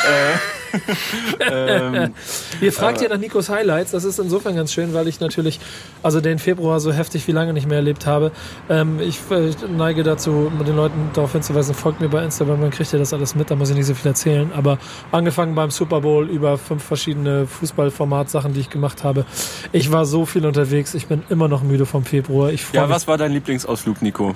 [1.40, 2.14] Ähm,
[2.62, 3.90] Ihr fragt ja nach Nikos Highlights.
[3.90, 5.60] Das ist insofern ganz schön, weil ich natürlich,
[6.02, 8.32] also den Februar so heftig wie lange nicht mehr erlebt habe.
[8.70, 12.92] Ähm, ich äh, neige dazu, den Leuten darauf hinzuweisen, folgt mir bei Instagram, dann kriegt
[12.92, 14.50] ihr das alles mit, da muss ich nicht so viel erzählen.
[14.54, 14.78] Aber
[15.10, 19.26] angefangen beim Super Bowl über fünf verschiedene Fußballformat-Sachen, die ich gemacht habe.
[19.72, 22.50] Ich war so viel unterwegs, ich bin immer noch müde vom Februar.
[22.72, 24.34] Ja, was war dein Lieblingsausflug, Nico?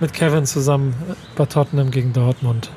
[0.00, 0.94] Mit Kevin zusammen
[1.36, 2.70] bei Tottenham gegen Dortmund.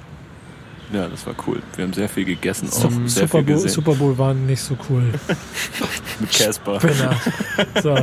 [0.93, 1.61] Ja, das war cool.
[1.77, 3.69] Wir haben sehr viel gegessen, auch Sup- sehr Super viel Bowl, gesehen.
[3.71, 5.03] Super Bowl war nicht so cool.
[6.19, 6.79] mit Casper.
[7.81, 7.95] So.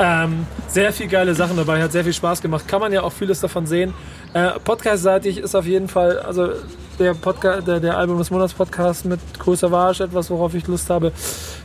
[0.00, 2.66] Ähm, sehr viel geile Sachen dabei, hat sehr viel Spaß gemacht.
[2.66, 3.94] Kann man ja auch vieles davon sehen.
[4.32, 6.48] Äh, Podcast-seitig ist auf jeden Fall, also
[6.98, 10.90] der Podcast, der, der Album des Monats Podcast mit Cool Savage, etwas, worauf ich Lust
[10.90, 11.12] habe.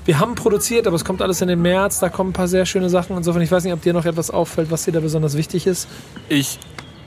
[0.06, 2.00] Wir haben produziert, aber es kommt alles in den März.
[2.00, 3.18] Da kommen ein paar sehr schöne Sachen.
[3.18, 5.88] Insofern, ich weiß nicht, ob dir noch etwas auffällt, was dir da besonders wichtig ist.
[6.30, 6.60] Ich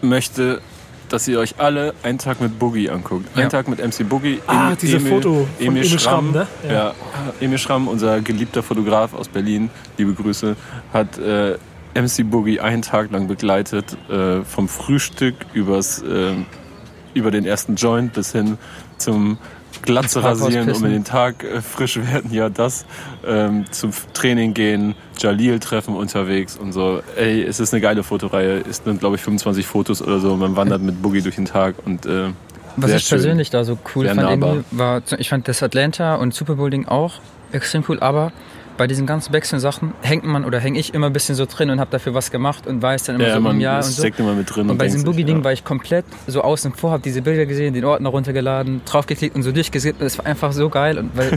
[0.02, 0.60] möchte,
[1.08, 3.26] dass ihr euch alle einen Tag mit Boogie anguckt.
[3.34, 3.48] Einen Ja.
[3.50, 4.40] Tag mit MC Boogie.
[4.46, 6.46] Ah, Emil- diese Foto von Emil, Emil Schramm, Schramm, ne?
[6.66, 6.72] Ja.
[6.72, 6.94] Ja.
[7.40, 10.56] Emil Schramm, unser geliebter Fotograf aus Berlin, liebe Grüße,
[10.92, 11.56] hat äh,
[11.94, 16.32] MC Boogie einen Tag lang begleitet, äh, vom Frühstück übers, äh,
[17.12, 18.56] über den ersten Joint bis hin
[18.96, 19.36] zum
[19.82, 22.86] Glatze rasieren, um in den Tag äh, frisch werden, ja das,
[23.26, 27.02] ähm, zum Training gehen, Jalil treffen unterwegs und so.
[27.16, 30.56] Ey, es ist eine geile Fotoreihe, es sind glaube ich 25 Fotos oder so, man
[30.56, 32.30] wandert mit Boogie durch den Tag und äh,
[32.76, 33.18] Was ich schön.
[33.18, 36.86] persönlich da so cool Sehr fand, war, ich fand das Atlanta und Super Bowl Ding
[36.86, 37.14] auch
[37.52, 38.32] extrem cool, aber
[38.82, 41.78] bei diesen ganzen Backspin-Sachen hängt man oder hänge ich immer ein bisschen so drin und
[41.78, 44.02] habe dafür was gemacht und weiß dann immer ja, so man im Jahr und so.
[44.02, 44.68] steckt immer mit drin.
[44.68, 45.44] Und bei denkt diesem Boogie-Ding ja.
[45.44, 49.44] war ich komplett so außen vor, habe diese Bilder gesehen, den Ordner runtergeladen, draufgeklickt und
[49.44, 50.00] so durchgeskippt.
[50.00, 51.30] Und es war einfach so geil und weil,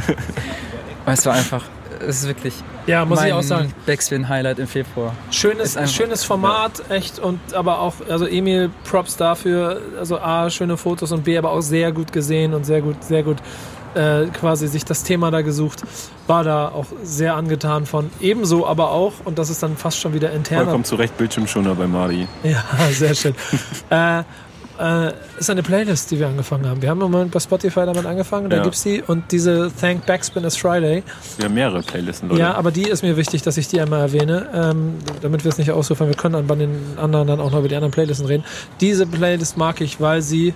[1.06, 1.64] weil es war einfach,
[2.00, 2.56] es ist wirklich
[2.88, 3.72] Ja, muss mein ich auch sagen.
[3.86, 5.14] Backspin-Highlight im Februar.
[5.30, 7.20] Schönes, Ist einfach- schönes Format, echt.
[7.20, 9.82] Und aber auch, also Emil, Props dafür.
[10.00, 13.22] Also A, schöne Fotos und B, aber auch sehr gut gesehen und sehr gut, sehr
[13.22, 13.38] gut
[13.96, 15.84] äh, quasi sich das Thema da gesucht.
[16.28, 18.10] War da auch sehr angetan von.
[18.20, 20.64] Ebenso aber auch, und das ist dann fast schon wieder interner.
[20.66, 22.28] Vollkommen zu Recht Bildschirmschoner bei Mari.
[22.43, 23.36] Ja, sehr schön.
[23.89, 24.20] äh,
[24.78, 26.82] äh, ist eine Playlist, die wir angefangen haben.
[26.82, 28.64] Wir haben im Moment bei Spotify damit angefangen, da Ja.
[28.64, 29.02] gibt's die.
[29.02, 31.02] Und diese Thank Backspin is Friday.
[31.38, 32.41] Wir haben mehrere Playlisten, Leute.
[32.41, 35.58] Ja, aber die ist mir wichtig, dass ich die einmal erwähne, ähm, damit wir es
[35.58, 36.08] nicht ausrufen.
[36.08, 38.43] Wir können dann bei den anderen dann auch noch über die anderen Playlisten reden.
[38.82, 40.54] Diese Playlist mag ich, weil sie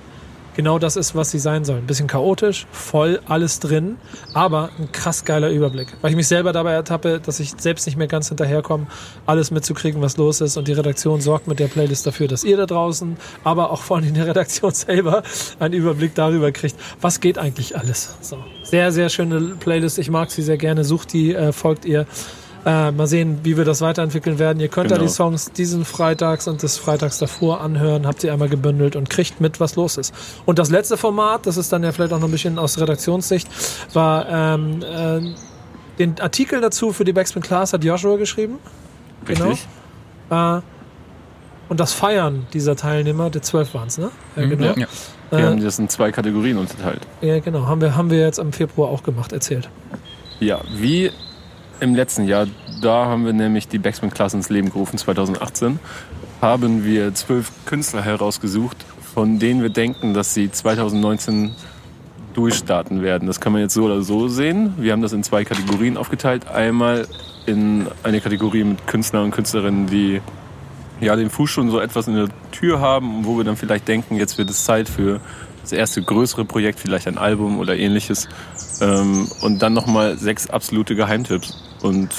[0.56, 1.78] genau das ist, was sie sein soll.
[1.78, 3.98] Ein bisschen chaotisch, voll, alles drin,
[4.34, 5.88] aber ein krass geiler Überblick.
[6.02, 8.88] Weil ich mich selber dabei ertappe, dass ich selbst nicht mehr ganz hinterherkomme,
[9.26, 10.58] alles mitzukriegen, was los ist.
[10.58, 13.98] Und die Redaktion sorgt mit der Playlist dafür, dass ihr da draußen, aber auch vor
[13.98, 15.24] allem die Redaktion selber
[15.60, 18.16] einen Überblick darüber kriegt, was geht eigentlich alles.
[18.22, 18.38] So.
[18.64, 19.98] Sehr, sehr schöne Playlist.
[19.98, 20.84] Ich mag sie sehr gerne.
[20.84, 22.06] Sucht die, äh, folgt ihr.
[22.66, 24.60] Äh, mal sehen, wie wir das weiterentwickeln werden.
[24.60, 25.08] Ihr könnt da Genau.
[25.08, 29.40] die Songs diesen Freitags und des Freitags davor anhören, habt sie einmal gebündelt und kriegt
[29.40, 30.14] mit, was los ist.
[30.46, 33.48] Und das letzte Format, das ist dann ja vielleicht auch noch ein bisschen aus Redaktionssicht,
[33.94, 35.22] war ähm, äh,
[36.00, 38.56] den Artikel dazu für die Backspin Class hat Joshua geschrieben.
[39.28, 39.66] Richtig?
[40.30, 40.60] Äh,
[41.70, 44.10] und das Feiern dieser Teilnehmer, der zwölf waren es, ne?
[44.36, 44.66] Ja, Mhm, genau.
[44.76, 44.88] ja.
[45.30, 47.02] Wir Äh, haben das in zwei Kategorien unterteilt.
[47.22, 47.68] ja, genau.
[47.68, 49.70] Haben wir, haben wir jetzt im Februar auch gemacht, erzählt.
[50.40, 51.12] Ja, wie
[51.80, 52.48] im letzten Jahr,
[52.82, 55.80] da haben wir nämlich die Backspin Class ins Leben gerufen, 2018,
[56.42, 61.52] haben wir zwölf Künstler herausgesucht von denen wir denken, dass sie 2019
[62.34, 63.28] durchstarten werden.
[63.28, 64.76] Das kann man jetzt so oder so sehen.
[64.78, 66.48] Wir haben das in zwei Kategorien aufgeteilt.
[66.48, 67.08] Einmal
[67.46, 70.22] in eine Kategorie mit Künstlern und Künstlerinnen, die
[71.02, 74.16] ja den Fuß schon so etwas in der Tür haben, wo wir dann vielleicht denken,
[74.16, 75.20] jetzt wird es Zeit für
[75.64, 78.30] das erste größere Projekt, vielleicht ein Album oder ähnliches.
[78.80, 81.69] Ähm, und dann nochmal sechs absolute Geheimtipps.
[81.82, 82.10] Und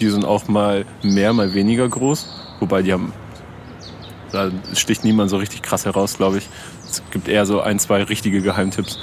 [0.00, 2.26] die sind auch mal mehr, mal weniger groß.
[2.60, 3.12] Wobei die haben,
[4.32, 6.48] da sticht niemand so richtig krass heraus, glaube ich.
[6.88, 8.98] Es gibt eher so ein, zwei richtige Geheimtipps.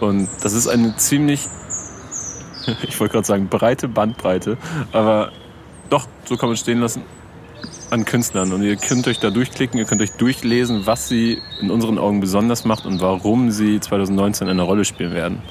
[0.00, 1.46] Und das ist eine ziemlich,
[2.88, 4.58] ich wollte gerade sagen, breite Bandbreite.
[4.92, 5.32] Aber
[5.90, 7.02] doch, so kann man stehen lassen,
[7.90, 8.52] an Künstlern.
[8.52, 12.20] Und ihr könnt euch da durchklicken, ihr könnt euch durchlesen, was sie in unseren Augen
[12.20, 15.42] besonders macht und warum sie 2019 eine Rolle spielen werden.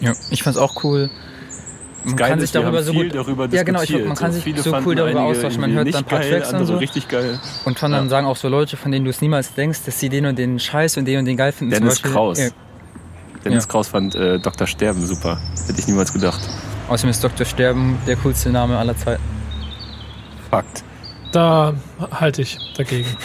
[0.00, 1.10] Ja, ich fand's auch cool.
[2.04, 4.74] Man kann sich darüber so gut darüber Ja, genau, ich, man kann sich viele so
[4.84, 5.60] cool darüber austauschen.
[5.60, 6.78] Man hört dann ein paar geil, Tracks und andere so.
[6.78, 7.38] richtig geil.
[7.64, 8.10] Und von dann Ja.
[8.10, 10.58] sagen auch so Leute, von denen du es niemals denkst, dass sie den und den
[10.58, 11.72] Scheiß und den und den geil finden.
[11.74, 12.38] Dennis Beispiel- Kraus.
[12.38, 12.48] Ja.
[13.44, 13.70] Dennis Ja.
[13.70, 14.66] Kraus fand äh, Dr.
[14.66, 15.38] Sterben super.
[15.66, 16.40] Hätte ich niemals gedacht.
[16.88, 17.46] Außerdem ist Dr.
[17.46, 19.22] Sterben der coolste Name aller Zeiten.
[20.50, 20.82] Fakt.
[21.32, 21.74] Da
[22.10, 23.06] halte ich dagegen.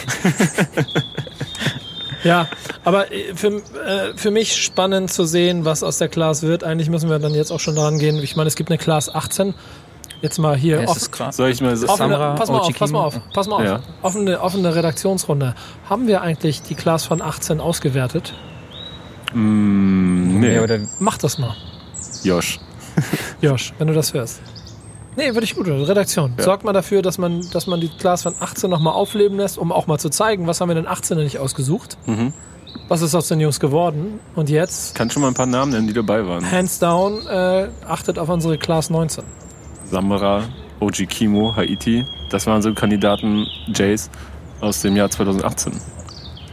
[2.24, 2.48] ja,
[2.84, 6.64] aber äh, für, äh, für mich spannend zu sehen, was aus der Class wird.
[6.64, 8.22] Eigentlich müssen wir dann jetzt auch schon daran gehen.
[8.22, 9.54] Ich meine, es gibt eine Class 18.
[10.20, 11.36] Jetzt mal hier Ja, off, krass.
[11.36, 13.62] Soll ich mal so offene, Samra, pass mal auf, pass mal auf, pass mal auf.
[13.64, 13.80] Ja.
[14.02, 15.54] Offene, offene Redaktionsrunde.
[15.88, 18.34] Haben wir eigentlich die Class von 18 ausgewertet?
[19.32, 21.54] Mm, nee, Ja, oder Mach das mal,
[22.24, 22.58] Josh.
[23.40, 24.40] Josh, wenn du das hörst.
[25.18, 25.66] Nee, würde ich gut.
[25.66, 26.34] Redaktion.
[26.38, 26.44] Ja.
[26.44, 29.72] Sorgt mal dafür, dass man, dass man die Class von 18 nochmal aufleben lässt, um
[29.72, 31.98] auch mal zu zeigen, was haben wir denn 18 nicht ausgesucht.
[32.06, 32.32] Mhm.
[32.86, 34.20] Was ist aus den Jungs geworden?
[34.36, 36.48] Und jetzt, Kann schon mal ein paar Namen nennen, die dabei waren.
[36.48, 39.24] hands down, äh, achtet auf unsere Class 19.
[39.90, 40.44] Samara,
[40.78, 42.04] Oji Kimo, Haiti.
[42.30, 44.10] Das waren so Kandidaten Jays
[44.60, 45.72] aus dem Jahr 2018.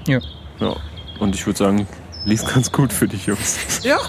[0.08, 0.20] Ja.
[0.60, 0.76] Ja.
[1.20, 1.88] Und ich würde sagen,
[2.24, 3.60] lief ganz gut für die Jungs.
[3.84, 4.00] Ja.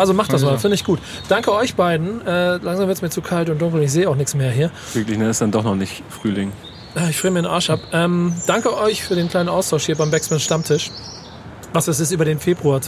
[0.00, 0.98] Also macht das mal, finde ich gut.
[1.28, 2.26] Danke euch beiden.
[2.26, 3.82] Äh, langsam wird es mir zu kalt und dunkel.
[3.82, 4.70] Ich sehe auch nichts mehr hier.
[4.94, 6.52] Wirklich, ne, ist dann doch noch nicht Frühling.
[6.96, 7.80] Äh, Ich friere mir den Arsch ab.
[7.92, 10.90] Ähm, danke euch für den kleinen Austausch hier beim Backspin Stammtisch.
[11.72, 12.80] Was es ist über den Februar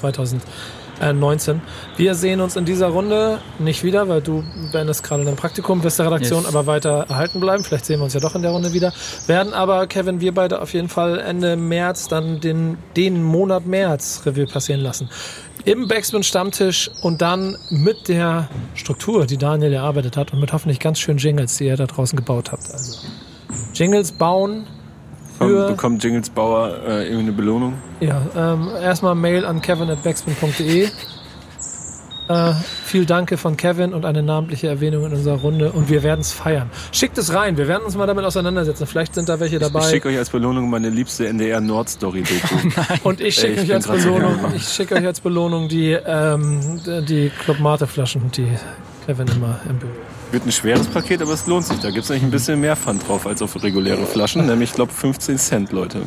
[1.00, 1.60] 2019.
[1.96, 5.98] Wir sehen uns in dieser Runde nicht wieder, weil du beendest gerade dein Praktikum, wirst
[6.00, 6.48] der Redaktion Yes.
[6.48, 7.62] aber weiter erhalten bleiben.
[7.64, 8.92] Vielleicht sehen wir uns ja doch in der Runde wieder.
[9.28, 14.22] Werden aber, Kevin, wir beide auf jeden Fall Ende März dann den, den Monat März
[14.26, 15.08] Revue passieren lassen.
[15.64, 20.80] Im Backspin Stammtisch und dann mit der Struktur, die Daniel erarbeitet hat und mit hoffentlich
[20.80, 22.70] ganz schönen Jingles, die ihr da draußen gebaut habt.
[22.72, 22.98] Also
[23.74, 24.66] Jingles bauen,
[25.38, 27.74] Für- bekommt Jingles Bauer äh, irgendwie eine Belohnung?
[28.00, 30.88] Ja, ähm, erstmal Mail an kevin.backspin.de.
[32.28, 32.52] Äh,
[32.84, 36.32] viel Danke von Kevin und eine namentliche Erwähnung in unserer Runde und wir werden es
[36.32, 36.70] feiern.
[36.92, 38.86] Schickt es rein, wir werden uns mal damit auseinandersetzen.
[38.86, 39.82] Vielleicht sind da welche Ich dabei.
[39.90, 42.54] schicke euch als Belohnung meine liebste NDR Nord-Story-Doku.
[43.08, 47.30] Und ich schicke ich euch als Belohnung, ich schicke euch als Belohnung die, ähm, die
[47.44, 48.46] Club Mate Flaschen, die
[49.04, 49.92] Kevin immer im Bild.
[50.30, 51.78] Wird ein schweres Paket, aber es lohnt sich.
[51.80, 54.46] Da gibt es nämlich ein bisschen mehr Pfand drauf als auf reguläre Flaschen.
[54.46, 56.02] Nämlich, ich glaube, 15 Cent, Leute.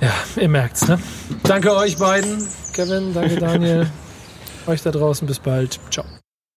[0.00, 0.98] Ja, ihr merkt's, ne?
[1.42, 3.86] Danke euch beiden, Kevin, danke Daniel.
[4.68, 5.80] Euch da draußen, bis bald.
[5.90, 6.04] Ciao.